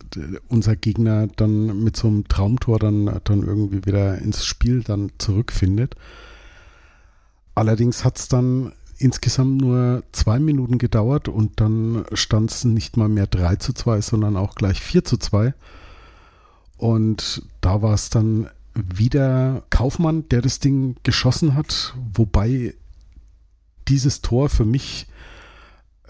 unser 0.47 0.75
Gegner 0.75 1.27
dann 1.27 1.83
mit 1.83 1.95
so 1.95 2.07
einem 2.07 2.27
Traumtor 2.27 2.79
dann, 2.79 3.19
dann 3.23 3.43
irgendwie 3.43 3.85
wieder 3.85 4.17
ins 4.17 4.45
Spiel 4.45 4.81
dann 4.81 5.11
zurückfindet. 5.19 5.95
Allerdings 7.53 8.03
hat 8.03 8.17
es 8.17 8.27
dann 8.27 8.71
insgesamt 8.97 9.61
nur 9.61 10.03
zwei 10.11 10.39
Minuten 10.39 10.79
gedauert 10.79 11.27
und 11.27 11.61
dann 11.61 12.03
stand 12.13 12.49
es 12.49 12.65
nicht 12.65 12.97
mal 12.97 13.09
mehr 13.09 13.27
3 13.27 13.57
zu 13.57 13.73
2, 13.73 14.01
sondern 14.01 14.37
auch 14.37 14.55
gleich 14.55 14.81
4 14.81 15.03
zu 15.03 15.17
2. 15.17 15.53
Und 16.77 17.43
da 17.61 17.83
war 17.83 17.93
es 17.93 18.09
dann 18.09 18.49
wieder 18.73 19.63
Kaufmann, 19.69 20.27
der 20.29 20.41
das 20.41 20.59
Ding 20.59 20.95
geschossen 21.03 21.53
hat, 21.53 21.93
wobei 22.13 22.73
dieses 23.87 24.21
Tor 24.21 24.49
für 24.49 24.65
mich 24.65 25.07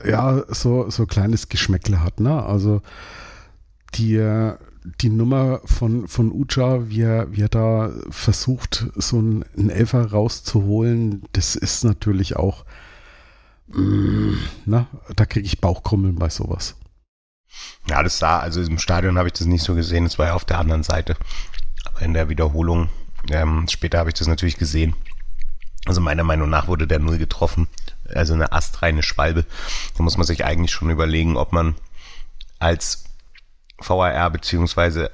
ja 0.06 0.44
so 0.50 0.90
so 0.90 1.06
kleines 1.06 1.50
Geschmäckle 1.50 2.04
hat. 2.04 2.20
Ne? 2.20 2.44
Also 2.44 2.82
die 3.96 4.18
die 5.02 5.10
Nummer 5.10 5.62
von, 5.66 6.08
von 6.08 6.32
Uja, 6.32 6.90
wie 6.90 7.02
er, 7.02 7.32
wie 7.32 7.42
er 7.42 7.50
da 7.50 7.92
versucht, 8.10 8.88
so 8.96 9.18
einen, 9.18 9.70
Elfer 9.70 10.12
rauszuholen, 10.12 11.24
das 11.34 11.56
ist 11.56 11.84
natürlich 11.84 12.36
auch, 12.36 12.66
mm, 13.68 14.34
na, 14.66 14.88
da 15.16 15.26
kriege 15.26 15.46
ich 15.46 15.60
Bauchkrummeln 15.60 16.16
bei 16.16 16.30
sowas. 16.30 16.76
Ja, 17.90 18.04
das 18.04 18.20
sah, 18.20 18.40
also 18.40 18.62
im 18.62 18.78
Stadion 18.78 19.18
habe 19.18 19.28
ich 19.28 19.34
das 19.34 19.48
nicht 19.48 19.64
so 19.64 19.76
gesehen, 19.76 20.04
das 20.04 20.20
war 20.20 20.28
ja 20.28 20.34
auf 20.34 20.46
der 20.46 20.60
anderen 20.60 20.84
Seite. 20.84 21.16
Aber 21.86 22.02
in 22.02 22.14
der 22.14 22.30
Wiederholung, 22.30 22.90
ähm, 23.30 23.66
später 23.70 24.00
habe 24.00 24.10
ich 24.10 24.16
das 24.16 24.28
natürlich 24.28 24.58
gesehen. 24.58 24.96
Also 25.88 26.02
meiner 26.02 26.24
Meinung 26.24 26.50
nach 26.50 26.68
wurde 26.68 26.86
der 26.86 27.00
Null 27.00 27.18
getroffen. 27.18 27.68
Also 28.14 28.34
eine 28.34 28.52
astreine 28.52 29.04
Schwalbe. 29.04 29.46
Da 29.96 30.04
muss 30.04 30.18
man 30.18 30.28
sich 30.28 30.46
eigentlich 30.46 30.72
schon 30.72 30.90
überlegen, 30.90 31.38
ob 31.38 31.52
man 31.54 31.76
als 32.60 33.06
VAR 33.78 34.30
beziehungsweise 34.30 35.12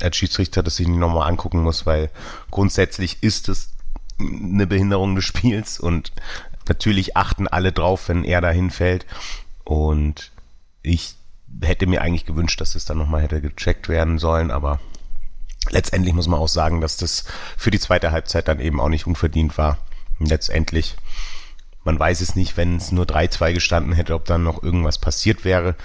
als 0.00 0.16
Schiedsrichter 0.16 0.62
das 0.62 0.76
sich 0.76 0.88
nicht 0.88 0.98
nochmal 0.98 1.28
angucken 1.28 1.62
muss, 1.62 1.86
weil 1.86 2.10
grundsätzlich 2.50 3.22
ist 3.22 3.48
es 3.48 3.72
eine 4.18 4.66
Behinderung 4.66 5.14
des 5.14 5.24
Spiels 5.24 5.80
und 5.80 6.12
natürlich 6.68 7.16
achten 7.16 7.48
alle 7.48 7.72
drauf, 7.72 8.08
wenn 8.08 8.24
er 8.24 8.40
dahin 8.40 8.70
fällt. 8.70 9.06
Und 9.64 10.32
ich 10.82 11.16
hätte 11.62 11.86
mir 11.86 12.02
eigentlich 12.02 12.26
gewünscht, 12.26 12.60
dass 12.60 12.72
das 12.72 12.84
dann 12.84 12.98
nochmal 12.98 13.22
hätte 13.22 13.40
gecheckt 13.40 13.88
werden 13.88 14.18
sollen, 14.18 14.50
aber 14.50 14.80
letztendlich 15.70 16.14
muss 16.14 16.28
man 16.28 16.40
auch 16.40 16.48
sagen, 16.48 16.80
dass 16.80 16.96
das 16.96 17.24
für 17.56 17.70
die 17.70 17.80
zweite 17.80 18.12
Halbzeit 18.12 18.48
dann 18.48 18.60
eben 18.60 18.80
auch 18.80 18.88
nicht 18.88 19.06
unverdient 19.06 19.56
war 19.58 19.78
letztendlich, 20.18 20.96
man 21.84 21.98
weiß 21.98 22.20
es 22.20 22.34
nicht, 22.34 22.56
wenn 22.56 22.76
es 22.76 22.92
nur 22.92 23.04
3-2 23.04 23.52
gestanden 23.52 23.92
hätte, 23.92 24.14
ob 24.14 24.24
dann 24.24 24.42
noch 24.42 24.62
irgendwas 24.62 24.98
passiert 24.98 25.44
wäre. 25.44 25.76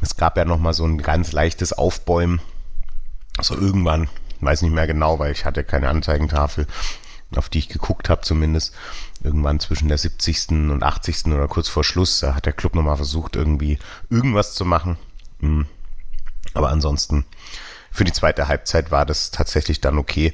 Es 0.00 0.16
gab 0.16 0.36
ja 0.36 0.44
noch 0.44 0.58
mal 0.58 0.72
so 0.72 0.84
ein 0.86 0.98
ganz 0.98 1.32
leichtes 1.32 1.72
Aufbäumen. 1.72 2.40
Also 3.36 3.54
irgendwann, 3.56 4.08
weiß 4.40 4.62
nicht 4.62 4.72
mehr 4.72 4.86
genau, 4.86 5.18
weil 5.18 5.32
ich 5.32 5.44
hatte 5.44 5.64
keine 5.64 5.88
Anzeigentafel, 5.88 6.66
auf 7.36 7.48
die 7.48 7.58
ich 7.58 7.68
geguckt 7.68 8.08
habe 8.08 8.22
zumindest. 8.22 8.74
Irgendwann 9.22 9.60
zwischen 9.60 9.88
der 9.88 9.98
70. 9.98 10.48
und 10.70 10.82
80. 10.82 11.26
oder 11.26 11.46
kurz 11.46 11.68
vor 11.68 11.84
Schluss, 11.84 12.20
da 12.20 12.34
hat 12.34 12.46
der 12.46 12.54
Club 12.54 12.74
nochmal 12.74 12.96
versucht, 12.96 13.36
irgendwie 13.36 13.78
irgendwas 14.08 14.54
zu 14.54 14.64
machen. 14.64 14.96
Hm. 15.40 15.66
Aber 16.54 16.70
ansonsten, 16.70 17.26
für 17.90 18.04
die 18.04 18.12
zweite 18.12 18.48
Halbzeit 18.48 18.90
war 18.90 19.04
das 19.04 19.30
tatsächlich 19.30 19.80
dann 19.80 19.98
okay. 19.98 20.32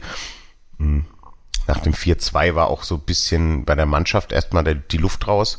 Nach 1.67 1.81
dem 1.81 1.93
4-2 1.93 2.55
war 2.55 2.69
auch 2.69 2.83
so 2.85 2.97
ein 2.97 3.01
bisschen 3.01 3.65
bei 3.65 3.75
der 3.75 3.87
Mannschaft 3.87 4.33
erstmal 4.33 4.75
die 4.75 4.99
Luft 4.99 5.27
raus. 5.27 5.59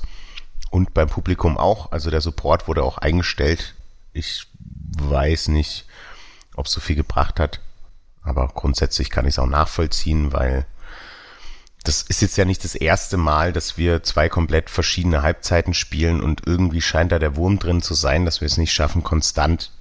und 0.69 0.93
beim 0.93 1.07
Publikum 1.07 1.57
auch. 1.57 1.91
Also 1.91 2.09
der 2.09 2.21
Support 2.21 2.67
wurde 2.67 2.83
auch 2.83 2.97
eingestellt. 2.97 3.73
Ich 4.11 4.47
weiß 4.99 5.47
nicht, 5.49 5.85
ob 6.55 6.65
es 6.65 6.73
so 6.73 6.81
viel 6.81 6.95
gebracht 6.95 7.39
hat. 7.39 7.61
Aber 8.21 8.47
grundsätzlich 8.49 9.09
kann 9.09 9.25
ich 9.25 9.35
es 9.35 9.39
auch 9.39 9.47
nachvollziehen, 9.47 10.33
weil 10.33 10.65
das 11.83 12.01
ist 12.01 12.21
jetzt 12.21 12.35
ja 12.35 12.43
nicht 12.43 12.65
das 12.65 12.75
erste 12.75 13.15
Mal, 13.15 13.53
dass 13.53 13.77
wir 13.77 14.03
zwei 14.03 14.27
komplett 14.27 14.69
verschiedene 14.69 15.21
Halbzeiten 15.21 15.73
spielen 15.73 16.21
und 16.21 16.45
irgendwie 16.45 16.81
scheint 16.81 17.13
da 17.13 17.19
der 17.19 17.37
Wurm 17.37 17.59
drin 17.59 17.81
zu 17.81 17.93
sein, 17.93 18.25
dass 18.25 18.41
wir 18.41 18.45
es 18.45 18.57
nicht 18.57 18.73
schaffen, 18.73 19.03
konstant 19.03 19.71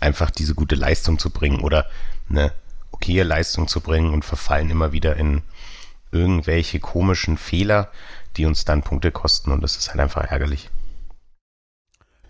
einfach 0.00 0.30
diese 0.30 0.54
gute 0.54 0.76
Leistung 0.76 1.18
zu 1.18 1.30
bringen 1.30 1.60
oder 1.60 1.86
eine 2.30 2.52
okaye 2.96 3.22
Leistung 3.22 3.68
zu 3.68 3.80
bringen 3.80 4.12
und 4.12 4.24
verfallen 4.24 4.70
immer 4.70 4.92
wieder 4.92 5.16
in 5.16 5.42
irgendwelche 6.12 6.80
komischen 6.80 7.36
Fehler, 7.36 7.90
die 8.36 8.46
uns 8.46 8.64
dann 8.64 8.82
Punkte 8.82 9.10
kosten 9.10 9.52
und 9.52 9.62
das 9.62 9.76
ist 9.76 9.90
halt 9.90 10.00
einfach 10.00 10.24
ärgerlich. 10.24 10.70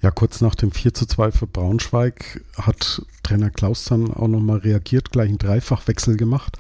Ja, 0.02 0.10
kurz 0.10 0.40
nach 0.40 0.54
dem 0.54 0.72
4 0.72 0.94
zu 0.94 1.06
2 1.06 1.32
für 1.32 1.46
Braunschweig 1.46 2.44
hat 2.60 3.02
Trainer 3.22 3.50
Klaus 3.50 3.84
dann 3.84 4.12
auch 4.12 4.28
nochmal 4.28 4.58
reagiert, 4.58 5.10
gleich 5.10 5.28
einen 5.28 5.38
Dreifachwechsel 5.38 6.16
gemacht. 6.16 6.58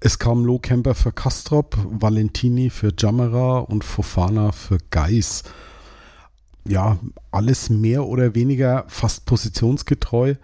Es 0.00 0.18
kam 0.18 0.44
Low 0.44 0.58
Camper 0.58 0.94
für 0.94 1.10
Kastrop, 1.10 1.76
Valentini 1.90 2.70
für 2.70 2.92
Jamera 2.96 3.58
und 3.58 3.82
Fofana 3.82 4.52
für 4.52 4.78
Geis. 4.90 5.42
Ja, 6.68 6.98
alles 7.30 7.70
mehr 7.70 8.04
oder 8.04 8.34
weniger 8.34 8.84
fast 8.88 9.24
positionsgetreu. 9.24 10.34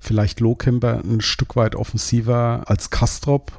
Vielleicht 0.00 0.40
Low 0.40 0.54
Camper 0.54 1.02
ein 1.04 1.20
Stück 1.20 1.56
weit 1.56 1.76
offensiver 1.76 2.64
als 2.66 2.90
Kastrop, 2.90 3.52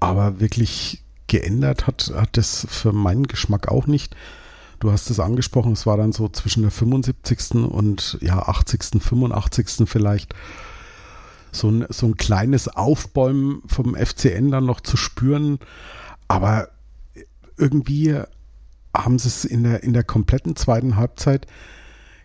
aber 0.00 0.40
wirklich 0.40 1.02
geändert 1.28 1.86
hat, 1.86 2.12
hat 2.14 2.36
das 2.36 2.66
für 2.68 2.92
meinen 2.92 3.28
Geschmack 3.28 3.68
auch 3.68 3.86
nicht. 3.86 4.16
Du 4.80 4.90
hast 4.90 5.10
es 5.10 5.20
angesprochen, 5.20 5.72
es 5.72 5.86
war 5.86 5.96
dann 5.96 6.12
so 6.12 6.28
zwischen 6.28 6.62
der 6.62 6.70
75. 6.70 7.52
und 7.54 8.18
ja 8.20 8.40
80., 8.40 9.00
85. 9.00 9.88
vielleicht 9.88 10.34
so 11.52 11.68
ein, 11.68 11.86
so 11.88 12.06
ein 12.06 12.16
kleines 12.16 12.68
Aufbäumen 12.68 13.62
vom 13.66 13.94
FCN 13.94 14.50
dann 14.50 14.66
noch 14.66 14.80
zu 14.80 14.96
spüren. 14.96 15.58
Aber 16.28 16.68
irgendwie 17.56 18.16
haben 18.94 19.18
sie 19.18 19.28
es 19.28 19.44
in 19.44 19.62
der, 19.62 19.82
in 19.82 19.92
der 19.92 20.04
kompletten 20.04 20.56
zweiten 20.56 20.96
Halbzeit 20.96 21.46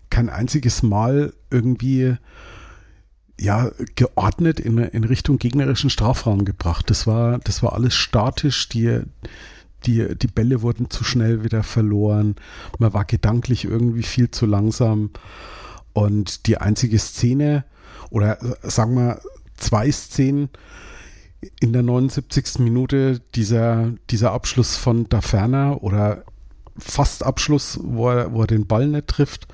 kein 0.10 0.30
einziges 0.30 0.84
Mal 0.84 1.34
irgendwie 1.50 2.18
ja, 3.40 3.72
geordnet 3.96 4.60
in, 4.60 4.78
in 4.78 5.04
Richtung 5.04 5.40
gegnerischen 5.40 5.90
Strafraum 5.90 6.46
gebracht. 6.46 6.90
Das 6.90 7.06
war, 7.06 7.40
das 7.40 7.62
war 7.64 7.74
alles 7.74 7.94
statisch. 7.94 8.70
Die, 8.70 9.02
die, 9.86 10.16
die 10.16 10.28
Bälle 10.28 10.62
wurden 10.62 10.90
zu 10.90 11.04
schnell 11.04 11.44
wieder 11.44 11.64
verloren. 11.64 12.36
Man 12.80 12.94
war 12.94 13.06
gedanklich 13.06 13.66
irgendwie 13.66 14.04
viel 14.04 14.32
zu 14.32 14.46
langsam. 14.46 15.12
Und 15.94 16.48
die 16.48 16.58
einzige 16.58 17.00
Szene, 17.00 17.66
oder 18.10 18.38
sagen 18.62 18.96
wir 18.96 19.20
zwei 19.58 19.92
Szenen 19.92 20.50
in 21.60 21.74
der 21.74 21.84
79. 21.84 22.60
Minute, 22.60 23.22
dieser, 23.36 23.94
dieser 24.10 24.32
Abschluss 24.32 24.78
von 24.78 25.08
Daferner 25.10 25.84
oder 25.84 26.24
fast 26.78 27.24
Abschluss, 27.24 27.80
wo 27.82 28.10
er, 28.10 28.34
wo 28.34 28.42
er 28.42 28.48
den 28.48 28.68
Ball 28.68 28.88
nicht 28.88 29.08
trifft 29.08 29.48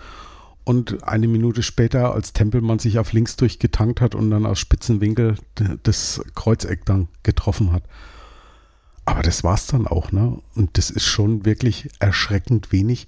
und 0.63 1.03
eine 1.03 1.27
Minute 1.27 1.63
später, 1.63 2.13
als 2.13 2.33
Tempelmann 2.33 2.79
sich 2.79 2.99
auf 2.99 3.13
links 3.13 3.35
durchgetankt 3.35 4.01
hat 4.01 4.15
und 4.15 4.29
dann 4.29 4.45
aus 4.45 4.59
spitzen 4.59 5.01
Winkel 5.01 5.35
das 5.83 6.21
Kreuzeck 6.35 6.85
dann 6.85 7.07
getroffen 7.23 7.71
hat. 7.71 7.83
Aber 9.05 9.23
das 9.23 9.43
war's 9.43 9.67
dann 9.67 9.87
auch, 9.87 10.11
ne? 10.11 10.39
Und 10.55 10.77
das 10.77 10.91
ist 10.91 11.05
schon 11.05 11.45
wirklich 11.45 11.89
erschreckend 11.99 12.71
wenig. 12.71 13.07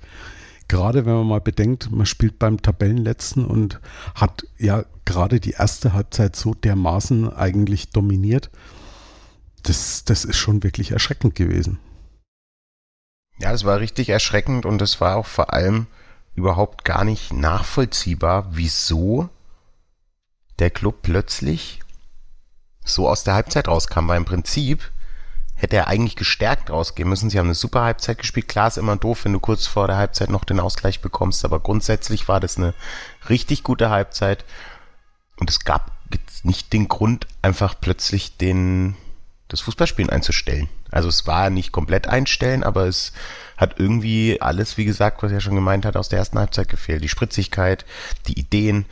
Gerade 0.68 1.06
wenn 1.06 1.14
man 1.14 1.28
mal 1.28 1.42
bedenkt, 1.42 1.92
man 1.92 2.08
spielt 2.08 2.40
beim 2.40 2.62
Tabellenletzten 2.62 3.46
und 3.46 3.80
hat 4.16 4.48
ja 4.58 4.86
gerade 5.06 5.40
die 5.40 5.52
erste 5.52 5.94
Halbzeit 5.94 6.36
so 6.36 6.54
dermaßen 6.56 7.32
eigentlich 7.32 7.90
dominiert. 7.90 8.50
Das, 9.62 10.04
das 10.04 10.26
ist 10.26 10.38
schon 10.38 10.64
wirklich 10.64 10.92
erschreckend 10.92 11.36
gewesen. 11.36 11.78
Ja, 13.44 13.52
es 13.52 13.66
war 13.66 13.82
richtig 13.82 14.08
erschreckend 14.08 14.66
und 14.66 14.82
es 14.82 15.02
war 15.02 15.18
auch 15.18 15.26
vor 15.26 15.52
allem 15.52 15.88
überhaupt 16.34 16.86
gar 16.86 17.04
nicht 17.04 17.34
nachvollziehbar, 17.34 18.48
wieso 18.52 19.28
der 20.60 20.70
Club 20.70 21.02
plötzlich 21.02 21.82
so 22.86 23.10
aus 23.10 23.26
der 23.26 23.34
Halbzeit 23.34 23.68
rauskam, 23.68 24.08
weil 24.08 24.16
im 24.16 24.24
Prinzip 24.24 24.90
hätte 25.56 25.76
er 25.76 25.90
eigentlich 25.90 26.16
gestärkt 26.16 26.70
rausgehen 26.70 27.10
müssen. 27.10 27.30
Sie 27.30 27.38
haben 27.38 27.48
eine 27.48 27.54
super 27.54 27.82
Halbzeit 27.82 28.18
gespielt. 28.18 28.48
Klar 28.48 28.70
ist 28.70 28.78
immer 28.78 28.96
doof, 28.96 29.26
wenn 29.26 29.34
du 29.34 29.42
kurz 29.42 29.68
vor 29.68 29.88
der 29.88 29.98
Halbzeit 29.98 30.30
noch 30.30 30.46
den 30.46 30.62
Ausgleich 30.62 31.02
bekommst, 31.02 31.44
aber 31.44 31.60
grundsätzlich 31.60 32.30
war 32.30 32.40
das 32.40 32.56
eine 32.56 32.74
richtig 33.28 33.64
gute 33.64 33.90
Halbzeit 33.90 34.46
und 35.36 35.50
es 35.50 35.66
gab 35.66 35.92
nicht 36.44 36.72
den 36.72 36.88
Grund, 36.88 37.28
einfach 37.42 37.76
plötzlich 37.82 38.38
den, 38.38 38.96
das 39.50 39.60
Fußballspielen 39.60 40.10
einzustellen. 40.10 40.70
Also 40.94 41.10
es 41.10 41.28
war 41.28 41.50
nicht 41.50 41.72
komplett 41.72 42.08
einstellen, 42.08 42.64
aber 42.64 42.88
es 42.88 43.14
hat 43.58 43.80
irgendwie 43.80 44.42
alles, 44.42 44.78
wie 44.78 44.86
gesagt, 44.86 45.24
was 45.24 45.32
er 45.32 45.42
schon 45.42 45.56
gemeint 45.56 45.86
hat, 45.86 45.98
aus 45.98 46.10
der 46.10 46.20
ersten 46.20 46.40
Halbzeit 46.40 46.70
gefehlt. 46.70 47.04
Die 47.04 47.10
Spritzigkeit, 47.10 47.86
die 48.28 48.40
Ideen, 48.40 48.86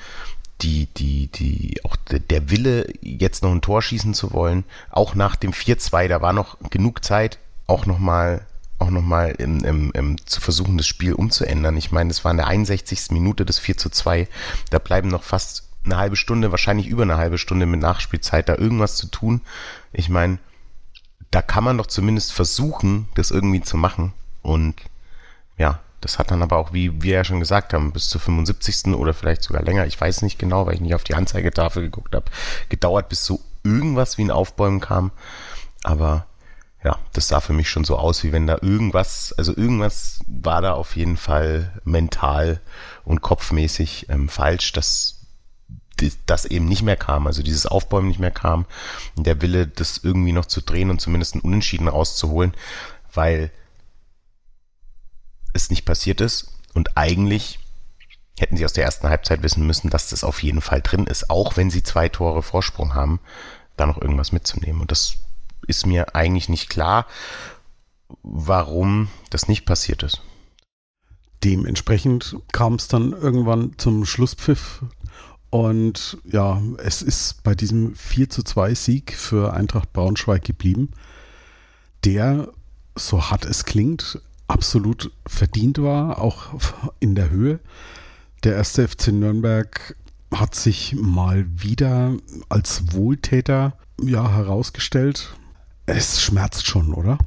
die, 0.62 0.88
die, 0.98 1.28
die, 1.28 1.80
auch 1.84 1.96
der 2.08 2.50
Wille, 2.50 2.88
jetzt 3.02 3.44
noch 3.44 3.52
ein 3.52 3.62
Tor 3.62 3.82
schießen 3.82 4.14
zu 4.14 4.32
wollen, 4.34 4.64
auch 4.90 5.16
nach 5.16 5.36
dem 5.36 5.52
4-2, 5.52 6.08
da 6.08 6.22
war 6.22 6.34
noch 6.34 6.58
genug 6.70 7.04
Zeit, 7.04 7.40
auch 7.68 7.86
nochmal 7.86 8.46
auch 8.80 8.90
nochmal 8.90 9.36
im, 9.38 9.64
im, 9.64 9.92
im, 9.92 10.26
zu 10.26 10.42
versuchen, 10.42 10.76
das 10.76 10.88
Spiel 10.88 11.14
umzuändern. 11.14 11.78
Ich 11.78 11.92
meine, 11.92 12.08
das 12.08 12.26
war 12.26 12.32
in 12.32 12.38
der 12.38 12.48
61. 12.48 13.12
Minute 13.12 13.46
des 13.46 13.60
4 13.60 13.78
zu 13.78 13.92
2. 13.92 14.28
Da 14.72 14.80
bleiben 14.80 15.08
noch 15.08 15.22
fast 15.22 15.70
eine 15.86 15.98
halbe 15.98 16.16
Stunde, 16.16 16.50
wahrscheinlich 16.50 16.88
über 16.88 17.04
eine 17.04 17.18
halbe 17.18 17.38
Stunde 17.38 17.68
mit 17.68 17.80
Nachspielzeit, 17.80 18.50
da 18.50 18.56
irgendwas 18.56 18.96
zu 18.96 19.06
tun. 19.06 19.42
Ich 19.94 20.10
meine, 20.10 20.40
da 21.32 21.42
kann 21.42 21.64
man 21.64 21.78
doch 21.78 21.88
zumindest 21.88 22.34
versuchen, 22.34 23.08
das 23.16 23.32
irgendwie 23.32 23.62
zu 23.62 23.78
machen. 23.78 24.14
Und 24.42 24.76
ja, 25.58 25.80
das 26.02 26.20
hat 26.20 26.32
dann 26.32 26.42
aber 26.42 26.58
auch, 26.58 26.74
wie 26.74 27.02
wir 27.02 27.16
ja 27.16 27.24
schon 27.24 27.40
gesagt 27.40 27.74
haben, 27.74 27.94
bis 27.94 28.10
zur 28.10 28.20
75. 28.20 28.94
oder 28.96 29.14
vielleicht 29.14 29.44
sogar 29.44 29.64
länger, 29.64 29.86
ich 29.86 30.00
weiß 30.00 30.24
nicht 30.24 30.40
genau, 30.40 30.66
weil 30.66 30.76
ich 30.76 30.82
nicht 30.82 30.96
auf 30.96 31.04
die 31.04 31.16
Anzeigetafel 31.16 31.84
geguckt 31.84 32.14
habe, 32.16 32.26
gedauert, 32.70 33.08
bis 33.08 33.26
so 33.26 33.40
irgendwas 33.64 34.18
wie 34.18 34.24
ein 34.24 34.32
Aufbäumen 34.32 34.80
kam. 34.82 35.12
Aber 35.84 36.26
ja, 36.84 36.98
das 37.14 37.28
sah 37.28 37.40
für 37.40 37.54
mich 37.54 37.70
schon 37.70 37.84
so 37.84 37.98
aus, 37.98 38.24
wie 38.24 38.32
wenn 38.32 38.48
da 38.48 38.58
irgendwas, 38.62 39.34
also 39.38 39.56
irgendwas 39.56 40.20
war 40.28 40.62
da 40.62 40.74
auf 40.74 40.96
jeden 40.96 41.18
Fall 41.18 41.72
mental 41.86 42.60
und 43.06 43.22
kopfmäßig 43.22 44.08
ähm, 44.10 44.28
falsch, 44.28 44.74
dass 44.74 45.21
das 46.26 46.46
eben 46.46 46.66
nicht 46.66 46.82
mehr 46.82 46.96
kam, 46.96 47.28
also 47.28 47.44
dieses 47.44 47.66
Aufbäumen 47.66 48.08
nicht 48.08 48.20
mehr 48.20 48.32
kam, 48.32 48.66
der 49.16 49.42
Wille, 49.42 49.68
das 49.68 50.00
irgendwie 50.04 50.32
noch 50.32 50.46
zu 50.46 50.62
drehen 50.62 50.90
und 50.90 51.00
zumindest 51.00 51.36
einen 51.36 51.44
Unentschieden 51.44 51.88
rauszuholen, 51.88 52.54
weil 53.14 53.52
es 55.54 55.70
nicht 55.70 55.86
passiert 55.86 56.22
ist. 56.22 56.54
Und 56.74 56.98
eigentlich 56.98 57.60
hätten 58.40 58.58
sie 58.58 58.66
aus 58.66 58.74
der 58.74 58.86
ersten 58.86 59.10
Halbzeit 59.10 59.44
wissen 59.44 59.68
müssen, 59.68 59.90
dass 59.90 60.10
das 60.10 60.24
auf 60.24 60.42
jeden 60.42 60.62
Fall 60.62 60.82
drin 60.82 61.06
ist, 61.06 61.30
auch 61.30 61.58
wenn 61.58 61.70
sie 61.70 61.84
zwei 61.84 62.10
Tore 62.10 62.42
Vorsprung 62.42 62.96
haben, 62.96 63.20
da 63.78 63.86
noch 63.86 64.02
irgendwas 64.02 64.32
mitzunehmen. 64.32 64.82
Und 64.82 64.92
das 64.92 65.16
ist 65.68 65.86
mir 65.86 66.16
eigentlich 66.16 66.50
nicht 66.50 66.70
klar, 66.70 67.06
warum 68.24 69.10
das 69.30 69.48
nicht 69.48 69.66
passiert 69.66 70.04
ist. 70.04 70.22
Dementsprechend 71.44 72.38
kam 72.52 72.76
es 72.76 72.88
dann 72.88 73.14
irgendwann 73.14 73.74
zum 73.78 74.06
Schlusspfiff. 74.06 74.84
Und 75.52 76.18
ja, 76.24 76.62
es 76.78 77.02
ist 77.02 77.44
bei 77.44 77.54
diesem 77.54 77.94
4 77.94 78.30
zu 78.30 78.42
2 78.42 78.74
Sieg 78.74 79.14
für 79.14 79.54
Eintracht 79.54 79.92
Braunschweig 79.92 80.44
geblieben, 80.44 80.92
der, 82.06 82.48
so 82.96 83.30
hart 83.30 83.46
es 83.46 83.66
klingt, 83.66 84.22
absolut 84.48 85.12
verdient 85.28 85.78
war, 85.82 86.20
auch 86.20 86.54
in 87.00 87.16
der 87.16 87.30
Höhe. 87.30 87.60
Der 88.46 88.56
erste 88.56 88.88
FC 88.88 89.10
Nürnberg 89.10 89.96
hat 90.34 90.56
sich 90.56 90.96
mal 90.96 91.46
wieder 91.62 92.16
als 92.48 92.94
Wohltäter 92.94 93.78
ja, 94.02 94.32
herausgestellt. 94.32 95.36
Es 95.86 96.22
schmerzt 96.22 96.66
schon, 96.66 96.94
oder? 96.94 97.18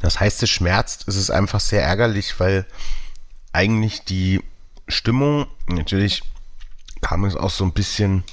Das 0.00 0.18
heißt, 0.18 0.42
es 0.42 0.48
schmerzt. 0.48 1.06
Es 1.08 1.16
ist 1.16 1.30
einfach 1.30 1.60
sehr 1.60 1.82
ärgerlich, 1.82 2.40
weil 2.40 2.66
eigentlich 3.52 4.04
die 4.04 4.40
Stimmung, 4.90 5.46
natürlich 5.68 6.22
kam 7.00 7.24
es 7.24 7.36
auch 7.36 7.50
so 7.50 7.64
ein 7.64 7.72
bisschen 7.72 8.24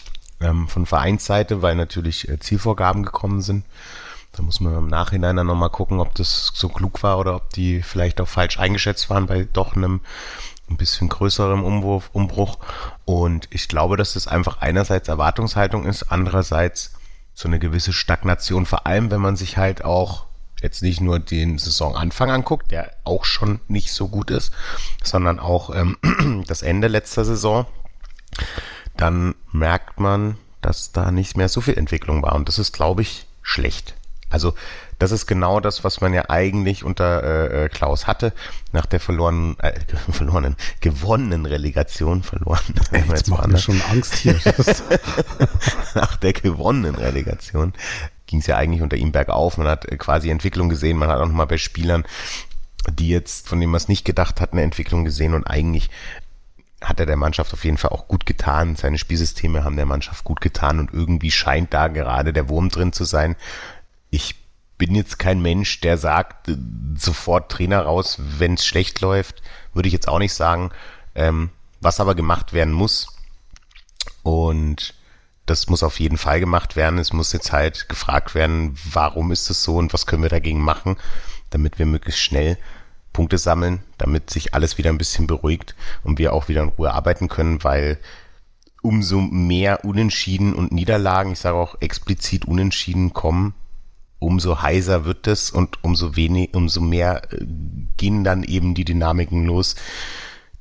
ähm, 0.41 0.67
von 0.67 0.85
Vereinsseite, 0.85 1.61
weil 1.61 1.75
natürlich 1.75 2.29
äh, 2.29 2.39
Zielvorgaben 2.39 3.03
gekommen 3.03 3.41
sind. 3.41 3.65
Da 4.33 4.43
muss 4.43 4.59
man 4.59 4.75
im 4.77 4.87
Nachhinein 4.87 5.35
dann 5.35 5.47
nochmal 5.47 5.71
gucken, 5.71 5.99
ob 5.99 6.13
das 6.13 6.51
so 6.53 6.69
klug 6.69 7.01
war 7.01 7.17
oder 7.17 7.35
ob 7.35 7.49
die 7.51 7.81
vielleicht 7.81 8.21
auch 8.21 8.27
falsch 8.27 8.59
eingeschätzt 8.59 9.09
waren 9.09 9.25
bei 9.25 9.47
doch 9.51 9.75
einem 9.75 10.01
ein 10.69 10.77
bisschen 10.77 11.09
größerem 11.09 11.63
Umwurf, 11.63 12.09
Umbruch. 12.13 12.59
Und 13.05 13.47
ich 13.51 13.67
glaube, 13.67 13.97
dass 13.97 14.13
das 14.13 14.27
einfach 14.27 14.59
einerseits 14.59 15.07
Erwartungshaltung 15.07 15.85
ist, 15.85 16.11
andererseits 16.11 16.93
so 17.33 17.47
eine 17.47 17.57
gewisse 17.57 17.93
Stagnation, 17.93 18.65
vor 18.65 18.85
allem 18.85 19.09
wenn 19.09 19.21
man 19.21 19.37
sich 19.37 19.57
halt 19.57 19.83
auch 19.83 20.26
jetzt 20.61 20.81
nicht 20.81 21.01
nur 21.01 21.19
den 21.19 21.57
Saisonanfang 21.57 22.31
anguckt, 22.31 22.71
der 22.71 22.91
auch 23.03 23.25
schon 23.25 23.59
nicht 23.67 23.91
so 23.91 24.07
gut 24.07 24.31
ist, 24.31 24.51
sondern 25.03 25.39
auch 25.39 25.73
ähm, 25.75 25.97
das 26.47 26.61
Ende 26.61 26.87
letzter 26.87 27.25
Saison, 27.25 27.65
dann 28.95 29.35
merkt 29.51 29.99
man, 29.99 30.37
dass 30.61 30.91
da 30.91 31.11
nicht 31.11 31.37
mehr 31.37 31.49
so 31.49 31.61
viel 31.61 31.77
Entwicklung 31.77 32.23
war. 32.23 32.33
Und 32.35 32.47
das 32.47 32.59
ist, 32.59 32.73
glaube 32.73 33.01
ich, 33.03 33.27
schlecht. 33.41 33.95
Also 34.29 34.55
das 34.99 35.11
ist 35.11 35.27
genau 35.27 35.59
das, 35.59 35.83
was 35.83 36.01
man 36.01 36.13
ja 36.13 36.29
eigentlich 36.29 36.83
unter 36.83 37.23
äh, 37.23 37.65
äh 37.65 37.69
Klaus 37.69 38.07
hatte, 38.07 38.33
nach 38.73 38.85
der 38.85 38.99
verlorenen, 38.99 39.57
äh, 39.59 39.79
verlorenen, 40.11 40.55
gewonnenen 40.81 41.45
Relegation 41.45 42.23
verloren. 42.23 42.59
Ey, 42.91 43.01
jetzt 43.07 43.11
jetzt 43.11 43.29
macht 43.29 43.47
mir 43.47 43.59
schon 43.59 43.81
Angst 43.89 44.15
hier. 44.15 44.37
nach 45.95 46.17
der 46.17 46.33
gewonnenen 46.33 46.95
Relegation 46.95 47.73
ging 48.27 48.39
es 48.39 48.47
ja 48.47 48.57
eigentlich 48.57 48.81
unter 48.81 48.97
ihm 48.97 49.11
bergauf. 49.11 49.57
Man 49.57 49.67
hat 49.67 49.85
äh, 49.85 49.97
quasi 49.97 50.29
Entwicklung 50.29 50.69
gesehen. 50.69 50.97
Man 50.97 51.09
hat 51.09 51.19
auch 51.19 51.25
nochmal 51.25 51.47
bei 51.47 51.57
Spielern, 51.57 52.05
die 52.91 53.09
jetzt, 53.09 53.47
von 53.47 53.59
denen 53.59 53.71
man 53.71 53.77
es 53.77 53.87
nicht 53.87 54.05
gedacht 54.05 54.39
hat, 54.39 54.53
eine 54.53 54.61
Entwicklung 54.61 55.03
gesehen 55.03 55.33
und 55.33 55.45
eigentlich 55.45 55.89
hat 56.81 56.99
er 56.99 57.07
der 57.07 57.17
Mannschaft 57.17 57.53
auf 57.53 57.63
jeden 57.65 57.77
Fall 57.77 57.91
auch 57.91 58.07
gut 58.07 58.25
getan. 58.25 58.75
Seine 58.75 58.99
Spielsysteme 58.99 59.63
haben 59.63 59.77
der 59.77 59.87
Mannschaft 59.87 60.23
gut 60.23 60.41
getan 60.41 60.79
und 60.79 60.93
irgendwie 60.93 61.31
scheint 61.31 61.73
da 61.73 61.87
gerade 61.87 62.33
der 62.33 62.49
Wurm 62.49 62.69
drin 62.69 62.93
zu 62.93 63.03
sein. 63.03 63.35
Ich 64.11 64.35
bin 64.77 64.93
jetzt 64.93 65.17
kein 65.17 65.41
Mensch, 65.41 65.81
der 65.81 65.97
sagt, 65.97 66.49
äh, 66.49 66.55
sofort 66.95 67.51
Trainer 67.51 67.81
raus, 67.81 68.19
wenn 68.19 68.53
es 68.53 68.65
schlecht 68.65 69.01
läuft. 69.01 69.41
Würde 69.73 69.87
ich 69.87 69.93
jetzt 69.93 70.07
auch 70.07 70.19
nicht 70.19 70.33
sagen. 70.33 70.71
Ähm, 71.15 71.49
was 71.81 71.99
aber 71.99 72.15
gemacht 72.15 72.53
werden 72.53 72.73
muss. 72.73 73.07
Und 74.23 74.93
das 75.47 75.67
muss 75.67 75.81
auf 75.81 75.99
jeden 75.99 76.17
Fall 76.17 76.39
gemacht 76.39 76.75
werden. 76.75 76.99
Es 76.99 77.13
muss 77.13 77.33
jetzt 77.33 77.51
halt 77.51 77.89
gefragt 77.89 78.35
werden, 78.35 78.77
warum 78.91 79.31
ist 79.31 79.49
es 79.49 79.63
so 79.63 79.77
und 79.77 79.93
was 79.93 80.05
können 80.05 80.21
wir 80.21 80.29
dagegen 80.29 80.61
machen, 80.61 80.97
damit 81.49 81.79
wir 81.79 81.85
möglichst 81.85 82.21
schnell 82.21 82.57
Punkte 83.13 83.39
sammeln, 83.39 83.81
damit 83.97 84.29
sich 84.29 84.53
alles 84.53 84.77
wieder 84.77 84.91
ein 84.91 84.99
bisschen 84.99 85.25
beruhigt 85.25 85.75
und 86.03 86.19
wir 86.19 86.33
auch 86.33 86.49
wieder 86.49 86.61
in 86.61 86.69
Ruhe 86.69 86.93
arbeiten 86.93 87.29
können, 87.29 87.63
weil 87.63 87.97
umso 88.83 89.21
mehr 89.21 89.83
Unentschieden 89.85 90.53
und 90.53 90.71
Niederlagen, 90.71 91.31
ich 91.31 91.39
sage 91.39 91.57
auch 91.57 91.81
explizit 91.81 92.45
Unentschieden 92.45 93.13
kommen, 93.13 93.55
umso 94.19 94.61
heiser 94.61 95.05
wird 95.05 95.27
es 95.27 95.49
und 95.49 95.83
umso 95.83 96.15
wenig, 96.15 96.53
umso 96.53 96.81
mehr 96.81 97.31
äh, 97.33 97.45
gehen 97.97 98.23
dann 98.23 98.43
eben 98.43 98.75
die 98.75 98.85
Dynamiken 98.85 99.45
los, 99.45 99.75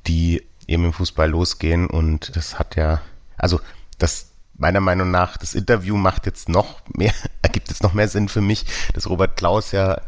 die 0.07 0.43
eben 0.67 0.85
im 0.85 0.93
Fußball 0.93 1.29
losgehen 1.29 1.87
und 1.87 2.37
das 2.37 2.59
hat 2.59 2.77
ja, 2.77 3.01
also 3.37 3.61
das 3.99 4.26
meiner 4.59 4.81
Meinung 4.81 5.11
nach, 5.11 5.37
das 5.37 5.55
Interview 5.55 5.97
macht 5.97 6.27
jetzt 6.27 6.49
noch 6.49 6.81
mehr, 6.95 7.13
ergibt 7.43 7.69
jetzt 7.69 7.83
noch 7.83 7.93
mehr 7.93 8.09
Sinn 8.09 8.29
für 8.29 8.41
mich, 8.41 8.65
dass 8.95 9.09
Robert 9.09 9.37
Klaus 9.37 9.73
ja, 9.73 10.01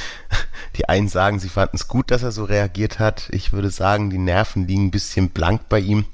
die 0.76 0.88
einen 0.88 1.08
sagen, 1.08 1.38
sie 1.38 1.48
fanden 1.48 1.76
es 1.76 1.88
gut, 1.88 2.10
dass 2.10 2.22
er 2.22 2.32
so 2.32 2.44
reagiert 2.44 2.98
hat. 2.98 3.28
Ich 3.30 3.52
würde 3.52 3.70
sagen, 3.70 4.10
die 4.10 4.18
Nerven 4.18 4.66
liegen 4.66 4.86
ein 4.86 4.90
bisschen 4.90 5.30
blank 5.30 5.68
bei 5.68 5.80
ihm. 5.80 6.06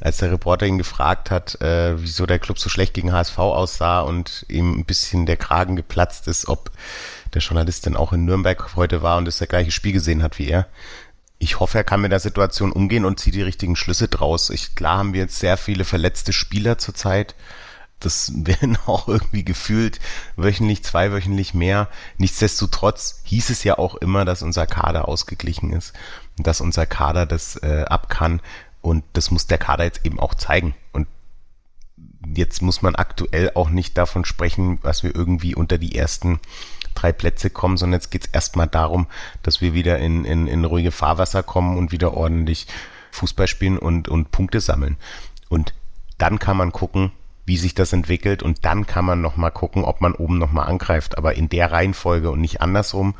Als 0.00 0.16
der 0.16 0.32
Reporter 0.32 0.64
ihn 0.64 0.78
gefragt 0.78 1.30
hat, 1.30 1.60
äh, 1.60 2.00
wieso 2.00 2.24
der 2.24 2.38
Club 2.38 2.58
so 2.58 2.70
schlecht 2.70 2.94
gegen 2.94 3.12
HSV 3.12 3.38
aussah 3.38 4.00
und 4.00 4.46
ihm 4.48 4.78
ein 4.78 4.86
bisschen 4.86 5.26
der 5.26 5.36
Kragen 5.36 5.76
geplatzt 5.76 6.26
ist, 6.26 6.48
ob 6.48 6.70
der 7.34 7.42
Journalist 7.42 7.84
denn 7.84 7.96
auch 7.96 8.14
in 8.14 8.24
Nürnberg 8.24 8.76
heute 8.76 9.02
war 9.02 9.18
und 9.18 9.26
das 9.26 9.40
gleiche 9.40 9.70
Spiel 9.70 9.92
gesehen 9.92 10.22
hat 10.22 10.38
wie 10.38 10.48
er 10.48 10.66
ich 11.42 11.58
hoffe, 11.58 11.78
er 11.78 11.84
kann 11.84 12.02
mit 12.02 12.12
der 12.12 12.20
Situation 12.20 12.70
umgehen 12.70 13.06
und 13.06 13.18
zieht 13.18 13.34
die 13.34 13.42
richtigen 13.42 13.74
Schlüsse 13.74 14.08
draus. 14.08 14.50
Ich, 14.50 14.74
klar 14.74 14.98
haben 14.98 15.14
wir 15.14 15.22
jetzt 15.22 15.38
sehr 15.38 15.56
viele 15.56 15.84
verletzte 15.84 16.34
Spieler 16.34 16.76
zurzeit. 16.76 17.34
Das 17.98 18.32
werden 18.46 18.76
auch 18.86 19.08
irgendwie 19.08 19.42
gefühlt 19.42 20.00
wöchentlich, 20.36 20.84
zweiwöchentlich 20.84 21.54
mehr. 21.54 21.88
Nichtsdestotrotz 22.18 23.22
hieß 23.24 23.48
es 23.48 23.64
ja 23.64 23.78
auch 23.78 23.94
immer, 23.94 24.26
dass 24.26 24.42
unser 24.42 24.66
Kader 24.66 25.08
ausgeglichen 25.08 25.72
ist 25.72 25.94
und 26.36 26.46
dass 26.46 26.60
unser 26.60 26.84
Kader 26.84 27.24
das 27.24 27.56
äh, 27.56 27.84
ab 27.88 28.10
kann. 28.10 28.42
Und 28.82 29.02
das 29.14 29.30
muss 29.30 29.46
der 29.46 29.58
Kader 29.58 29.84
jetzt 29.84 30.04
eben 30.04 30.20
auch 30.20 30.34
zeigen. 30.34 30.74
Jetzt 32.26 32.60
muss 32.60 32.82
man 32.82 32.94
aktuell 32.94 33.52
auch 33.54 33.70
nicht 33.70 33.96
davon 33.96 34.24
sprechen, 34.24 34.78
was 34.82 35.02
wir 35.02 35.14
irgendwie 35.14 35.54
unter 35.54 35.78
die 35.78 35.96
ersten 35.96 36.38
drei 36.94 37.12
Plätze 37.12 37.50
kommen, 37.50 37.76
sondern 37.76 37.98
jetzt 37.98 38.10
geht 38.10 38.26
es 38.26 38.32
erstmal 38.32 38.66
darum, 38.66 39.06
dass 39.42 39.60
wir 39.60 39.74
wieder 39.74 39.98
in, 39.98 40.24
in, 40.24 40.46
in 40.46 40.64
ruhige 40.64 40.90
Fahrwasser 40.90 41.42
kommen 41.42 41.78
und 41.78 41.92
wieder 41.92 42.14
ordentlich 42.14 42.66
Fußball 43.12 43.46
spielen 43.46 43.78
und, 43.78 44.08
und 44.08 44.30
Punkte 44.30 44.60
sammeln. 44.60 44.96
Und 45.48 45.74
dann 46.18 46.38
kann 46.38 46.56
man 46.56 46.72
gucken, 46.72 47.12
wie 47.46 47.56
sich 47.56 47.74
das 47.74 47.92
entwickelt 47.92 48.42
und 48.42 48.64
dann 48.64 48.86
kann 48.86 49.04
man 49.04 49.20
nochmal 49.20 49.50
gucken, 49.50 49.84
ob 49.84 50.00
man 50.00 50.14
oben 50.14 50.38
nochmal 50.38 50.68
angreift. 50.68 51.18
Aber 51.18 51.34
in 51.34 51.48
der 51.48 51.72
Reihenfolge 51.72 52.30
und 52.30 52.40
nicht 52.40 52.60
andersrum. 52.60 53.14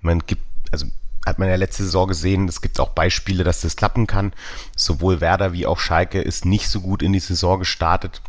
Man 0.00 0.20
gibt, 0.20 0.42
also 0.70 0.86
hat 1.28 1.38
man 1.38 1.48
ja 1.48 1.56
letzte 1.56 1.84
Saison 1.84 2.08
gesehen, 2.08 2.48
es 2.48 2.60
gibt 2.60 2.80
auch 2.80 2.90
Beispiele, 2.90 3.44
dass 3.44 3.60
das 3.60 3.76
klappen 3.76 4.06
kann. 4.06 4.32
Sowohl 4.76 5.20
Werder 5.20 5.52
wie 5.52 5.66
auch 5.66 5.78
Schalke 5.78 6.20
ist 6.20 6.44
nicht 6.44 6.68
so 6.68 6.80
gut 6.80 7.02
in 7.02 7.12
die 7.12 7.20
Saison 7.20 7.58
gestartet, 7.58 8.22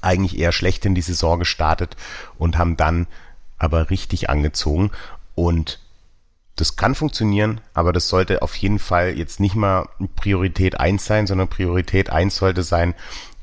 eigentlich 0.00 0.38
eher 0.38 0.52
schlecht 0.52 0.84
in 0.84 0.94
die 0.94 1.02
Saison 1.02 1.38
gestartet 1.38 1.96
und 2.38 2.58
haben 2.58 2.76
dann 2.76 3.06
aber 3.58 3.90
richtig 3.90 4.30
angezogen. 4.30 4.90
Und 5.34 5.78
das 6.56 6.76
kann 6.76 6.94
funktionieren, 6.94 7.60
aber 7.74 7.92
das 7.92 8.08
sollte 8.08 8.42
auf 8.42 8.54
jeden 8.56 8.78
Fall 8.78 9.16
jetzt 9.16 9.40
nicht 9.40 9.54
mal 9.54 9.88
Priorität 10.16 10.78
eins 10.80 11.06
sein, 11.06 11.26
sondern 11.26 11.48
Priorität 11.48 12.10
eins 12.10 12.36
sollte 12.36 12.62
sein, 12.62 12.94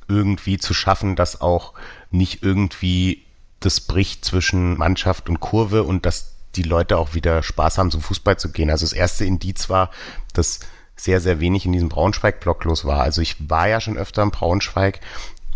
irgendwie 0.07 0.57
zu 0.57 0.73
schaffen, 0.73 1.15
dass 1.15 1.41
auch 1.41 1.73
nicht 2.11 2.43
irgendwie 2.43 3.23
das 3.59 3.81
bricht 3.81 4.25
zwischen 4.25 4.77
Mannschaft 4.77 5.29
und 5.29 5.39
Kurve 5.39 5.83
und 5.83 6.05
dass 6.05 6.38
die 6.55 6.63
Leute 6.63 6.97
auch 6.97 7.13
wieder 7.13 7.43
Spaß 7.43 7.77
haben, 7.77 7.91
zum 7.91 8.01
Fußball 8.01 8.37
zu 8.37 8.51
gehen. 8.51 8.69
Also 8.69 8.85
das 8.85 8.93
erste 8.93 9.25
Indiz 9.25 9.69
war, 9.69 9.91
dass 10.33 10.59
sehr, 10.95 11.21
sehr 11.21 11.39
wenig 11.39 11.65
in 11.65 11.71
diesem 11.71 11.89
Braunschweig-Block 11.89 12.63
los 12.65 12.85
war. 12.85 13.01
Also 13.01 13.21
ich 13.21 13.49
war 13.49 13.67
ja 13.67 13.79
schon 13.79 13.97
öfter 13.97 14.23
in 14.23 14.31
Braunschweig 14.31 14.99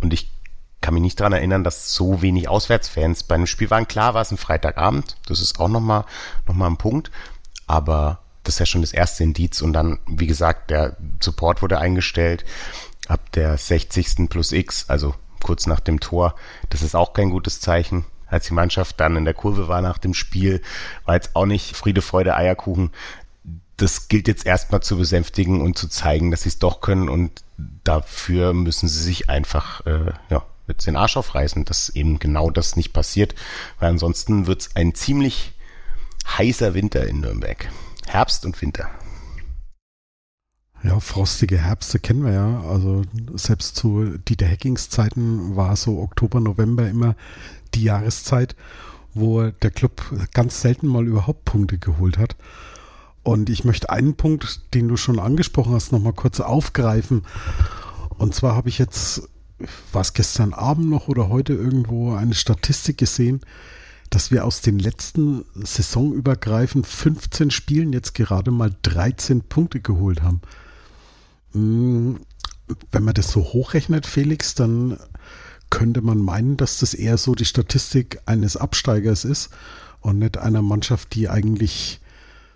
und 0.01 0.13
ich 0.13 0.31
kann 0.81 0.93
mich 0.93 1.03
nicht 1.03 1.19
daran 1.19 1.33
erinnern, 1.33 1.63
dass 1.63 1.93
so 1.93 2.21
wenig 2.21 2.49
Auswärtsfans 2.49 3.23
bei 3.23 3.35
einem 3.35 3.47
Spiel 3.47 3.69
waren. 3.69 3.87
Klar 3.87 4.13
war 4.13 4.21
es 4.21 4.31
ein 4.31 4.37
Freitagabend, 4.37 5.17
das 5.25 5.39
ist 5.39 5.59
auch 5.59 5.69
nochmal 5.69 6.05
noch 6.47 6.55
mal 6.55 6.67
ein 6.67 6.77
Punkt, 6.77 7.09
aber 7.67 8.19
das 8.43 8.55
ist 8.55 8.59
ja 8.59 8.65
schon 8.65 8.81
das 8.81 8.93
erste 8.93 9.23
Indiz 9.23 9.61
und 9.61 9.73
dann, 9.73 9.99
wie 10.07 10.27
gesagt, 10.27 10.69
der 10.69 10.97
Support 11.21 11.61
wurde 11.61 11.79
eingestellt 11.79 12.43
ab 13.07 13.31
der 13.31 13.57
60. 13.57 14.29
plus 14.29 14.51
X, 14.51 14.89
also 14.89 15.15
kurz 15.41 15.67
nach 15.67 15.79
dem 15.79 15.99
Tor. 15.99 16.35
Das 16.69 16.81
ist 16.81 16.95
auch 16.95 17.13
kein 17.13 17.29
gutes 17.29 17.59
Zeichen. 17.59 18.05
Als 18.33 18.47
die 18.47 18.55
Mannschaft 18.55 18.99
dann 18.99 19.15
in 19.15 19.25
der 19.25 19.35
Kurve 19.35 19.67
war 19.67 19.81
nach 19.81 19.99
dem 19.99 20.15
Spiel, 20.15 20.59
war 21.05 21.13
jetzt 21.13 21.35
auch 21.35 21.45
nicht 21.45 21.75
Friede, 21.75 22.01
Freude, 22.01 22.35
Eierkuchen. 22.35 22.89
Das 23.77 24.07
gilt 24.07 24.27
jetzt 24.27 24.47
erstmal 24.47 24.81
zu 24.81 24.97
besänftigen 24.97 25.61
und 25.61 25.77
zu 25.77 25.87
zeigen, 25.87 26.31
dass 26.31 26.41
sie 26.41 26.49
es 26.49 26.57
doch 26.57 26.81
können 26.81 27.09
und 27.09 27.43
dafür 27.83 28.53
müssen 28.53 28.89
sie 28.89 29.03
sich 29.03 29.29
einfach 29.29 29.85
äh, 29.85 30.13
ja, 30.31 30.43
wird 30.65 30.83
den 30.83 30.95
Arsch 30.95 31.15
aufreißen, 31.15 31.63
dass 31.65 31.89
eben 31.89 32.17
genau 32.17 32.49
das 32.49 32.75
nicht 32.75 32.91
passiert, 32.91 33.35
weil 33.79 33.91
ansonsten 33.91 34.47
wird 34.47 34.61
es 34.61 34.75
ein 34.75 34.95
ziemlich 34.95 35.53
heißer 36.25 36.73
Winter 36.73 37.05
in 37.05 37.19
Nürnberg. 37.19 37.69
Herbst 38.07 38.45
und 38.47 38.59
Winter. 38.63 38.89
Ja, 40.81 40.99
frostige 40.99 41.59
Herbste 41.59 41.99
kennen 41.99 42.25
wir 42.25 42.33
ja. 42.33 42.63
Also 42.67 43.03
selbst 43.35 43.75
zu 43.75 44.17
Dieter 44.17 44.49
Hackings 44.49 44.89
Zeiten 44.89 45.55
war 45.55 45.75
so 45.75 45.99
Oktober, 45.99 46.39
November 46.39 46.89
immer 46.89 47.15
die 47.75 47.83
Jahreszeit, 47.83 48.55
wo 49.13 49.43
der 49.43 49.71
Club 49.71 50.01
ganz 50.33 50.61
selten 50.61 50.87
mal 50.87 51.05
überhaupt 51.05 51.45
Punkte 51.45 51.77
geholt 51.77 52.17
hat. 52.17 52.35
Und 53.23 53.49
ich 53.49 53.63
möchte 53.63 53.89
einen 53.89 54.15
Punkt, 54.15 54.73
den 54.73 54.87
du 54.87 54.97
schon 54.97 55.19
angesprochen 55.19 55.73
hast, 55.73 55.91
nochmal 55.91 56.13
kurz 56.13 56.39
aufgreifen. 56.39 57.23
Und 58.17 58.35
zwar 58.35 58.55
habe 58.55 58.69
ich 58.69 58.77
jetzt 58.77 59.29
was 59.93 60.13
gestern 60.13 60.53
Abend 60.53 60.89
noch 60.89 61.07
oder 61.07 61.29
heute 61.29 61.53
irgendwo 61.53 62.13
eine 62.13 62.33
Statistik 62.33 62.97
gesehen, 62.97 63.41
dass 64.09 64.29
wir 64.29 64.45
aus 64.45 64.61
den 64.61 64.77
letzten 64.77 65.45
saisonübergreifend 65.55 66.85
15 66.85 67.49
Spielen 67.49 67.93
jetzt 67.93 68.13
gerade 68.13 68.51
mal 68.51 68.75
13 68.81 69.41
Punkte 69.41 69.79
geholt 69.79 70.21
haben. 70.21 70.41
Hm, 71.53 72.19
wenn 72.91 73.03
man 73.03 73.13
das 73.13 73.31
so 73.31 73.41
hochrechnet, 73.41 74.05
Felix, 74.05 74.55
dann 74.55 74.97
könnte 75.73 76.03
man 76.03 76.19
meinen, 76.19 76.55
dass 76.55 76.77
das 76.77 76.93
eher 76.93 77.17
so 77.17 77.33
die 77.33 77.45
Statistik 77.45 78.21
eines 78.27 78.57
Absteigers 78.57 79.25
ist 79.25 79.49
und 80.01 80.19
nicht 80.19 80.37
einer 80.37 80.61
Mannschaft, 80.61 81.15
die 81.15 81.29
eigentlich 81.29 81.99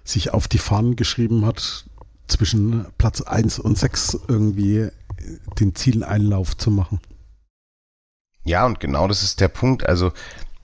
sich 0.04 0.36
auf 0.36 0.48
die 0.48 0.60
Fahnen 0.60 0.96
geschrieben 0.96 1.44
hat, 1.44 1.86
zwischen 2.28 2.86
Platz 3.00 3.22
1 3.22 3.58
und 3.58 3.76
6 3.76 4.20
irgendwie 4.28 4.90
den 5.60 5.74
Zieleinlauf 5.74 6.58
zu 6.58 6.70
machen. 6.70 7.00
Ja, 8.44 8.68
und 8.68 8.80
genau 8.80 9.08
das 9.08 9.24
ist 9.24 9.40
der 9.40 9.48
Punkt. 9.48 9.84
Also 9.84 10.14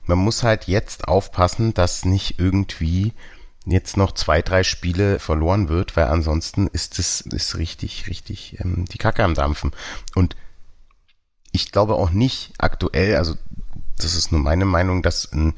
man 0.06 0.20
muss 0.20 0.44
halt 0.44 0.66
jetzt 0.66 1.08
aufpassen, 1.08 1.74
dass 1.74 2.06
nicht 2.06 2.38
irgendwie 2.38 3.14
jetzt 3.66 3.98
noch 3.98 4.12
zwei, 4.12 4.44
drei 4.44 4.64
Spiele 4.64 5.18
verloren 5.18 5.70
wird, 5.70 5.98
weil 5.98 6.06
ansonsten 6.06 6.68
ist 6.68 7.00
es 7.00 7.22
ist 7.22 7.58
richtig, 7.58 8.08
richtig 8.08 8.60
ähm, 8.60 8.86
die 8.86 9.00
Kacke 9.00 9.24
am 9.24 9.34
Dampfen. 9.34 9.72
Und 10.14 10.36
ich 11.54 11.72
glaube 11.72 11.96
auch 11.96 12.10
nicht 12.10 12.52
aktuell, 12.58 13.16
also 13.16 13.36
das 13.98 14.16
ist 14.16 14.34
nur 14.34 14.42
meine 14.42 14.66
Meinung, 14.66 15.02
dass 15.02 15.32
ein 15.32 15.54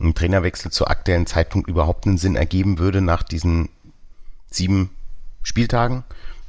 ein 0.00 0.14
Trainerwechsel 0.14 0.70
zu 0.70 0.86
aktuellen 0.86 1.26
Zeitpunkt 1.26 1.68
überhaupt 1.68 2.06
einen 2.06 2.18
Sinn 2.18 2.36
ergeben 2.36 2.78
würde 2.78 3.00
nach 3.00 3.22
diesen 3.22 3.68
sieben 4.50 4.90
Spieltagen. 5.42 6.04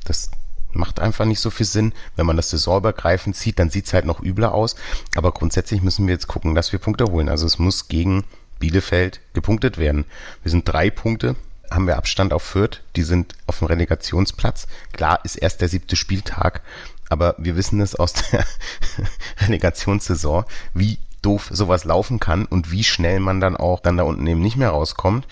Das 0.06 0.32
macht 0.72 1.00
einfach 1.00 1.26
nicht 1.26 1.40
so 1.40 1.50
viel 1.50 1.66
Sinn. 1.66 1.94
Wenn 2.16 2.26
man 2.26 2.38
das 2.38 2.52
saisonübergreifend 2.52 3.36
sieht, 3.36 3.60
dann 3.60 3.70
sieht 3.70 3.88
es 3.88 3.94
halt 3.94 4.06
noch 4.06 4.22
übler 4.22 4.54
aus. 4.54 4.76
Aber 5.16 5.32
grundsätzlich 5.32 5.82
müssen 5.82 6.08
wir 6.08 6.14
jetzt 6.14 6.28
gucken, 6.28 6.54
dass 6.54 6.72
wir 6.72 6.80
Punkte 6.80 7.06
holen. 7.06 7.30
Also 7.30 7.46
es 7.46 7.60
muss 7.60 7.88
gegen 7.88 8.24
Bielefeld 8.60 9.20
gepunktet 9.34 9.78
werden. 9.78 10.06
Wir 10.44 10.52
sind 10.52 10.68
drei 10.68 10.90
Punkte, 10.92 11.36
haben 11.72 11.88
wir 11.88 11.98
Abstand 11.98 12.34
auf 12.34 12.44
Fürth. 12.44 12.82
Die 12.96 13.04
sind 13.04 13.36
auf 13.48 13.60
dem 13.60 13.68
Relegationsplatz. 13.68 14.68
Klar 14.92 15.22
ist 15.24 15.36
erst 15.38 15.62
der 15.62 15.70
siebte 15.70 15.96
Spieltag, 15.96 16.62
aber 17.10 17.36
wir 17.38 17.56
wissen 17.56 17.82
es 17.82 17.96
aus 17.96 18.14
der 18.14 18.46
Relegationssaison, 19.40 20.46
wie 20.74 21.00
doof 21.22 21.50
sowas 21.52 21.84
laufen 21.84 22.20
kann 22.20 22.46
und 22.46 22.72
wie 22.72 22.84
schnell 22.84 23.20
man 23.20 23.42
dann 23.42 23.58
auch 23.58 23.82
dann 23.82 23.98
da 23.98 24.04
unten 24.04 24.26
eben 24.28 24.42
nicht 24.42 24.56
mehr 24.56 24.70
rauskommt. 24.70 25.28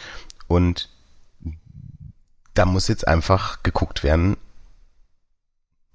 Und 0.48 0.90
da 2.54 2.66
muss 2.66 2.88
jetzt 2.88 3.08
einfach 3.08 3.64
geguckt 3.64 4.04
werden, 4.04 4.38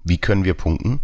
wie 0.03 0.17
können 0.17 0.43
wir 0.43 0.53
punkten 0.53 0.99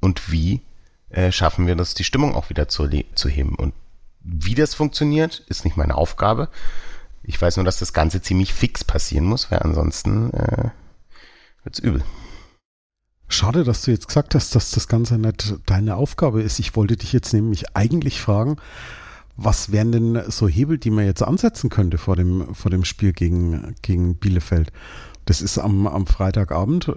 und 0.00 0.30
wie 0.30 0.62
äh, 1.10 1.32
schaffen 1.32 1.66
wir 1.66 1.76
das, 1.76 1.94
die 1.94 2.04
Stimmung 2.04 2.34
auch 2.34 2.50
wieder 2.50 2.68
zu, 2.68 2.88
zu 3.14 3.28
heben. 3.28 3.54
Und 3.54 3.74
wie 4.20 4.54
das 4.54 4.74
funktioniert, 4.74 5.44
ist 5.48 5.64
nicht 5.64 5.76
meine 5.76 5.94
Aufgabe. 5.94 6.48
Ich 7.22 7.40
weiß 7.40 7.56
nur, 7.56 7.64
dass 7.64 7.78
das 7.78 7.92
Ganze 7.92 8.20
ziemlich 8.20 8.52
fix 8.52 8.84
passieren 8.84 9.24
muss, 9.24 9.50
weil 9.50 9.60
ansonsten 9.60 10.32
äh, 10.32 10.70
wird's 11.62 11.78
übel. 11.78 12.02
Schade, 13.28 13.62
dass 13.62 13.82
du 13.82 13.90
jetzt 13.90 14.08
gesagt 14.08 14.34
hast, 14.34 14.54
dass 14.54 14.70
das 14.70 14.88
Ganze 14.88 15.18
nicht 15.18 15.54
deine 15.66 15.96
Aufgabe 15.96 16.42
ist. 16.42 16.58
Ich 16.58 16.74
wollte 16.74 16.96
dich 16.96 17.12
jetzt 17.12 17.32
nämlich 17.34 17.76
eigentlich 17.76 18.20
fragen, 18.20 18.56
was 19.36 19.70
wären 19.70 19.92
denn 19.92 20.22
so 20.28 20.48
Hebel, 20.48 20.78
die 20.78 20.90
man 20.90 21.04
jetzt 21.04 21.22
ansetzen 21.22 21.70
könnte 21.70 21.98
vor 21.98 22.16
dem, 22.16 22.54
vor 22.54 22.70
dem 22.70 22.84
Spiel 22.84 23.12
gegen, 23.12 23.76
gegen 23.82 24.16
Bielefeld? 24.16 24.72
Das 25.26 25.42
ist 25.42 25.58
am, 25.58 25.86
am 25.86 26.06
Freitagabend. 26.06 26.90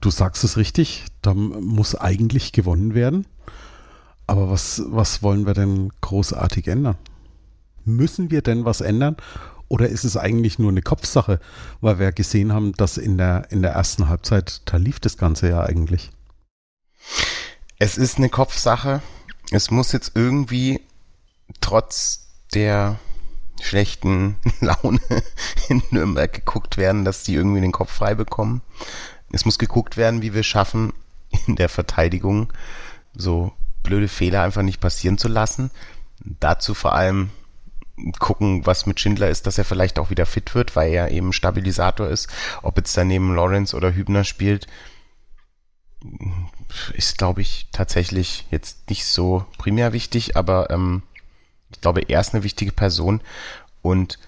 Du 0.00 0.10
sagst 0.10 0.44
es 0.44 0.58
richtig, 0.58 1.06
da 1.22 1.32
muss 1.32 1.96
eigentlich 1.96 2.52
gewonnen 2.52 2.94
werden. 2.94 3.26
Aber 4.26 4.50
was, 4.50 4.82
was 4.86 5.22
wollen 5.22 5.46
wir 5.46 5.54
denn 5.54 5.90
großartig 6.02 6.68
ändern? 6.68 6.96
Müssen 7.84 8.30
wir 8.30 8.42
denn 8.42 8.64
was 8.64 8.80
ändern? 8.80 9.16
Oder 9.68 9.88
ist 9.88 10.04
es 10.04 10.16
eigentlich 10.16 10.58
nur 10.58 10.70
eine 10.70 10.82
Kopfsache, 10.82 11.40
weil 11.80 11.98
wir 11.98 12.12
gesehen 12.12 12.52
haben, 12.52 12.72
dass 12.74 12.96
in 12.96 13.18
der, 13.18 13.50
in 13.50 13.62
der 13.62 13.72
ersten 13.72 14.08
Halbzeit, 14.08 14.62
da 14.66 14.76
lief 14.76 15.00
das 15.00 15.16
Ganze 15.16 15.48
ja 15.48 15.62
eigentlich. 15.62 16.10
Es 17.78 17.98
ist 17.98 18.18
eine 18.18 18.28
Kopfsache. 18.28 19.02
Es 19.50 19.70
muss 19.70 19.92
jetzt 19.92 20.12
irgendwie 20.14 20.80
trotz 21.60 22.26
der 22.54 22.98
schlechten 23.60 24.36
Laune 24.60 25.00
in 25.68 25.82
Nürnberg 25.90 26.32
geguckt 26.32 26.76
werden, 26.76 27.04
dass 27.04 27.24
die 27.24 27.34
irgendwie 27.34 27.60
den 27.60 27.72
Kopf 27.72 27.92
frei 27.92 28.14
bekommen. 28.14 28.62
Es 29.32 29.44
muss 29.44 29.58
geguckt 29.58 29.96
werden, 29.96 30.22
wie 30.22 30.34
wir 30.34 30.42
schaffen, 30.42 30.92
in 31.46 31.56
der 31.56 31.68
Verteidigung 31.68 32.52
so 33.14 33.52
blöde 33.82 34.08
Fehler 34.08 34.42
einfach 34.42 34.62
nicht 34.62 34.80
passieren 34.80 35.18
zu 35.18 35.28
lassen. 35.28 35.70
Dazu 36.20 36.74
vor 36.74 36.94
allem 36.94 37.30
gucken, 38.18 38.66
was 38.66 38.86
mit 38.86 39.00
Schindler 39.00 39.28
ist, 39.28 39.46
dass 39.46 39.58
er 39.58 39.64
vielleicht 39.64 39.98
auch 39.98 40.10
wieder 40.10 40.26
fit 40.26 40.54
wird, 40.54 40.74
weil 40.76 40.92
er 40.92 41.10
eben 41.10 41.32
Stabilisator 41.32 42.08
ist. 42.08 42.28
Ob 42.62 42.76
jetzt 42.76 42.96
daneben 42.96 43.34
Lawrence 43.34 43.76
oder 43.76 43.94
Hübner 43.94 44.24
spielt, 44.24 44.66
ist, 46.92 47.18
glaube 47.18 47.40
ich, 47.40 47.68
tatsächlich 47.72 48.46
jetzt 48.50 48.90
nicht 48.90 49.06
so 49.06 49.46
primär 49.58 49.92
wichtig, 49.92 50.36
aber 50.36 50.70
ähm, 50.70 51.02
ich 51.70 51.80
glaube, 51.80 52.02
er 52.08 52.20
ist 52.20 52.34
eine 52.34 52.44
wichtige 52.44 52.72
Person 52.72 53.20
und 53.82 54.18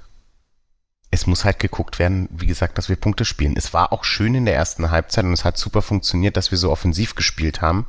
es 1.11 1.26
muss 1.26 1.44
halt 1.44 1.59
geguckt 1.59 1.98
werden, 1.98 2.29
wie 2.31 2.46
gesagt, 2.46 2.79
dass 2.79 2.88
wir 2.88 2.96
Punkte 2.96 3.24
spielen. 3.24 3.57
Es 3.57 3.72
war 3.72 3.92
auch 3.92 4.05
schön 4.05 4.35
in 4.35 4.44
der 4.44 4.55
ersten 4.55 4.90
Halbzeit 4.90 5.24
und 5.24 5.33
es 5.33 5.44
hat 5.44 5.57
super 5.57 5.83
funktioniert, 5.83 6.37
dass 6.37 6.50
wir 6.50 6.59
so 6.59 6.70
offensiv 6.70 7.14
gespielt 7.14 7.61
haben. 7.61 7.87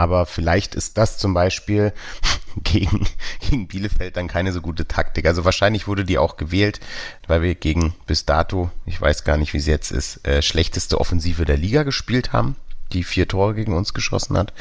Aber 0.00 0.24
vielleicht 0.24 0.74
ist 0.74 0.96
das 0.96 1.18
zum 1.18 1.34
Beispiel 1.34 1.92
gegen, 2.64 3.06
gegen 3.40 3.68
Bielefeld 3.68 4.16
dann 4.16 4.28
keine 4.28 4.50
so 4.50 4.62
gute 4.62 4.88
Taktik. 4.88 5.26
Also 5.26 5.44
wahrscheinlich 5.44 5.88
wurde 5.88 6.06
die 6.06 6.16
auch 6.16 6.38
gewählt, 6.38 6.80
weil 7.26 7.42
wir 7.42 7.54
gegen 7.54 7.94
bis 8.06 8.24
dato, 8.24 8.70
ich 8.86 8.98
weiß 8.98 9.24
gar 9.24 9.36
nicht, 9.36 9.52
wie 9.52 9.58
es 9.58 9.66
jetzt 9.66 9.90
ist, 9.90 10.26
äh, 10.26 10.40
schlechteste 10.40 10.98
Offensive 10.98 11.44
der 11.44 11.58
Liga 11.58 11.82
gespielt 11.82 12.32
haben, 12.32 12.56
die 12.92 13.04
vier 13.04 13.28
Tore 13.28 13.52
gegen 13.52 13.74
uns 13.74 13.92
geschossen 13.92 14.38
hat. 14.38 14.54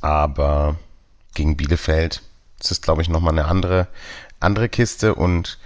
Aber 0.00 0.74
gegen 1.34 1.56
Bielefeld 1.56 2.20
ist 2.58 2.72
es, 2.72 2.82
glaube 2.82 3.02
ich, 3.02 3.08
nochmal 3.08 3.34
eine 3.34 3.44
andere, 3.44 3.86
andere 4.40 4.68
Kiste 4.68 5.14
und 5.14 5.60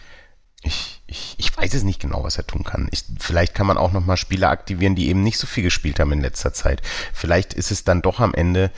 ich, 0.61 1.01
ich, 1.13 1.35
ich 1.37 1.55
weiß 1.57 1.75
es 1.75 1.85
nicht 1.85 2.01
genau, 2.01 2.25
was 2.25 2.39
er 2.39 2.47
tun 2.47 2.65
kann. 2.65 2.89
Ich, 2.91 3.05
vielleicht 3.21 3.55
kann 3.55 3.67
man 3.67 3.77
auch 3.77 3.93
nochmal 3.93 4.17
Spieler 4.17 4.49
aktivieren, 4.49 4.95
die 4.95 5.09
eben 5.09 5.23
nicht 5.23 5.39
so 5.39 5.47
viel 5.47 5.63
gespielt 5.63 6.01
haben 6.01 6.11
in 6.11 6.23
letzter 6.23 6.55
Zeit. 6.55 6.81
Vielleicht 7.13 7.53
ist 7.53 7.71
es 7.71 7.85
dann 7.85 8.01
doch 8.01 8.19
am 8.19 8.33
Ende 8.33 8.71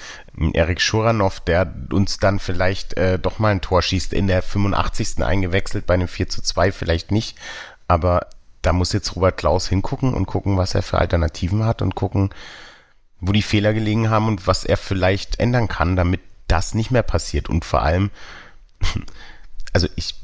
Erik 0.52 0.80
Schuranov, 0.80 1.40
der 1.40 1.72
uns 1.92 2.18
dann 2.18 2.40
vielleicht 2.40 2.94
äh, 2.94 3.18
doch 3.20 3.38
mal 3.38 3.52
ein 3.52 3.60
Tor 3.60 3.82
schießt, 3.82 4.12
in 4.12 4.26
der 4.26 4.42
85. 4.42 5.22
eingewechselt, 5.22 5.86
bei 5.86 5.94
einem 5.94 6.08
4 6.08 6.28
zu 6.28 6.42
2 6.42 6.72
vielleicht 6.72 7.12
nicht. 7.12 7.38
Aber 7.86 8.26
da 8.62 8.72
muss 8.72 8.92
jetzt 8.92 9.14
Robert 9.14 9.36
Klaus 9.36 9.68
hingucken 9.68 10.12
und 10.12 10.26
gucken, 10.26 10.56
was 10.56 10.74
er 10.74 10.82
für 10.82 10.98
Alternativen 10.98 11.64
hat 11.64 11.82
und 11.82 11.94
gucken, 11.94 12.30
wo 13.20 13.30
die 13.30 13.42
Fehler 13.42 13.72
gelegen 13.72 14.10
haben 14.10 14.26
und 14.26 14.46
was 14.48 14.64
er 14.64 14.76
vielleicht 14.76 15.38
ändern 15.38 15.68
kann, 15.68 15.94
damit 15.94 16.20
das 16.48 16.74
nicht 16.74 16.90
mehr 16.90 17.04
passiert. 17.04 17.48
Und 17.48 17.64
vor 17.64 17.82
allem, 17.82 18.10
also 19.72 19.86
ich 19.94 20.16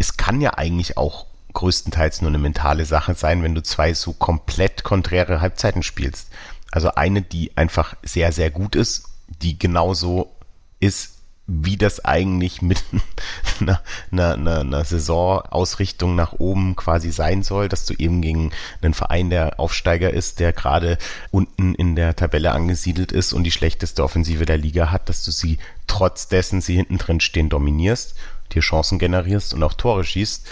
es 0.00 0.16
kann 0.16 0.40
ja 0.40 0.54
eigentlich 0.54 0.96
auch 0.96 1.26
größtenteils 1.52 2.22
nur 2.22 2.30
eine 2.30 2.38
mentale 2.38 2.84
Sache 2.84 3.14
sein, 3.14 3.42
wenn 3.42 3.54
du 3.54 3.62
zwei 3.62 3.94
so 3.94 4.12
komplett 4.12 4.84
konträre 4.84 5.40
Halbzeiten 5.40 5.82
spielst. 5.82 6.28
Also 6.70 6.94
eine, 6.94 7.22
die 7.22 7.56
einfach 7.56 7.94
sehr, 8.02 8.32
sehr 8.32 8.50
gut 8.50 8.76
ist, 8.76 9.04
die 9.42 9.58
genauso 9.58 10.34
ist, 10.78 11.16
wie 11.46 11.76
das 11.76 12.04
eigentlich 12.04 12.62
mit 12.62 12.84
einer, 13.60 13.82
einer, 14.12 14.60
einer, 14.60 14.84
Saisonausrichtung 14.84 16.14
nach 16.14 16.34
oben 16.34 16.76
quasi 16.76 17.10
sein 17.10 17.42
soll, 17.42 17.68
dass 17.68 17.86
du 17.86 17.94
eben 17.94 18.22
gegen 18.22 18.52
einen 18.82 18.94
Verein, 18.94 19.30
der 19.30 19.58
Aufsteiger 19.58 20.12
ist, 20.12 20.38
der 20.38 20.52
gerade 20.52 20.96
unten 21.32 21.74
in 21.74 21.96
der 21.96 22.14
Tabelle 22.14 22.52
angesiedelt 22.52 23.10
ist 23.10 23.32
und 23.32 23.42
die 23.42 23.50
schlechteste 23.50 24.04
Offensive 24.04 24.46
der 24.46 24.58
Liga 24.58 24.92
hat, 24.92 25.08
dass 25.08 25.24
du 25.24 25.32
sie 25.32 25.58
trotz 25.88 26.28
dessen 26.28 26.60
sie 26.60 26.76
hinten 26.76 26.98
drin 26.98 27.18
stehen 27.18 27.48
dominierst 27.48 28.14
dir 28.52 28.62
Chancen 28.62 28.98
generierst 28.98 29.54
und 29.54 29.62
auch 29.62 29.74
Tore 29.74 30.04
schießt 30.04 30.48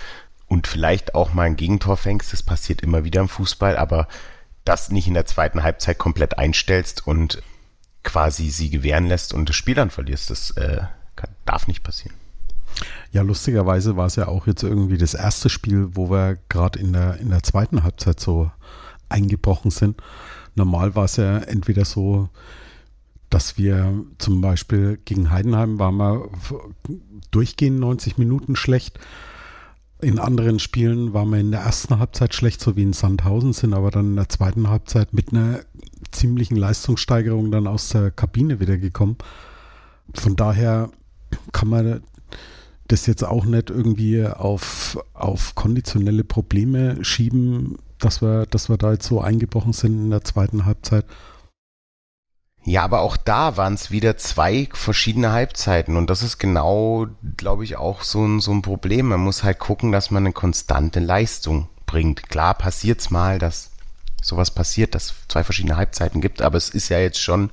und 0.48 0.66
vielleicht 0.66 1.14
auch 1.14 1.32
mal 1.32 1.44
ein 1.44 1.56
Gegentor 1.56 1.96
fängst. 1.96 2.32
Das 2.32 2.42
passiert 2.42 2.80
immer 2.80 3.04
wieder 3.04 3.20
im 3.20 3.28
Fußball, 3.28 3.76
aber 3.76 4.08
das 4.64 4.90
nicht 4.90 5.06
in 5.06 5.14
der 5.14 5.26
zweiten 5.26 5.62
Halbzeit 5.62 5.98
komplett 5.98 6.38
einstellst 6.38 7.06
und 7.06 7.42
quasi 8.02 8.50
sie 8.50 8.70
gewähren 8.70 9.06
lässt 9.06 9.34
und 9.34 9.48
das 9.48 9.56
Spiel 9.56 9.74
dann 9.74 9.90
verlierst. 9.90 10.30
Das 10.30 10.50
äh, 10.52 10.82
kann, 11.16 11.30
darf 11.44 11.66
nicht 11.66 11.82
passieren. 11.82 12.14
Ja, 13.12 13.22
lustigerweise 13.22 13.96
war 13.96 14.06
es 14.06 14.16
ja 14.16 14.28
auch 14.28 14.46
jetzt 14.46 14.62
irgendwie 14.62 14.98
das 14.98 15.14
erste 15.14 15.48
Spiel, 15.48 15.88
wo 15.92 16.10
wir 16.10 16.38
gerade 16.48 16.78
in 16.78 16.92
der, 16.92 17.18
in 17.18 17.30
der 17.30 17.42
zweiten 17.42 17.82
Halbzeit 17.82 18.20
so 18.20 18.50
eingebrochen 19.08 19.70
sind. 19.70 20.00
Normal 20.54 20.94
war 20.94 21.04
es 21.04 21.16
ja 21.16 21.38
entweder 21.38 21.84
so, 21.84 22.28
dass 23.30 23.58
wir 23.58 24.04
zum 24.18 24.40
Beispiel 24.40 24.98
gegen 25.04 25.30
Heidenheim 25.30 25.78
waren 25.78 25.96
wir 25.96 26.28
durchgehend 27.30 27.78
90 27.80 28.18
Minuten 28.18 28.56
schlecht. 28.56 28.98
In 30.00 30.20
anderen 30.20 30.60
Spielen 30.60 31.12
waren 31.12 31.30
wir 31.30 31.40
in 31.40 31.50
der 31.50 31.60
ersten 31.60 31.98
Halbzeit 31.98 32.32
schlecht, 32.32 32.60
so 32.60 32.76
wie 32.76 32.82
in 32.82 32.92
Sandhausen, 32.92 33.52
sind 33.52 33.74
aber 33.74 33.90
dann 33.90 34.10
in 34.10 34.16
der 34.16 34.28
zweiten 34.28 34.68
Halbzeit 34.68 35.12
mit 35.12 35.32
einer 35.32 35.60
ziemlichen 36.12 36.56
Leistungssteigerung 36.56 37.50
dann 37.50 37.66
aus 37.66 37.88
der 37.88 38.12
Kabine 38.12 38.60
wieder 38.60 38.78
gekommen. 38.78 39.16
Von 40.14 40.36
daher 40.36 40.90
kann 41.52 41.68
man 41.68 42.02
das 42.86 43.06
jetzt 43.06 43.24
auch 43.24 43.44
nicht 43.44 43.70
irgendwie 43.70 44.24
auf, 44.24 44.98
auf 45.14 45.54
konditionelle 45.56 46.24
Probleme 46.24 47.04
schieben, 47.04 47.76
dass 47.98 48.22
wir, 48.22 48.46
dass 48.46 48.68
wir 48.68 48.78
da 48.78 48.92
jetzt 48.92 49.06
so 49.06 49.20
eingebrochen 49.20 49.72
sind 49.72 50.04
in 50.04 50.10
der 50.10 50.22
zweiten 50.22 50.64
Halbzeit. 50.64 51.06
Ja, 52.64 52.82
aber 52.82 53.00
auch 53.00 53.16
da 53.16 53.56
waren 53.56 53.74
es 53.74 53.90
wieder 53.90 54.16
zwei 54.18 54.68
verschiedene 54.72 55.32
Halbzeiten 55.32 55.96
und 55.96 56.10
das 56.10 56.22
ist 56.22 56.38
genau, 56.38 57.06
glaube 57.36 57.64
ich, 57.64 57.76
auch 57.76 58.02
so 58.02 58.24
ein, 58.24 58.40
so 58.40 58.52
ein 58.52 58.62
Problem. 58.62 59.08
Man 59.08 59.20
muss 59.20 59.42
halt 59.42 59.58
gucken, 59.58 59.92
dass 59.92 60.10
man 60.10 60.24
eine 60.24 60.32
konstante 60.32 61.00
Leistung 61.00 61.68
bringt. 61.86 62.28
Klar 62.28 62.54
passiert's 62.54 63.10
mal, 63.10 63.38
dass 63.38 63.70
sowas 64.20 64.50
passiert, 64.50 64.94
dass 64.94 65.14
zwei 65.28 65.44
verschiedene 65.44 65.76
Halbzeiten 65.76 66.20
gibt, 66.20 66.42
aber 66.42 66.58
es 66.58 66.68
ist 66.68 66.88
ja 66.88 66.98
jetzt 66.98 67.20
schon 67.20 67.50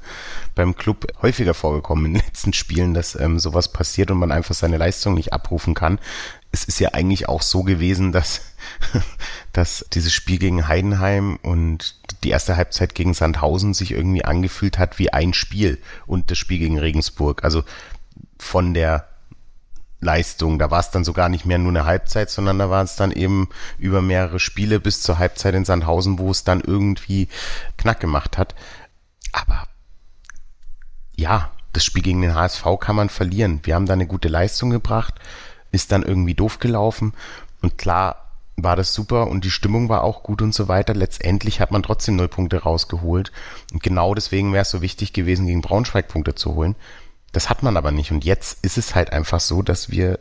beim 0.56 0.76
Club 0.76 1.08
häufiger 1.22 1.54
vorgekommen 1.54 2.06
in 2.08 2.14
den 2.16 2.24
letzten 2.26 2.54
Spielen, 2.54 2.94
dass 2.94 3.16
ähm, 3.16 3.40
sowas 3.40 3.72
passiert 3.72 4.12
und 4.12 4.18
man 4.18 4.32
einfach 4.32 4.56
seine 4.56 4.78
Leistung 4.78 5.14
nicht 5.14 5.34
abrufen 5.34 5.74
kann. 5.74 6.00
Es 6.56 6.64
ist 6.64 6.80
ja 6.80 6.94
eigentlich 6.94 7.28
auch 7.28 7.42
so 7.42 7.64
gewesen, 7.64 8.14
dass 8.14 8.42
dass 9.52 9.86
dieses 9.92 10.14
Spiel 10.14 10.40
gegen 10.40 10.70
Heidenheim 10.70 11.38
und 11.42 11.96
die 12.24 12.30
erste 12.30 12.56
Halbzeit 12.56 12.96
gegen 12.96 13.14
Sandhausen 13.14 13.74
sich 13.74 13.92
irgendwie 13.92 14.24
angefühlt 14.24 14.80
hat 14.80 14.98
wie 14.98 15.12
ein 15.12 15.34
Spiel 15.34 15.80
und 16.08 16.32
das 16.32 16.38
Spiel 16.38 16.60
gegen 16.60 16.80
Regensburg. 16.80 17.44
Also 17.44 17.64
von 18.40 18.74
der 18.74 19.06
Leistung. 20.00 20.58
Da 20.58 20.72
war 20.72 20.80
es 20.80 20.92
dann 20.92 21.04
sogar 21.04 21.28
nicht 21.28 21.46
mehr 21.46 21.58
nur 21.58 21.72
eine 21.72 21.84
Halbzeit, 21.84 22.30
sondern 22.30 22.58
da 22.58 22.70
war 22.70 22.84
es 22.84 22.96
dann 22.96 23.12
eben 23.12 23.50
über 23.78 24.02
mehrere 24.02 24.40
Spiele 24.40 24.80
bis 24.80 25.02
zur 25.02 25.20
Halbzeit 25.20 25.56
in 25.56 25.66
Sandhausen, 25.66 26.20
wo 26.20 26.32
es 26.32 26.46
dann 26.46 26.62
irgendwie 26.62 27.28
knack 27.78 28.00
gemacht 28.00 28.38
hat. 28.38 28.56
Aber 29.34 29.68
ja, 31.18 31.52
das 31.74 31.84
Spiel 31.84 32.04
gegen 32.04 32.22
den 32.22 32.36
HSV 32.36 32.64
kann 32.80 32.96
man 32.96 33.10
verlieren. 33.10 33.60
Wir 33.64 33.76
haben 33.76 33.86
da 33.86 33.94
eine 33.94 34.08
gute 34.08 34.30
Leistung 34.30 34.70
gebracht, 34.70 35.16
ist 35.76 35.92
dann 35.92 36.04
irgendwie 36.04 36.34
doof 36.34 36.60
gelaufen 36.60 37.14
und 37.62 37.78
klar 37.78 38.26
war 38.58 38.76
das 38.76 38.94
super 38.94 39.28
und 39.28 39.44
die 39.44 39.52
Stimmung 39.52 39.90
war 39.90 40.04
auch 40.04 40.24
gut 40.24 40.42
und 40.42 40.54
so 40.54 40.68
weiter. 40.68 40.94
Letztendlich 40.94 41.60
hat 41.60 41.72
man 41.72 41.84
trotzdem 41.84 42.16
null 42.16 42.30
Punkte 42.30 42.64
rausgeholt 42.64 43.32
und 43.74 43.84
genau 43.84 44.16
deswegen 44.16 44.54
wäre 44.54 44.62
es 44.62 44.70
so 44.70 44.82
wichtig 44.82 45.14
gewesen, 45.14 45.46
gegen 45.46 45.62
Braunschweig 45.62 46.08
Punkte 46.08 46.36
zu 46.36 46.56
holen. 46.56 46.76
Das 47.34 47.50
hat 47.50 47.64
man 47.64 47.76
aber 47.76 47.92
nicht. 47.92 48.12
Und 48.12 48.24
jetzt 48.24 48.64
ist 48.64 48.78
es 48.78 48.96
halt 48.96 49.12
einfach 49.12 49.42
so, 49.42 49.62
dass 49.62 49.92
wir 49.92 50.20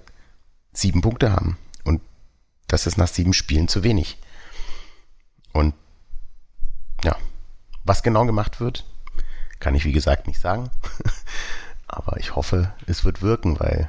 sieben 0.72 1.00
Punkte 1.00 1.30
haben. 1.30 1.56
Und 1.84 2.00
das 2.66 2.88
ist 2.88 2.98
nach 2.98 3.06
sieben 3.06 3.34
Spielen 3.34 3.68
zu 3.68 3.84
wenig. 3.84 4.18
Und 5.52 5.74
ja, 7.04 7.16
was 7.84 8.02
genau 8.02 8.26
gemacht 8.26 8.58
wird, 8.58 8.84
kann 9.60 9.76
ich 9.76 9.84
wie 9.84 9.92
gesagt 9.92 10.26
nicht 10.26 10.40
sagen. 10.40 10.70
aber 11.86 12.18
ich 12.18 12.34
hoffe, 12.34 12.72
es 12.86 13.04
wird 13.04 13.22
wirken, 13.22 13.60
weil 13.60 13.88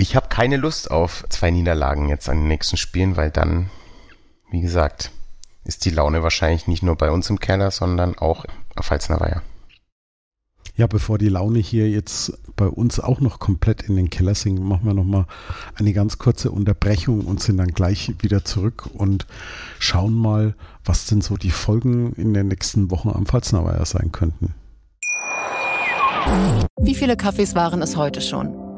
ich 0.00 0.16
habe 0.16 0.28
keine 0.28 0.56
Lust 0.56 0.90
auf 0.90 1.24
zwei 1.28 1.50
Niederlagen 1.50 2.08
jetzt 2.08 2.28
an 2.28 2.38
den 2.38 2.48
nächsten 2.48 2.76
Spielen, 2.76 3.16
weil 3.16 3.30
dann, 3.30 3.70
wie 4.50 4.62
gesagt, 4.62 5.10
ist 5.64 5.84
die 5.84 5.90
Laune 5.90 6.22
wahrscheinlich 6.22 6.66
nicht 6.66 6.82
nur 6.82 6.96
bei 6.96 7.10
uns 7.10 7.28
im 7.28 7.38
Keller, 7.38 7.70
sondern 7.70 8.16
auch 8.16 8.46
auf 8.76 8.90
Halsner 8.90 9.20
Weiher. 9.20 9.42
Ja, 10.76 10.86
bevor 10.86 11.18
die 11.18 11.28
Laune 11.28 11.58
hier 11.58 11.90
jetzt 11.90 12.32
bei 12.56 12.66
uns 12.66 12.98
auch 12.98 13.20
noch 13.20 13.38
komplett 13.38 13.82
in 13.82 13.96
den 13.96 14.08
Keller 14.08 14.34
sinkt, 14.34 14.62
machen 14.62 14.86
wir 14.86 14.94
nochmal 14.94 15.26
eine 15.74 15.92
ganz 15.92 16.16
kurze 16.16 16.50
Unterbrechung 16.50 17.26
und 17.26 17.42
sind 17.42 17.58
dann 17.58 17.72
gleich 17.74 18.14
wieder 18.20 18.44
zurück 18.44 18.88
und 18.94 19.26
schauen 19.78 20.14
mal, 20.14 20.54
was 20.82 21.04
denn 21.06 21.20
so 21.20 21.36
die 21.36 21.50
Folgen 21.50 22.14
in 22.14 22.32
den 22.32 22.48
nächsten 22.48 22.90
Wochen 22.90 23.10
am 23.10 23.26
Pfalznauer 23.26 23.84
sein 23.84 24.12
könnten. 24.12 24.54
Wie 26.80 26.94
viele 26.94 27.16
Kaffees 27.16 27.54
waren 27.54 27.82
es 27.82 27.96
heute 27.96 28.22
schon? 28.22 28.59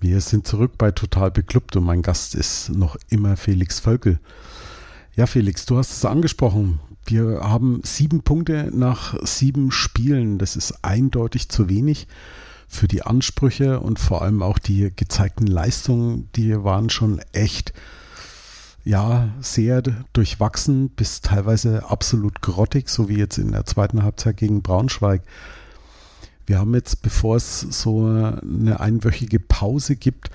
Wir 0.00 0.20
sind 0.20 0.46
zurück 0.46 0.72
bei 0.78 0.92
Total 0.92 1.32
Beklubbt 1.32 1.74
und 1.74 1.84
mein 1.84 2.02
Gast 2.02 2.36
ist 2.36 2.70
noch 2.70 2.96
immer 3.08 3.36
Felix 3.36 3.80
Völkel. 3.80 4.20
Ja, 5.16 5.26
Felix, 5.26 5.66
du 5.66 5.76
hast 5.76 5.90
es 5.90 6.04
angesprochen. 6.04 6.78
Wir 7.04 7.40
haben 7.40 7.80
sieben 7.82 8.22
Punkte 8.22 8.70
nach 8.72 9.16
sieben 9.26 9.72
Spielen. 9.72 10.38
Das 10.38 10.54
ist 10.54 10.84
eindeutig 10.84 11.48
zu 11.48 11.68
wenig 11.68 12.06
für 12.68 12.86
die 12.86 13.02
Ansprüche 13.02 13.80
und 13.80 13.98
vor 13.98 14.22
allem 14.22 14.40
auch 14.40 14.60
die 14.60 14.92
gezeigten 14.94 15.48
Leistungen, 15.48 16.28
die 16.36 16.62
waren 16.62 16.90
schon 16.90 17.20
echt 17.32 17.72
ja, 18.84 19.30
sehr 19.40 19.82
durchwachsen 20.12 20.90
bis 20.90 21.22
teilweise 21.22 21.90
absolut 21.90 22.40
grottig, 22.40 22.88
so 22.88 23.08
wie 23.08 23.16
jetzt 23.16 23.38
in 23.38 23.50
der 23.50 23.66
zweiten 23.66 24.04
Halbzeit 24.04 24.36
gegen 24.36 24.62
Braunschweig. 24.62 25.22
Wir 26.48 26.60
haben 26.60 26.74
jetzt, 26.74 27.02
bevor 27.02 27.36
es 27.36 27.60
so 27.60 28.06
eine 28.06 28.80
einwöchige 28.80 29.38
Pause 29.38 29.96
gibt, 29.96 30.30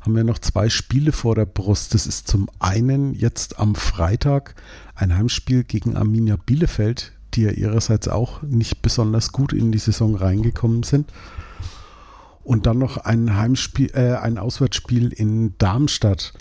haben 0.00 0.16
wir 0.16 0.24
noch 0.24 0.40
zwei 0.40 0.68
Spiele 0.68 1.12
vor 1.12 1.36
der 1.36 1.46
Brust. 1.46 1.94
Das 1.94 2.04
ist 2.08 2.26
zum 2.26 2.50
einen 2.58 3.14
jetzt 3.14 3.60
am 3.60 3.76
Freitag 3.76 4.56
ein 4.96 5.16
Heimspiel 5.16 5.62
gegen 5.62 5.96
Arminia 5.96 6.34
Bielefeld, 6.34 7.12
die 7.34 7.42
ja 7.42 7.52
ihrerseits 7.52 8.08
auch 8.08 8.42
nicht 8.42 8.82
besonders 8.82 9.30
gut 9.30 9.52
in 9.52 9.70
die 9.70 9.78
Saison 9.78 10.16
reingekommen 10.16 10.82
sind. 10.82 11.12
Und 12.42 12.66
dann 12.66 12.78
noch 12.78 12.96
ein 12.96 13.36
Heimspiel, 13.36 13.92
äh, 13.94 14.16
ein 14.16 14.38
Auswärtsspiel 14.38 15.12
in 15.12 15.56
Darmstadt. 15.58 16.32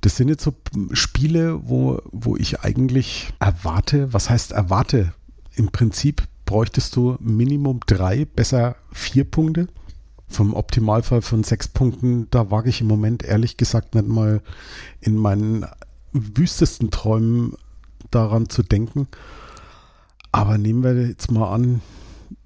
Das 0.00 0.16
sind 0.16 0.28
jetzt 0.28 0.42
so 0.42 0.54
Spiele, 0.94 1.68
wo, 1.68 2.00
wo 2.12 2.38
ich 2.38 2.60
eigentlich 2.60 3.34
erwarte, 3.40 4.10
was 4.14 4.30
heißt 4.30 4.52
erwarte? 4.52 5.12
Im 5.54 5.70
Prinzip 5.70 6.26
bräuchtest 6.50 6.96
du 6.96 7.16
Minimum 7.20 7.78
drei, 7.86 8.24
besser 8.24 8.74
vier 8.90 9.22
Punkte 9.22 9.68
vom 10.26 10.52
Optimalfall 10.52 11.22
von 11.22 11.44
sechs 11.44 11.68
Punkten, 11.68 12.26
da 12.32 12.50
wage 12.50 12.68
ich 12.68 12.80
im 12.80 12.88
Moment 12.88 13.22
ehrlich 13.22 13.56
gesagt 13.56 13.94
nicht 13.94 14.08
mal 14.08 14.42
in 15.00 15.14
meinen 15.14 15.64
wüstesten 16.12 16.90
Träumen 16.90 17.54
daran 18.10 18.48
zu 18.48 18.64
denken. 18.64 19.06
Aber 20.32 20.58
nehmen 20.58 20.82
wir 20.82 21.06
jetzt 21.06 21.30
mal 21.30 21.54
an, 21.54 21.82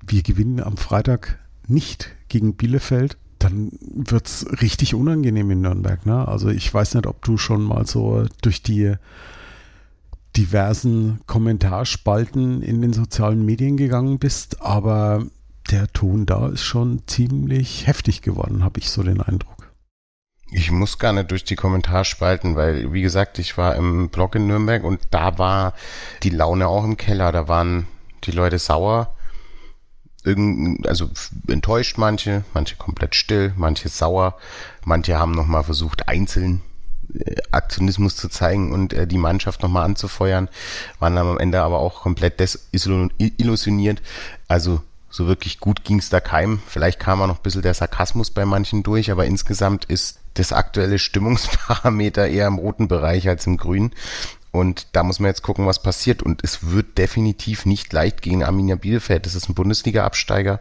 wir 0.06 0.22
gewinnen 0.22 0.60
am 0.62 0.76
Freitag 0.76 1.38
nicht 1.66 2.10
gegen 2.28 2.56
Bielefeld, 2.56 3.16
dann 3.38 3.72
wird 3.80 4.26
es 4.26 4.46
richtig 4.60 4.94
unangenehm 4.94 5.50
in 5.50 5.62
Nürnberg. 5.62 6.04
Ne? 6.04 6.28
Also 6.28 6.50
ich 6.50 6.74
weiß 6.74 6.92
nicht, 6.92 7.06
ob 7.06 7.24
du 7.24 7.38
schon 7.38 7.62
mal 7.62 7.86
so 7.86 8.26
durch 8.42 8.62
die 8.62 8.96
diversen 10.36 11.20
Kommentarspalten 11.26 12.62
in 12.62 12.82
den 12.82 12.92
sozialen 12.92 13.44
Medien 13.44 13.76
gegangen 13.76 14.18
bist, 14.18 14.60
aber 14.62 15.24
der 15.70 15.92
Ton 15.92 16.26
da 16.26 16.48
ist 16.48 16.64
schon 16.64 17.02
ziemlich 17.06 17.86
heftig 17.86 18.22
geworden, 18.22 18.64
habe 18.64 18.80
ich 18.80 18.90
so 18.90 19.02
den 19.02 19.20
Eindruck. 19.20 19.72
Ich 20.50 20.70
muss 20.70 20.98
gar 20.98 21.12
nicht 21.12 21.30
durch 21.30 21.44
die 21.44 21.56
Kommentarspalten, 21.56 22.54
weil, 22.54 22.92
wie 22.92 23.02
gesagt, 23.02 23.38
ich 23.38 23.56
war 23.56 23.74
im 23.74 24.08
Blog 24.08 24.34
in 24.34 24.46
Nürnberg 24.46 24.84
und 24.84 25.00
da 25.10 25.38
war 25.38 25.74
die 26.22 26.30
Laune 26.30 26.68
auch 26.68 26.84
im 26.84 26.96
Keller. 26.96 27.32
Da 27.32 27.48
waren 27.48 27.88
die 28.24 28.30
Leute 28.30 28.58
sauer, 28.58 29.16
also 30.86 31.10
enttäuscht 31.48 31.98
manche, 31.98 32.44
manche 32.54 32.76
komplett 32.76 33.14
still, 33.14 33.52
manche 33.56 33.88
sauer, 33.88 34.38
manche 34.84 35.18
haben 35.18 35.32
nochmal 35.32 35.64
versucht, 35.64 36.08
einzeln 36.08 36.62
Aktionismus 37.50 38.16
zu 38.16 38.28
zeigen 38.28 38.72
und 38.72 38.92
äh, 38.92 39.06
die 39.06 39.18
Mannschaft 39.18 39.62
nochmal 39.62 39.84
anzufeuern, 39.84 40.48
waren 40.98 41.16
dann 41.16 41.26
am 41.26 41.38
Ende 41.38 41.62
aber 41.62 41.78
auch 41.78 42.02
komplett 42.02 42.40
desillusioniert. 42.40 44.02
Also 44.48 44.80
so 45.10 45.26
wirklich 45.28 45.60
gut 45.60 45.84
ging 45.84 45.98
es 45.98 46.08
da 46.08 46.20
keinem. 46.20 46.60
Vielleicht 46.66 46.98
kam 46.98 47.22
auch 47.22 47.28
noch 47.28 47.36
ein 47.36 47.42
bisschen 47.42 47.62
der 47.62 47.74
Sarkasmus 47.74 48.30
bei 48.30 48.44
manchen 48.44 48.82
durch, 48.82 49.12
aber 49.12 49.26
insgesamt 49.26 49.84
ist 49.84 50.18
das 50.34 50.52
aktuelle 50.52 50.98
Stimmungsparameter 50.98 52.26
eher 52.26 52.48
im 52.48 52.58
roten 52.58 52.88
Bereich 52.88 53.28
als 53.28 53.46
im 53.46 53.56
grünen. 53.56 53.92
Und 54.54 54.86
da 54.92 55.02
muss 55.02 55.18
man 55.18 55.30
jetzt 55.30 55.42
gucken, 55.42 55.66
was 55.66 55.82
passiert. 55.82 56.22
Und 56.22 56.44
es 56.44 56.70
wird 56.70 56.96
definitiv 56.96 57.66
nicht 57.66 57.92
leicht 57.92 58.22
gegen 58.22 58.44
Arminia 58.44 58.76
Bielefeld. 58.76 59.26
Das 59.26 59.34
ist 59.34 59.48
ein 59.48 59.54
Bundesliga-Absteiger. 59.54 60.60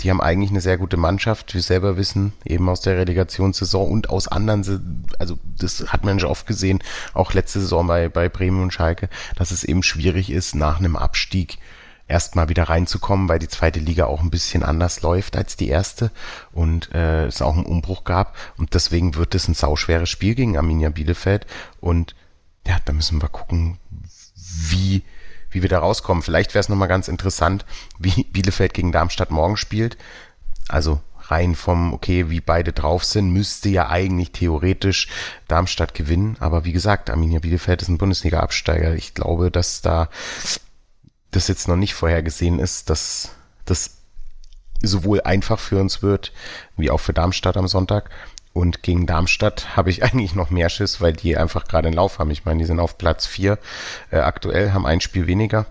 Die 0.00 0.10
haben 0.10 0.20
eigentlich 0.20 0.50
eine 0.50 0.60
sehr 0.60 0.78
gute 0.78 0.96
Mannschaft. 0.96 1.52
Wir 1.52 1.60
selber 1.60 1.96
wissen, 1.96 2.34
eben 2.44 2.68
aus 2.68 2.82
der 2.82 2.96
Relegationssaison 2.98 3.90
und 3.90 4.10
aus 4.10 4.28
anderen, 4.28 5.04
also 5.18 5.40
das 5.58 5.84
hat 5.88 6.04
man 6.04 6.20
schon 6.20 6.30
oft 6.30 6.46
gesehen, 6.46 6.84
auch 7.14 7.32
letzte 7.32 7.58
Saison 7.58 7.84
bei, 7.88 8.08
bei 8.08 8.28
Bremen 8.28 8.62
und 8.62 8.72
Schalke, 8.72 9.08
dass 9.34 9.50
es 9.50 9.64
eben 9.64 9.82
schwierig 9.82 10.30
ist, 10.30 10.54
nach 10.54 10.78
einem 10.78 10.94
Abstieg 10.94 11.58
erstmal 12.06 12.48
wieder 12.48 12.64
reinzukommen, 12.64 13.28
weil 13.28 13.40
die 13.40 13.48
zweite 13.48 13.80
Liga 13.80 14.06
auch 14.06 14.20
ein 14.20 14.30
bisschen 14.30 14.62
anders 14.62 15.02
läuft 15.02 15.36
als 15.36 15.56
die 15.56 15.68
erste 15.68 16.12
und 16.52 16.94
äh, 16.94 17.26
es 17.26 17.42
auch 17.42 17.56
einen 17.56 17.66
Umbruch 17.66 18.04
gab. 18.04 18.36
Und 18.56 18.74
deswegen 18.74 19.16
wird 19.16 19.34
es 19.34 19.48
ein 19.48 19.54
sauschweres 19.54 20.10
Spiel 20.10 20.36
gegen 20.36 20.56
Arminia 20.56 20.90
Bielefeld. 20.90 21.44
Und 21.80 22.14
ja, 22.66 22.78
da 22.84 22.92
müssen 22.92 23.20
wir 23.20 23.28
gucken, 23.28 23.78
wie, 24.34 25.02
wie 25.50 25.62
wir 25.62 25.68
da 25.68 25.80
rauskommen. 25.80 26.22
Vielleicht 26.22 26.54
wäre 26.54 26.60
es 26.60 26.68
nochmal 26.68 26.88
ganz 26.88 27.08
interessant, 27.08 27.64
wie 27.98 28.24
Bielefeld 28.24 28.74
gegen 28.74 28.92
Darmstadt 28.92 29.30
morgen 29.30 29.56
spielt. 29.56 29.96
Also 30.68 31.00
rein 31.18 31.54
vom, 31.54 31.92
okay, 31.92 32.30
wie 32.30 32.40
beide 32.40 32.72
drauf 32.72 33.04
sind, 33.04 33.32
müsste 33.32 33.68
ja 33.68 33.88
eigentlich 33.88 34.32
theoretisch 34.32 35.08
Darmstadt 35.48 35.94
gewinnen. 35.94 36.36
Aber 36.40 36.64
wie 36.64 36.72
gesagt, 36.72 37.10
Arminia 37.10 37.40
Bielefeld 37.40 37.82
ist 37.82 37.88
ein 37.88 37.98
Bundesliga-Absteiger. 37.98 38.94
Ich 38.94 39.14
glaube, 39.14 39.50
dass 39.50 39.82
da 39.82 40.08
das 41.30 41.48
jetzt 41.48 41.68
noch 41.68 41.76
nicht 41.76 41.94
vorhergesehen 41.94 42.58
ist, 42.58 42.90
dass 42.90 43.30
das 43.64 43.96
sowohl 44.82 45.22
einfach 45.22 45.58
für 45.58 45.80
uns 45.80 46.02
wird, 46.02 46.32
wie 46.76 46.90
auch 46.90 46.98
für 46.98 47.12
Darmstadt 47.12 47.56
am 47.56 47.68
Sonntag. 47.68 48.10
Und 48.52 48.82
gegen 48.82 49.06
Darmstadt 49.06 49.76
habe 49.76 49.90
ich 49.90 50.02
eigentlich 50.04 50.34
noch 50.34 50.50
mehr 50.50 50.68
Schiss, 50.68 51.00
weil 51.00 51.12
die 51.12 51.36
einfach 51.36 51.64
gerade 51.64 51.88
einen 51.88 51.96
Lauf 51.96 52.18
haben. 52.18 52.30
Ich 52.30 52.44
meine, 52.44 52.58
die 52.58 52.66
sind 52.66 52.80
auf 52.80 52.98
Platz 52.98 53.26
vier 53.26 53.58
äh, 54.10 54.18
aktuell, 54.18 54.72
haben 54.72 54.86
ein 54.86 55.00
Spiel 55.00 55.26
weniger 55.26 55.66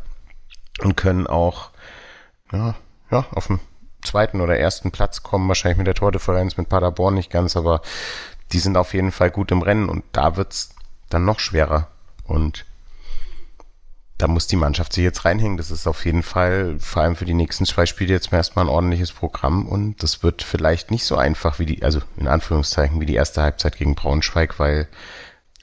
und 0.80 0.96
können 0.98 1.28
auch 1.28 1.70
ja, 2.52 2.76
ja, 3.12 3.26
auf 3.32 3.48
dem 3.48 3.60
zweiten 4.02 4.42
oder 4.42 4.58
ersten 4.58 4.92
Platz 4.92 5.24
kommen, 5.24 5.48
wahrscheinlich 5.48 5.78
mit 5.78 5.88
der 5.88 5.94
Tordifferenz 5.94 6.58
mit 6.58 6.70
Paderborn 6.70 7.14
nicht 7.14 7.30
ganz, 7.30 7.56
aber 7.56 7.82
die 8.52 8.60
sind 8.60 8.78
auf 8.78 8.94
jeden 8.94 9.12
Fall 9.12 9.32
gut 9.32 9.52
im 9.52 9.62
Rennen 9.62 9.90
und 9.90 10.04
da 10.12 10.36
wird's 10.36 10.76
dann 11.10 11.26
noch 11.26 11.40
schwerer. 11.40 11.88
Und 12.24 12.66
da 14.22 14.28
muss 14.28 14.46
die 14.46 14.56
Mannschaft 14.56 14.94
sich 14.94 15.04
jetzt 15.04 15.26
reinhängen. 15.26 15.58
Das 15.58 15.72
ist 15.72 15.88
auf 15.88 16.06
jeden 16.06 16.22
Fall, 16.22 16.76
vor 16.80 17.02
allem 17.02 17.16
für 17.16 17.26
die 17.26 17.34
nächsten 17.34 17.66
zwei 17.66 17.88
Spiele, 17.88 18.14
jetzt 18.14 18.32
erstmal 18.32 18.66
ein 18.66 18.70
ordentliches 18.70 19.12
Programm 19.12 19.66
und 19.66 20.04
das 20.04 20.22
wird 20.22 20.44
vielleicht 20.44 20.92
nicht 20.92 21.06
so 21.06 21.16
einfach 21.16 21.58
wie 21.58 21.66
die, 21.66 21.84
also 21.84 22.02
in 22.18 22.28
Anführungszeichen, 22.28 23.02
wie 23.02 23.08
die 23.08 23.16
erste 23.16 23.42
Halbzeit 23.42 23.78
gegen 23.78 23.96
Braunschweig, 23.96 24.60
weil 24.60 24.88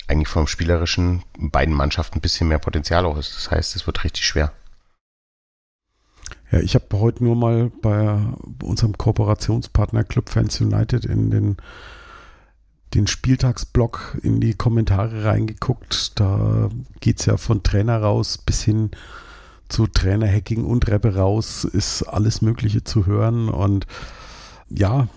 eigentlich 0.08 0.28
vom 0.28 0.48
Spielerischen 0.48 1.22
beiden 1.38 1.74
Mannschaften 1.74 2.18
ein 2.18 2.20
bisschen 2.20 2.48
mehr 2.48 2.58
Potenzial 2.58 3.04
auch 3.06 3.16
ist. 3.16 3.36
Das 3.36 3.50
heißt, 3.50 3.76
es 3.76 3.86
wird 3.86 4.02
richtig 4.02 4.26
schwer. 4.26 4.52
Ja, 6.50 6.58
ich 6.58 6.74
habe 6.74 6.86
heute 6.94 7.22
nur 7.22 7.36
mal 7.36 7.70
bei 7.82 8.18
unserem 8.62 8.98
Kooperationspartner 8.98 10.02
Club 10.02 10.30
Fans 10.30 10.60
United 10.60 11.04
in 11.04 11.30
den, 11.30 11.56
den 12.94 13.06
Spieltagsblock 13.06 14.18
in 14.22 14.40
die 14.40 14.54
Kommentare 14.54 15.24
reingeguckt. 15.24 16.18
Da 16.18 16.70
geht 17.00 17.20
es 17.20 17.26
ja 17.26 17.36
von 17.36 17.62
Trainer 17.62 18.00
raus 18.00 18.38
bis 18.38 18.62
hin 18.62 18.90
zu 19.68 19.86
Trainerhacking 19.86 20.64
und 20.64 20.90
Rappe 20.90 21.14
raus, 21.14 21.64
ist 21.64 22.02
alles 22.02 22.40
Mögliche 22.40 22.84
zu 22.84 23.06
hören. 23.06 23.48
Und 23.48 23.86
ja, 24.70 25.08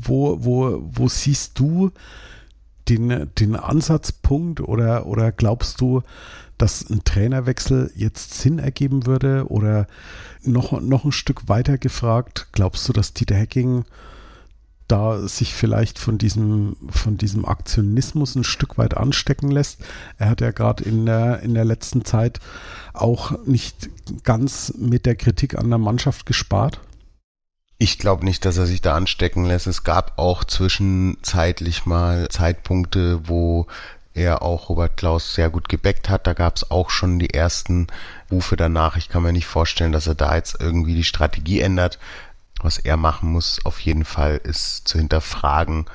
wo, 0.00 0.44
wo, 0.44 0.80
wo 0.82 1.08
siehst 1.08 1.58
du 1.58 1.90
den, 2.88 3.30
den 3.38 3.56
Ansatzpunkt 3.56 4.60
oder, 4.60 5.06
oder 5.06 5.32
glaubst 5.32 5.80
du, 5.80 6.02
dass 6.58 6.88
ein 6.88 7.02
Trainerwechsel 7.04 7.90
jetzt 7.96 8.34
Sinn 8.34 8.58
ergeben 8.58 9.06
würde? 9.06 9.46
Oder 9.48 9.86
noch, 10.42 10.80
noch 10.80 11.04
ein 11.04 11.12
Stück 11.12 11.48
weiter 11.48 11.78
gefragt, 11.78 12.48
glaubst 12.52 12.88
du, 12.88 12.92
dass 12.92 13.14
Dieter 13.14 13.36
Hacking 13.36 13.84
da 14.90 15.26
sich 15.28 15.54
vielleicht 15.54 15.98
von 15.98 16.18
diesem, 16.18 16.76
von 16.88 17.16
diesem 17.16 17.44
Aktionismus 17.44 18.34
ein 18.34 18.44
Stück 18.44 18.78
weit 18.78 18.96
anstecken 18.96 19.50
lässt? 19.50 19.80
Er 20.18 20.30
hat 20.30 20.40
ja 20.40 20.50
gerade 20.50 20.84
in 20.84 21.06
der, 21.06 21.40
in 21.40 21.54
der 21.54 21.64
letzten 21.64 22.04
Zeit 22.04 22.40
auch 22.92 23.44
nicht 23.46 23.90
ganz 24.24 24.74
mit 24.76 25.06
der 25.06 25.16
Kritik 25.16 25.56
an 25.56 25.68
der 25.68 25.78
Mannschaft 25.78 26.26
gespart. 26.26 26.80
Ich 27.78 27.98
glaube 27.98 28.24
nicht, 28.24 28.44
dass 28.44 28.58
er 28.58 28.66
sich 28.66 28.82
da 28.82 28.94
anstecken 28.94 29.46
lässt. 29.46 29.66
Es 29.66 29.84
gab 29.84 30.18
auch 30.18 30.44
zwischenzeitlich 30.44 31.86
mal 31.86 32.28
Zeitpunkte, 32.28 33.26
wo 33.26 33.66
er 34.12 34.42
auch 34.42 34.68
Robert 34.68 34.96
Klaus 34.96 35.34
sehr 35.34 35.50
gut 35.50 35.68
gebackt 35.68 36.08
hat. 36.08 36.26
Da 36.26 36.34
gab 36.34 36.56
es 36.56 36.70
auch 36.70 36.90
schon 36.90 37.18
die 37.18 37.32
ersten 37.32 37.86
Rufe 38.30 38.56
danach. 38.56 38.96
Ich 38.96 39.08
kann 39.08 39.22
mir 39.22 39.32
nicht 39.32 39.46
vorstellen, 39.46 39.92
dass 39.92 40.06
er 40.06 40.14
da 40.14 40.34
jetzt 40.34 40.60
irgendwie 40.60 40.94
die 40.94 41.04
Strategie 41.04 41.60
ändert. 41.60 41.98
Was 42.62 42.78
er 42.78 42.96
machen 42.96 43.32
muss, 43.32 43.64
auf 43.64 43.80
jeden 43.80 44.04
Fall, 44.04 44.40
ist 44.42 44.86
zu 44.86 44.98
hinterfragen, 44.98 45.86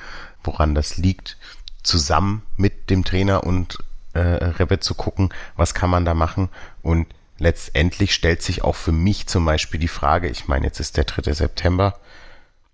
woran 0.44 0.76
das 0.76 0.98
liegt, 0.98 1.38
zusammen 1.84 2.44
mit 2.58 2.90
dem 2.90 3.04
Trainer 3.04 3.44
und 3.44 3.78
äh, 4.14 4.20
Rebbe 4.20 4.80
zu 4.80 4.96
gucken, 4.96 5.30
was 5.56 5.74
kann 5.74 5.90
man 5.90 6.06
da 6.06 6.14
machen. 6.14 6.50
Und 6.82 7.08
letztendlich 7.38 8.14
stellt 8.14 8.42
sich 8.42 8.64
auch 8.64 8.76
für 8.76 8.92
mich 8.92 9.28
zum 9.28 9.46
Beispiel 9.46 9.80
die 9.80 9.88
Frage, 9.88 10.28
ich 10.30 10.48
meine, 10.48 10.66
jetzt 10.66 10.80
ist 10.80 10.98
der 10.98 11.04
3. 11.04 11.34
September, 11.34 12.00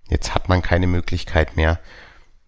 jetzt 0.09 0.33
hat 0.35 0.49
man 0.49 0.61
keine 0.61 0.87
Möglichkeit 0.87 1.57
mehr, 1.57 1.79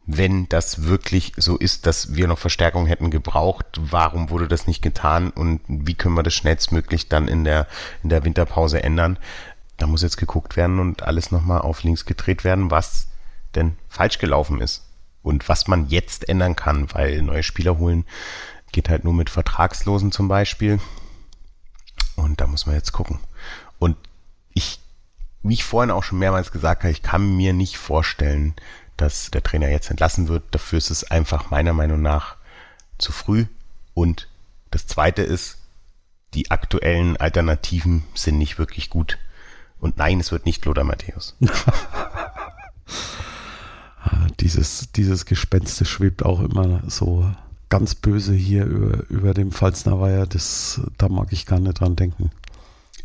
wenn 0.05 0.49
das 0.49 0.83
wirklich 0.83 1.31
so 1.37 1.57
ist, 1.57 1.85
dass 1.85 2.15
wir 2.15 2.27
noch 2.27 2.37
Verstärkung 2.37 2.87
hätten 2.87 3.09
gebraucht, 3.09 3.65
warum 3.77 4.29
wurde 4.29 4.49
das 4.49 4.67
nicht 4.67 4.81
getan 4.81 5.29
und 5.29 5.61
wie 5.67 5.93
können 5.93 6.15
wir 6.15 6.23
das 6.23 6.33
schnellstmöglich 6.33 7.07
dann 7.07 7.29
in 7.29 7.45
der, 7.45 7.67
in 8.03 8.09
der 8.09 8.25
Winterpause 8.25 8.83
ändern? 8.83 9.17
Da 9.83 9.87
muss 9.87 10.01
jetzt 10.01 10.15
geguckt 10.15 10.55
werden 10.55 10.79
und 10.79 11.03
alles 11.03 11.29
nochmal 11.29 11.59
auf 11.59 11.83
links 11.83 12.05
gedreht 12.05 12.45
werden, 12.45 12.71
was 12.71 13.07
denn 13.53 13.75
falsch 13.89 14.17
gelaufen 14.17 14.61
ist 14.61 14.85
und 15.23 15.49
was 15.49 15.67
man 15.67 15.89
jetzt 15.89 16.29
ändern 16.29 16.55
kann, 16.55 16.93
weil 16.93 17.21
neue 17.21 17.43
Spieler 17.43 17.77
holen 17.79 18.05
geht 18.71 18.87
halt 18.87 19.03
nur 19.03 19.13
mit 19.13 19.29
Vertragslosen 19.29 20.13
zum 20.13 20.29
Beispiel. 20.29 20.79
Und 22.15 22.39
da 22.39 22.47
muss 22.47 22.65
man 22.65 22.75
jetzt 22.75 22.93
gucken. 22.93 23.19
Und 23.77 23.97
ich, 24.53 24.79
wie 25.41 25.55
ich 25.55 25.65
vorhin 25.65 25.91
auch 25.91 26.05
schon 26.05 26.19
mehrmals 26.19 26.53
gesagt 26.53 26.83
habe, 26.83 26.93
ich 26.93 27.03
kann 27.03 27.35
mir 27.35 27.51
nicht 27.51 27.77
vorstellen, 27.77 28.53
dass 28.95 29.31
der 29.31 29.43
Trainer 29.43 29.67
jetzt 29.67 29.91
entlassen 29.91 30.29
wird. 30.29 30.43
Dafür 30.51 30.77
ist 30.77 30.91
es 30.91 31.11
einfach 31.11 31.51
meiner 31.51 31.73
Meinung 31.73 32.01
nach 32.01 32.37
zu 32.99 33.11
früh. 33.11 33.47
Und 33.93 34.29
das 34.71 34.87
Zweite 34.87 35.23
ist, 35.23 35.57
die 36.35 36.51
aktuellen 36.51 37.17
Alternativen 37.17 38.05
sind 38.15 38.37
nicht 38.37 38.57
wirklich 38.57 38.89
gut. 38.89 39.17
Und 39.83 39.97
nein, 39.97 40.21
es 40.21 40.31
wird 40.31 40.45
nicht 40.45 40.63
Lothar 40.63 40.85
Matthäus. 40.85 41.35
dieses, 44.39 44.93
dieses 44.93 45.25
Gespenst 45.25 45.85
schwebt 45.85 46.23
auch 46.23 46.39
immer 46.39 46.81
so 46.87 47.29
ganz 47.67 47.93
böse 47.93 48.33
hier 48.33 48.63
über, 48.63 49.03
über 49.09 49.33
dem 49.33 49.51
Pfalzner 49.51 49.99
Weiher. 49.99 50.25
Das, 50.25 50.79
da 50.97 51.09
mag 51.09 51.33
ich 51.33 51.45
gar 51.45 51.59
nicht 51.59 51.81
dran 51.81 51.97
denken. 51.97 52.31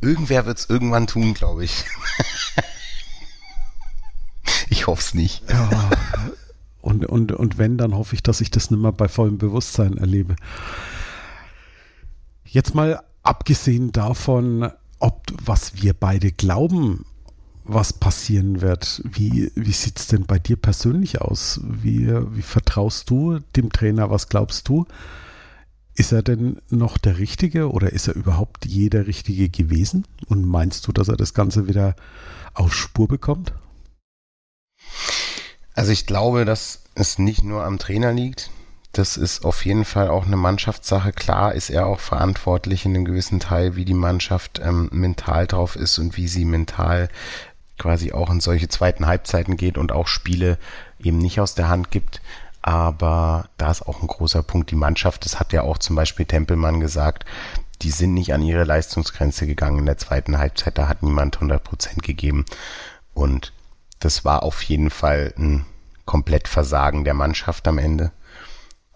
Irgendwer 0.01 0.47
wird 0.47 0.59
es 0.59 0.71
irgendwann 0.71 1.09
tun, 1.09 1.35
glaube 1.35 1.65
ich. 1.65 1.85
Ich 4.71 4.87
hoffe 4.87 5.01
es 5.01 5.15
nicht. 5.15 5.49
Ja. 5.51 5.91
Und, 6.83 7.07
und, 7.07 7.33
und 7.33 7.59
wenn, 7.59 7.79
dann 7.79 7.95
hoffe 7.95 8.15
ich, 8.15 8.23
dass 8.23 8.41
ich 8.41 8.51
das 8.51 8.71
nicht 8.71 8.81
mehr 8.81 8.93
bei 8.93 9.09
vollem 9.09 9.39
Bewusstsein 9.39 9.97
erlebe. 9.97 10.37
Jetzt 12.45 12.75
mal 12.75 13.03
abgesehen 13.23 13.93
davon, 13.93 14.71
ob 14.99 15.23
was 15.45 15.83
wir 15.83 15.95
beide 15.95 16.33
glauben, 16.33 17.05
was 17.65 17.93
passieren 17.93 18.61
wird. 18.61 19.03
Wie, 19.05 19.53
wie 19.55 19.73
sieht 19.73 19.99
es 19.99 20.07
denn 20.07 20.27
bei 20.27 20.39
dir 20.39 20.57
persönlich 20.57 21.21
aus? 21.21 21.61
Wie, 21.63 22.09
wie 22.09 22.43
vertraust 22.43 23.11
du 23.11 23.39
dem 23.57 23.71
Trainer? 23.71 24.11
Was 24.11 24.29
glaubst 24.29 24.69
du? 24.69 24.87
Ist 25.95 26.13
er 26.13 26.23
denn 26.23 26.61
noch 26.71 26.97
der 26.97 27.19
Richtige 27.19 27.71
oder 27.71 27.93
ist 27.93 28.09
er 28.09 28.15
überhaupt 28.15 28.65
je 28.65 28.89
der 28.89 29.07
Richtige 29.07 29.49
gewesen? 29.49 30.07
Und 30.27 30.47
meinst 30.47 30.87
du, 30.87 30.93
dass 30.93 31.09
er 31.09 31.17
das 31.17 31.35
Ganze 31.35 31.69
wieder 31.69 31.95
auf 32.55 32.75
Spur 32.75 33.09
bekommt? 33.09 33.53
Also 35.75 35.93
ich 35.93 36.07
glaube, 36.07 36.45
dass 36.45 36.83
es 36.95 37.19
nicht 37.19 37.45
nur 37.45 37.65
am 37.65 37.79
Trainer 37.79 38.13
liegt. 38.13 38.51
Das 38.99 39.17
ist 39.17 39.45
auf 39.45 39.65
jeden 39.65 39.85
Fall 39.85 40.09
auch 40.09 40.27
eine 40.27 40.37
Mannschaftssache. 40.37 41.13
Klar 41.13 41.55
ist 41.55 41.71
er 41.71 41.87
auch 41.87 42.01
verantwortlich 42.01 42.85
in 42.85 42.97
einem 42.97 43.05
gewissen 43.05 43.39
Teil, 43.39 43.77
wie 43.77 43.85
die 43.85 43.95
Mannschaft 43.95 44.61
ähm, 44.61 44.89
mental 44.91 45.47
drauf 45.47 45.77
ist 45.77 45.99
und 45.99 46.17
wie 46.17 46.27
sie 46.27 46.45
mental 46.45 47.09
quasi 47.79 48.11
auch 48.11 48.29
in 48.29 48.41
solche 48.41 48.67
zweiten 48.67 49.07
Halbzeiten 49.07 49.57
geht 49.57 49.79
und 49.79 49.93
auch 49.93 50.09
Spiele 50.09 50.59
eben 50.99 51.19
nicht 51.19 51.39
aus 51.39 51.55
der 51.55 51.69
Hand 51.69 51.93
gibt. 51.93 52.21
Aber 52.61 53.49
da 53.57 53.71
ist 53.71 53.83
auch 53.83 54.03
ein 54.03 54.09
großer 54.09 54.43
Punkt 54.43 54.73
die 54.73 54.77
Mannschaft. 54.77 55.25
Das 55.25 55.39
hat 55.39 55.53
ja 55.53 55.63
auch 55.63 55.79
zum 55.79 55.95
Beispiel 55.95 56.27
Tempelmann 56.27 56.81
gesagt. 56.81 57.25
Die 57.83 57.93
sind 57.93 58.15
nicht 58.15 58.35
an 58.35 58.43
ihre 58.43 58.65
Leistungsgrenze 58.65 59.47
gegangen 59.47 59.79
in 59.79 59.87
der 59.87 59.99
zweiten 59.99 60.39
Halbzeit. 60.39 60.77
Da 60.77 60.89
hat 60.89 61.05
niemand 61.05 61.37
100 61.37 61.63
Prozent 61.63 62.03
gegeben. 62.03 62.47
Und 63.15 63.53
das 64.01 64.25
war 64.25 64.43
auf 64.43 64.61
jeden 64.63 64.91
Fall 64.91 65.33
ein 65.39 65.67
komplett 66.05 66.49
Versagen 66.49 67.05
der 67.05 67.15
Mannschaft 67.15 67.69
am 67.69 67.79
Ende. 67.79 68.11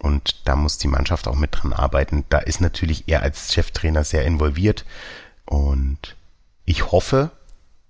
Und 0.02 0.48
da 0.48 0.56
muss 0.56 0.78
die 0.78 0.88
Mannschaft 0.88 1.28
auch 1.28 1.36
mit 1.36 1.50
dran 1.52 1.72
arbeiten. 1.72 2.24
Da 2.28 2.38
ist 2.38 2.60
natürlich 2.60 3.04
er 3.06 3.22
als 3.22 3.54
Cheftrainer 3.54 4.02
sehr 4.02 4.24
involviert. 4.24 4.84
Und 5.44 6.16
ich 6.64 6.90
hoffe, 6.90 7.30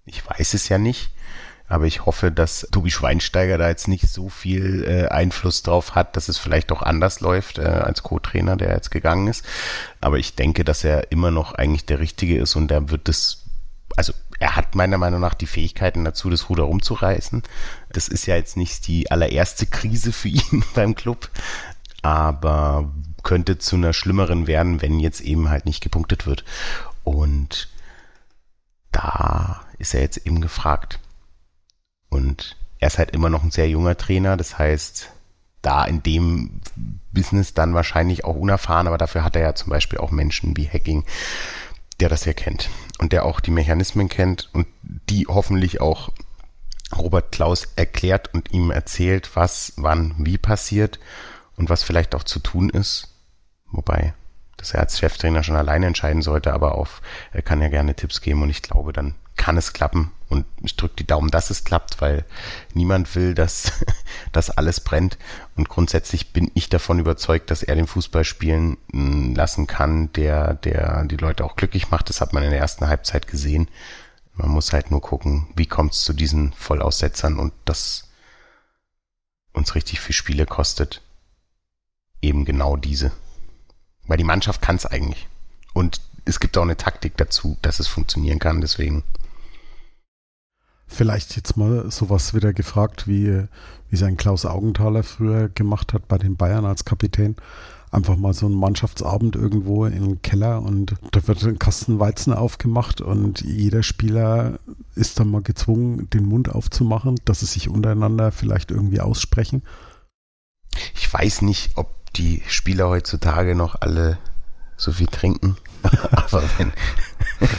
ich 0.05 0.29
weiß 0.29 0.53
es 0.53 0.69
ja 0.69 0.77
nicht, 0.77 1.11
aber 1.69 1.87
ich 1.87 2.05
hoffe, 2.05 2.31
dass 2.31 2.69
Tobi 2.71 2.91
Schweinsteiger 2.91 3.57
da 3.57 3.69
jetzt 3.69 3.89
nicht 3.89 4.07
so 4.09 4.29
viel 4.29 4.85
äh, 4.85 5.09
Einfluss 5.09 5.63
drauf 5.63 5.95
hat, 5.95 6.17
dass 6.17 6.29
es 6.29 6.37
vielleicht 6.37 6.71
auch 6.71 6.83
anders 6.83 7.21
läuft 7.21 7.57
äh, 7.57 7.63
als 7.63 8.03
Co-Trainer, 8.03 8.57
der 8.57 8.73
jetzt 8.75 8.91
gegangen 8.91 9.27
ist. 9.27 9.43
Aber 10.03 10.19
ich 10.19 10.35
denke, 10.35 10.65
dass 10.65 10.85
er 10.85 11.11
immer 11.13 11.31
noch 11.31 11.55
eigentlich 11.55 11.87
der 11.87 11.99
Richtige 11.99 12.37
ist 12.37 12.57
und 12.57 12.69
da 12.69 12.91
wird 12.91 13.09
es, 13.09 13.45
also 13.97 14.13
er 14.39 14.57
hat 14.57 14.75
meiner 14.75 14.99
Meinung 14.99 15.21
nach 15.21 15.35
die 15.35 15.47
Fähigkeiten 15.47 16.05
dazu, 16.05 16.29
das 16.29 16.51
Ruder 16.51 16.65
rumzureißen. 16.65 17.43
Das 17.91 18.09
ist 18.09 18.27
ja 18.27 18.37
jetzt 18.37 18.57
nicht 18.59 18.87
die 18.87 19.11
allererste 19.11 19.67
Krise 19.67 20.13
für 20.13 20.29
ihn 20.31 20.65
beim 20.75 20.95
Club, 20.95 21.31
aber 22.03 22.92
könnte 23.22 23.59
zu 23.59 23.76
einer 23.76 23.92
schlimmeren 23.92 24.46
werden, 24.46 24.82
wenn 24.82 25.00
jetzt 25.00 25.20
eben 25.20 25.48
halt 25.48 25.66
nicht 25.66 25.82
gepunktet 25.82 26.26
wird. 26.26 26.44
Und 27.05 27.68
da 28.90 29.64
ist 29.78 29.94
er 29.94 30.03
jetzt 30.03 30.26
eben 30.26 30.40
gefragt. 30.40 30.98
Und 32.09 32.57
er 32.78 32.88
ist 32.88 32.98
halt 32.98 33.12
immer 33.12 33.30
noch 33.30 33.42
ein 33.42 33.50
sehr 33.50 33.68
junger 33.68 33.96
Trainer, 33.96 34.36
das 34.36 34.59
heißt, 34.59 35.11
da 35.62 35.84
in 35.84 36.03
dem 36.03 36.61
Business 37.12 37.55
dann 37.55 37.74
wahrscheinlich 37.74 38.24
auch 38.24 38.34
unerfahren, 38.34 38.88
aber 38.88 38.98
dafür 38.98 39.22
hat 39.24 39.36
er 39.36 39.42
ja 39.42 39.55
zum 39.55 39.70
Beispiel 39.70 40.00
auch 40.00 40.11
Menschen 40.11 40.57
wie 40.57 40.68
Hacking, 40.68 41.05
der 42.00 42.09
das 42.09 42.24
ja 42.24 42.32
kennt 42.32 42.68
und 42.98 43.12
der 43.12 43.24
auch 43.24 43.38
die 43.38 43.53
Mechanismen 43.53 44.09
kennt 44.09 44.50
und 44.53 44.66
die 44.82 45.26
hoffentlich 45.28 45.80
auch 45.80 46.11
Robert 46.96 47.30
Klaus 47.32 47.68
erklärt 47.76 48.34
und 48.34 48.53
ihm 48.53 48.70
erzählt, 48.70 49.30
was 49.34 49.72
wann 49.76 50.14
wie 50.18 50.36
passiert 50.36 50.98
und 51.63 51.71
was 51.71 51.85
vielleicht 51.85 52.17
auch 52.17 52.25
zu 52.25 52.41
tun 52.41 52.71
ist. 52.71 53.15
Wobei, 53.71 54.15
dass 54.57 54.75
er 54.75 54.81
als 54.81 54.99
Cheftrainer 54.99 55.45
schon 55.45 55.55
alleine 55.55 55.87
entscheiden 55.87 56.21
sollte, 56.21 56.53
aber 56.53 56.75
auf, 56.75 57.01
er 57.31 57.43
kann 57.43 57.63
ja 57.63 57.69
gerne 57.69 57.95
Tipps 57.95 58.21
geben 58.21 58.43
und 58.43 58.51
ich 58.51 58.63
glaube, 58.63 58.93
dann 58.93 59.15
kann 59.37 59.57
es 59.57 59.73
klappen. 59.73 60.11
Und 60.29 60.45
ich 60.61 60.77
drücke 60.77 60.97
die 60.97 61.07
Daumen, 61.07 61.31
dass 61.31 61.51
es 61.51 61.63
klappt, 61.63 62.01
weil 62.01 62.25
niemand 62.75 63.15
will, 63.15 63.35
dass 63.35 63.71
das 64.33 64.51
alles 64.51 64.81
brennt. 64.81 65.19
Und 65.55 65.69
grundsätzlich 65.69 66.33
bin 66.33 66.51
ich 66.55 66.69
davon 66.69 66.99
überzeugt, 66.99 67.53
dass 67.53 67.63
er 67.63 67.77
den 67.77 67.87
Fußball 67.87 68.25
spielen 68.25 68.77
hm, 68.91 69.37
lassen 69.37 69.69
kann, 69.69 70.13
der, 70.15 70.55
der 70.55 71.05
die 71.05 71.17
Leute 71.17 71.45
auch 71.45 71.55
glücklich 71.55 71.93
macht. 71.93 72.09
Das 72.09 72.21
hat 72.21 72.33
man 72.33 72.43
in 72.43 72.51
der 72.51 72.59
ersten 72.59 72.89
Halbzeit 72.89 73.29
gesehen. 73.29 73.69
Man 74.35 74.51
muss 74.51 74.73
halt 74.73 74.91
nur 74.91 75.01
gucken, 75.01 75.47
wie 75.55 75.67
kommt 75.67 75.93
es 75.93 76.03
zu 76.03 76.13
diesen 76.13 76.55
Vollaussetzern 76.55 77.39
und 77.39 77.53
das 77.67 78.09
uns 79.53 79.77
richtig 79.77 80.01
viel 80.01 80.15
Spiele 80.15 80.45
kostet. 80.45 81.03
Eben 82.23 82.45
genau 82.45 82.77
diese. 82.77 83.12
Weil 84.07 84.16
die 84.16 84.25
Mannschaft 84.25 84.62
kann 84.62 84.77
es 84.77 84.87
eigentlich. 84.87 85.29
Und 85.75 86.01
es 86.25 86.41
gibt 86.41 86.57
auch 86.57 86.62
eine 86.62 86.77
Taktik 86.77 87.16
dazu, 87.16 87.59
dass 87.62 87.81
es 87.81 87.89
funktionieren 87.89 88.39
kann. 88.39 88.61
Deswegen. 88.61 89.03
Vielleicht 90.87 91.37
jetzt 91.37 91.57
mal 91.57 91.91
sowas 91.91 92.35
wieder 92.35 92.53
gefragt, 92.53 93.09
wie, 93.09 93.45
wie 93.89 93.97
sein 93.97 94.16
Klaus 94.16 94.45
Augenthaler 94.45 95.03
früher 95.03 95.49
gemacht 95.49 95.95
hat 95.95 96.07
bei 96.07 96.18
den 96.18 96.37
Bayern 96.37 96.66
als 96.66 96.85
Kapitän. 96.85 97.37
Einfach 97.91 98.16
mal 98.16 98.35
so 98.35 98.47
ein 98.47 98.55
Mannschaftsabend 98.55 99.35
irgendwo 99.35 99.87
im 99.87 100.20
Keller 100.23 100.62
und 100.62 100.95
da 101.11 101.27
wird 101.27 101.43
ein 101.45 101.59
Kasten 101.59 101.99
Weizen 101.99 102.33
aufgemacht 102.33 103.01
und 103.01 103.41
jeder 103.41 103.83
Spieler 103.83 104.61
ist 104.95 105.18
dann 105.18 105.31
mal 105.31 105.43
gezwungen, 105.43 106.09
den 106.11 106.25
Mund 106.25 106.51
aufzumachen, 106.51 107.20
dass 107.25 107.41
sie 107.41 107.47
sich 107.47 107.68
untereinander 107.68 108.33
vielleicht 108.33 108.70
irgendwie 108.70 109.01
aussprechen. 109.01 109.62
Ich 110.95 111.12
weiß 111.12 111.43
nicht, 111.43 111.77
ob 111.77 112.01
die 112.17 112.43
Spieler 112.49 112.89
heutzutage 112.89 113.55
noch 113.55 113.77
alle 113.81 114.19
so 114.77 114.93
viel 114.93 115.07
trinken. 115.07 115.57
Aber 116.11 116.43
wenn. 116.59 116.73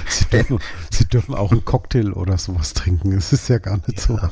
Sie 0.08 0.26
dürfen, 0.26 0.60
sie 0.90 1.06
dürfen 1.06 1.36
auch 1.36 1.52
einen 1.52 1.64
Cocktail 1.66 2.14
oder 2.14 2.38
sowas 2.38 2.74
trinken. 2.74 3.12
Es 3.14 3.34
ist 3.34 3.50
ja 3.50 3.58
gar 3.58 3.78
nicht 3.78 3.98
ja. 3.98 4.02
so. 4.02 4.20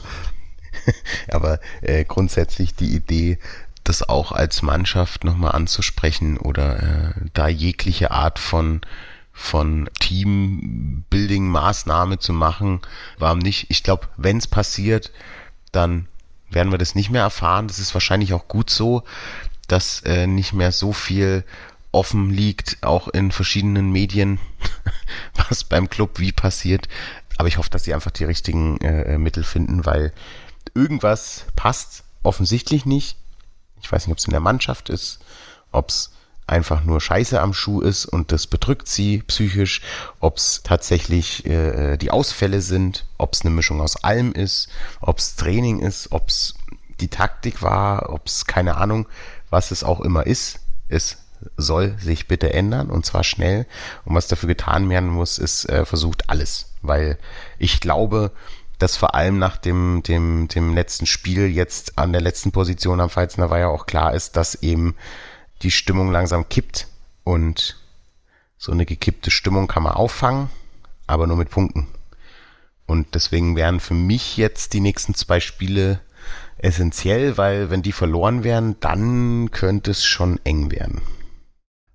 Aber 1.29 1.59
äh, 1.81 2.05
grundsätzlich 2.05 2.75
die 2.75 2.95
Idee, 2.95 3.39
das 3.83 4.07
auch 4.07 4.31
als 4.31 4.61
Mannschaft 4.61 5.23
nochmal 5.23 5.53
anzusprechen 5.53 6.37
oder 6.37 6.83
äh, 6.83 7.13
da 7.33 7.47
jegliche 7.47 8.11
Art 8.11 8.37
von 8.39 8.81
von 9.33 9.89
Teambuilding-Maßnahme 10.01 12.19
zu 12.19 12.33
machen, 12.33 12.81
warum 13.17 13.39
nicht? 13.39 13.67
Ich 13.69 13.81
glaube, 13.81 14.09
wenn 14.17 14.37
es 14.37 14.45
passiert, 14.45 15.13
dann 15.71 16.09
werden 16.49 16.71
wir 16.71 16.77
das 16.77 16.95
nicht 16.95 17.09
mehr 17.09 17.21
erfahren. 17.23 17.67
Das 17.67 17.79
ist 17.79 17.93
wahrscheinlich 17.93 18.33
auch 18.33 18.49
gut 18.49 18.69
so, 18.69 19.03
dass 19.71 20.01
äh, 20.01 20.27
nicht 20.27 20.53
mehr 20.53 20.71
so 20.71 20.93
viel 20.93 21.43
offen 21.91 22.29
liegt, 22.29 22.77
auch 22.81 23.07
in 23.09 23.31
verschiedenen 23.31 23.91
Medien, 23.91 24.39
was 25.49 25.63
beim 25.63 25.89
Club 25.89 26.19
wie 26.19 26.31
passiert. 26.31 26.87
Aber 27.37 27.47
ich 27.47 27.57
hoffe, 27.57 27.69
dass 27.69 27.83
sie 27.83 27.93
einfach 27.93 28.11
die 28.11 28.25
richtigen 28.25 28.77
äh, 28.81 29.17
Mittel 29.17 29.43
finden, 29.43 29.85
weil 29.85 30.13
irgendwas 30.73 31.45
passt 31.55 32.03
offensichtlich 32.23 32.85
nicht. 32.85 33.17
Ich 33.81 33.91
weiß 33.91 34.05
nicht, 34.05 34.11
ob 34.11 34.19
es 34.19 34.25
in 34.25 34.31
der 34.31 34.39
Mannschaft 34.39 34.89
ist, 34.89 35.19
ob 35.71 35.89
es 35.89 36.11
einfach 36.47 36.83
nur 36.83 36.99
Scheiße 36.99 37.41
am 37.41 37.53
Schuh 37.53 37.81
ist 37.81 38.05
und 38.05 38.31
das 38.31 38.45
bedrückt 38.45 38.87
sie 38.87 39.23
psychisch, 39.23 39.81
ob 40.19 40.37
es 40.37 40.61
tatsächlich 40.63 41.45
äh, 41.45 41.97
die 41.97 42.11
Ausfälle 42.11 42.61
sind, 42.61 43.05
ob 43.17 43.33
es 43.33 43.41
eine 43.41 43.51
Mischung 43.51 43.81
aus 43.81 44.03
allem 44.03 44.33
ist, 44.33 44.69
ob 44.99 45.17
es 45.17 45.35
Training 45.35 45.79
ist, 45.79 46.11
ob 46.11 46.27
es 46.27 46.55
die 46.99 47.07
Taktik 47.07 47.61
war, 47.61 48.09
ob 48.09 48.27
es 48.27 48.45
keine 48.45 48.77
Ahnung, 48.77 49.07
was 49.51 49.69
es 49.69 49.83
auch 49.83 50.01
immer 50.01 50.25
ist. 50.25 50.59
Es 50.89 51.17
soll 51.57 51.95
sich 51.99 52.27
bitte 52.27 52.53
ändern 52.53 52.89
und 52.89 53.05
zwar 53.05 53.23
schnell. 53.23 53.67
Und 54.05 54.15
was 54.15 54.27
dafür 54.27 54.47
getan 54.47 54.89
werden 54.89 55.09
muss, 55.09 55.37
ist 55.37 55.69
äh, 55.69 55.85
versucht 55.85 56.29
alles, 56.29 56.73
weil 56.81 57.19
ich 57.59 57.79
glaube, 57.79 58.31
dass 58.79 58.97
vor 58.97 59.13
allem 59.13 59.37
nach 59.37 59.57
dem, 59.57 60.01
dem, 60.03 60.47
dem 60.47 60.73
letzten 60.73 61.05
Spiel 61.05 61.47
jetzt 61.47 61.99
an 61.99 62.11
der 62.11 62.21
letzten 62.21 62.51
Position 62.51 62.99
am 62.99 63.11
Pfalzner 63.11 63.51
war 63.51 63.59
ja 63.59 63.67
auch 63.67 63.85
klar 63.85 64.15
ist, 64.15 64.35
dass 64.35 64.55
eben 64.55 64.95
die 65.61 65.69
Stimmung 65.69 66.11
langsam 66.11 66.49
kippt 66.49 66.87
und 67.23 67.77
so 68.57 68.71
eine 68.71 68.85
gekippte 68.85 69.29
Stimmung 69.29 69.67
kann 69.67 69.83
man 69.83 69.93
auffangen, 69.93 70.49
aber 71.05 71.27
nur 71.27 71.37
mit 71.37 71.49
Punkten. 71.49 71.87
Und 72.85 73.15
deswegen 73.15 73.55
wären 73.55 73.79
für 73.79 73.93
mich 73.93 74.37
jetzt 74.37 74.73
die 74.73 74.81
nächsten 74.81 75.13
zwei 75.13 75.39
Spiele 75.39 75.99
essentiell, 76.63 77.37
weil 77.37 77.69
wenn 77.69 77.81
die 77.81 77.91
verloren 77.91 78.43
wären, 78.43 78.75
dann 78.79 79.51
könnte 79.51 79.91
es 79.91 80.05
schon 80.05 80.39
eng 80.43 80.71
werden. 80.71 81.01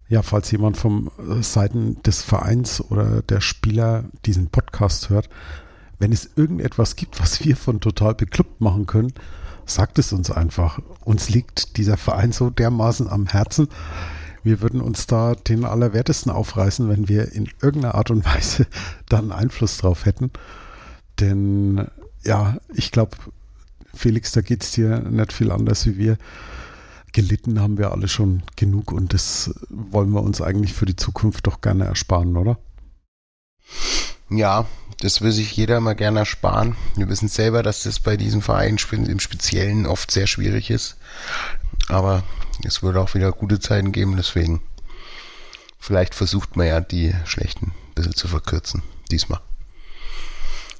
Ja, 0.08 0.22
falls 0.22 0.50
jemand 0.50 0.76
vom 0.76 1.10
äh, 1.18 1.42
Seiten 1.42 2.00
des 2.02 2.22
Vereins 2.22 2.80
oder 2.80 3.22
der 3.22 3.40
Spieler 3.40 4.04
diesen 4.24 4.48
Podcast 4.50 5.10
hört, 5.10 5.28
wenn 5.98 6.12
es 6.12 6.30
irgendetwas 6.36 6.94
gibt, 6.96 7.20
was 7.20 7.44
wir 7.44 7.56
von 7.56 7.80
total 7.80 8.14
beklubbt 8.14 8.60
machen 8.60 8.86
können, 8.86 9.12
sagt 9.64 9.98
es 9.98 10.12
uns 10.12 10.30
einfach. 10.30 10.78
Uns 11.04 11.28
liegt 11.28 11.76
dieser 11.76 11.96
Verein 11.96 12.32
so 12.32 12.50
dermaßen 12.50 13.08
am 13.08 13.26
Herzen. 13.26 13.68
Wir 14.44 14.60
würden 14.60 14.80
uns 14.80 15.08
da 15.08 15.34
den 15.34 15.64
Allerwertesten 15.64 16.30
aufreißen, 16.30 16.88
wenn 16.88 17.08
wir 17.08 17.32
in 17.32 17.48
irgendeiner 17.60 17.96
Art 17.96 18.10
und 18.10 18.24
Weise 18.34 18.66
dann 19.08 19.32
Einfluss 19.32 19.78
drauf 19.78 20.04
hätten. 20.04 20.30
Denn 21.18 21.88
ja, 22.22 22.58
ich 22.72 22.92
glaube, 22.92 23.16
Felix, 23.96 24.32
da 24.32 24.40
geht 24.40 24.62
es 24.62 24.72
dir 24.72 25.00
nicht 25.00 25.32
viel 25.32 25.50
anders 25.50 25.86
wie 25.86 25.96
wir. 25.96 26.18
Gelitten 27.12 27.60
haben 27.60 27.78
wir 27.78 27.92
alle 27.92 28.08
schon 28.08 28.42
genug 28.56 28.92
und 28.92 29.14
das 29.14 29.54
wollen 29.70 30.10
wir 30.10 30.22
uns 30.22 30.40
eigentlich 30.40 30.74
für 30.74 30.86
die 30.86 30.96
Zukunft 30.96 31.46
doch 31.46 31.62
gerne 31.62 31.86
ersparen, 31.86 32.36
oder? 32.36 32.58
Ja, 34.28 34.66
das 35.00 35.22
will 35.22 35.32
sich 35.32 35.56
jeder 35.56 35.80
mal 35.80 35.94
gerne 35.94 36.20
ersparen. 36.20 36.76
Wir 36.96 37.08
wissen 37.08 37.28
selber, 37.28 37.62
dass 37.62 37.84
das 37.84 38.00
bei 38.00 38.16
diesem 38.16 38.42
Verein 38.42 38.76
im 38.90 39.20
Speziellen 39.20 39.86
oft 39.86 40.10
sehr 40.10 40.26
schwierig 40.26 40.70
ist. 40.70 40.96
Aber 41.88 42.24
es 42.64 42.82
würde 42.82 43.00
auch 43.00 43.14
wieder 43.14 43.32
gute 43.32 43.60
Zeiten 43.60 43.92
geben, 43.92 44.16
deswegen 44.16 44.62
vielleicht 45.78 46.14
versucht 46.14 46.56
man 46.56 46.66
ja 46.66 46.80
die 46.80 47.14
schlechten 47.24 47.66
ein 47.66 47.94
bisschen 47.94 48.14
zu 48.14 48.28
verkürzen. 48.28 48.82
Diesmal. 49.10 49.40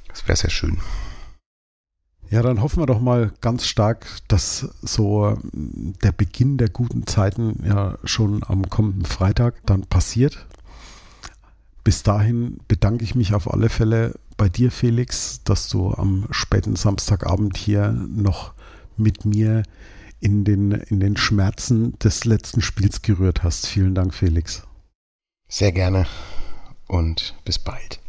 Das 0.08 0.26
wäre 0.26 0.36
sehr 0.36 0.50
schön. 0.50 0.80
Ja, 2.30 2.42
dann 2.42 2.60
hoffen 2.60 2.82
wir 2.82 2.86
doch 2.86 3.00
mal 3.00 3.32
ganz 3.40 3.66
stark, 3.66 4.06
dass 4.28 4.68
so 4.82 5.38
der 5.52 6.12
Beginn 6.12 6.58
der 6.58 6.68
guten 6.68 7.06
Zeiten 7.06 7.62
ja 7.64 7.98
schon 8.04 8.42
am 8.44 8.68
kommenden 8.68 9.04
Freitag 9.04 9.54
dann 9.66 9.82
passiert. 9.82 10.46
Bis 11.84 12.02
dahin 12.02 12.58
bedanke 12.66 13.04
ich 13.04 13.14
mich 13.14 13.32
auf 13.32 13.52
alle 13.52 13.68
Fälle 13.68 14.18
bei 14.36 14.48
dir, 14.48 14.72
Felix, 14.72 15.42
dass 15.44 15.68
du 15.68 15.92
am 15.94 16.26
späten 16.30 16.74
Samstagabend 16.74 17.56
hier 17.56 17.92
noch 17.92 18.54
mit 18.96 19.24
mir 19.24 19.62
in 20.18 20.44
den, 20.44 20.72
in 20.72 20.98
den 20.98 21.16
Schmerzen 21.16 21.96
des 22.00 22.24
letzten 22.24 22.60
Spiels 22.60 23.02
gerührt 23.02 23.44
hast. 23.44 23.66
Vielen 23.66 23.94
Dank, 23.94 24.14
Felix. 24.14 24.64
Sehr 25.48 25.70
gerne 25.70 26.06
und 26.88 27.36
bis 27.44 27.58
bald. 27.58 28.00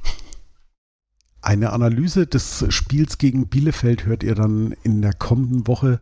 Eine 1.42 1.72
Analyse 1.72 2.28
des 2.28 2.66
Spiels 2.70 3.18
gegen 3.18 3.48
Bielefeld 3.48 4.06
hört 4.06 4.24
ihr 4.24 4.36
dann 4.36 4.76
in 4.84 5.02
der 5.02 5.14
kommenden 5.14 5.68
Woche. 5.68 6.02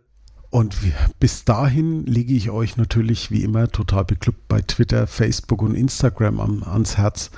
Und 0.49 0.75
bis 1.19 1.43
dahin 1.43 2.05
lege 2.05 2.33
ich 2.33 2.49
euch 2.49 2.77
natürlich 2.77 3.29
wie 3.29 3.43
immer 3.43 3.69
total 3.69 4.05
beklubbt 4.05 4.47
bei 4.47 4.61
Twitter, 4.61 5.05
Facebook 5.07 5.61
und 5.61 5.75
Instagram 5.75 6.63
ans 6.63 6.97
Herz 6.97 7.31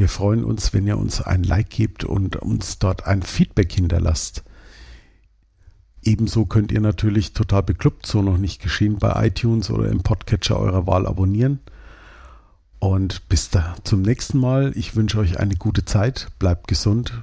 wir 0.00 0.08
freuen 0.08 0.44
uns, 0.44 0.72
wenn 0.72 0.86
ihr 0.86 0.96
uns 0.96 1.20
ein 1.20 1.42
Like 1.42 1.68
gebt 1.68 2.04
und 2.04 2.36
uns 2.36 2.78
dort 2.78 3.06
ein 3.06 3.20
Feedback 3.20 3.70
hinterlasst. 3.70 4.44
Ebenso 6.02 6.46
könnt 6.46 6.72
ihr 6.72 6.80
natürlich 6.80 7.34
total 7.34 7.62
beklubbt, 7.64 8.06
so 8.06 8.22
noch 8.22 8.38
nicht 8.38 8.62
geschehen, 8.62 8.96
bei 8.98 9.26
iTunes 9.26 9.68
oder 9.68 9.90
im 9.90 10.02
Podcatcher 10.02 10.58
eurer 10.58 10.86
Wahl 10.86 11.06
abonnieren. 11.06 11.60
Und 12.78 13.28
bis 13.28 13.50
da 13.50 13.76
zum 13.84 14.00
nächsten 14.00 14.38
Mal. 14.38 14.72
Ich 14.74 14.96
wünsche 14.96 15.18
euch 15.18 15.38
eine 15.38 15.56
gute 15.56 15.84
Zeit, 15.84 16.28
bleibt 16.38 16.66
gesund 16.68 17.22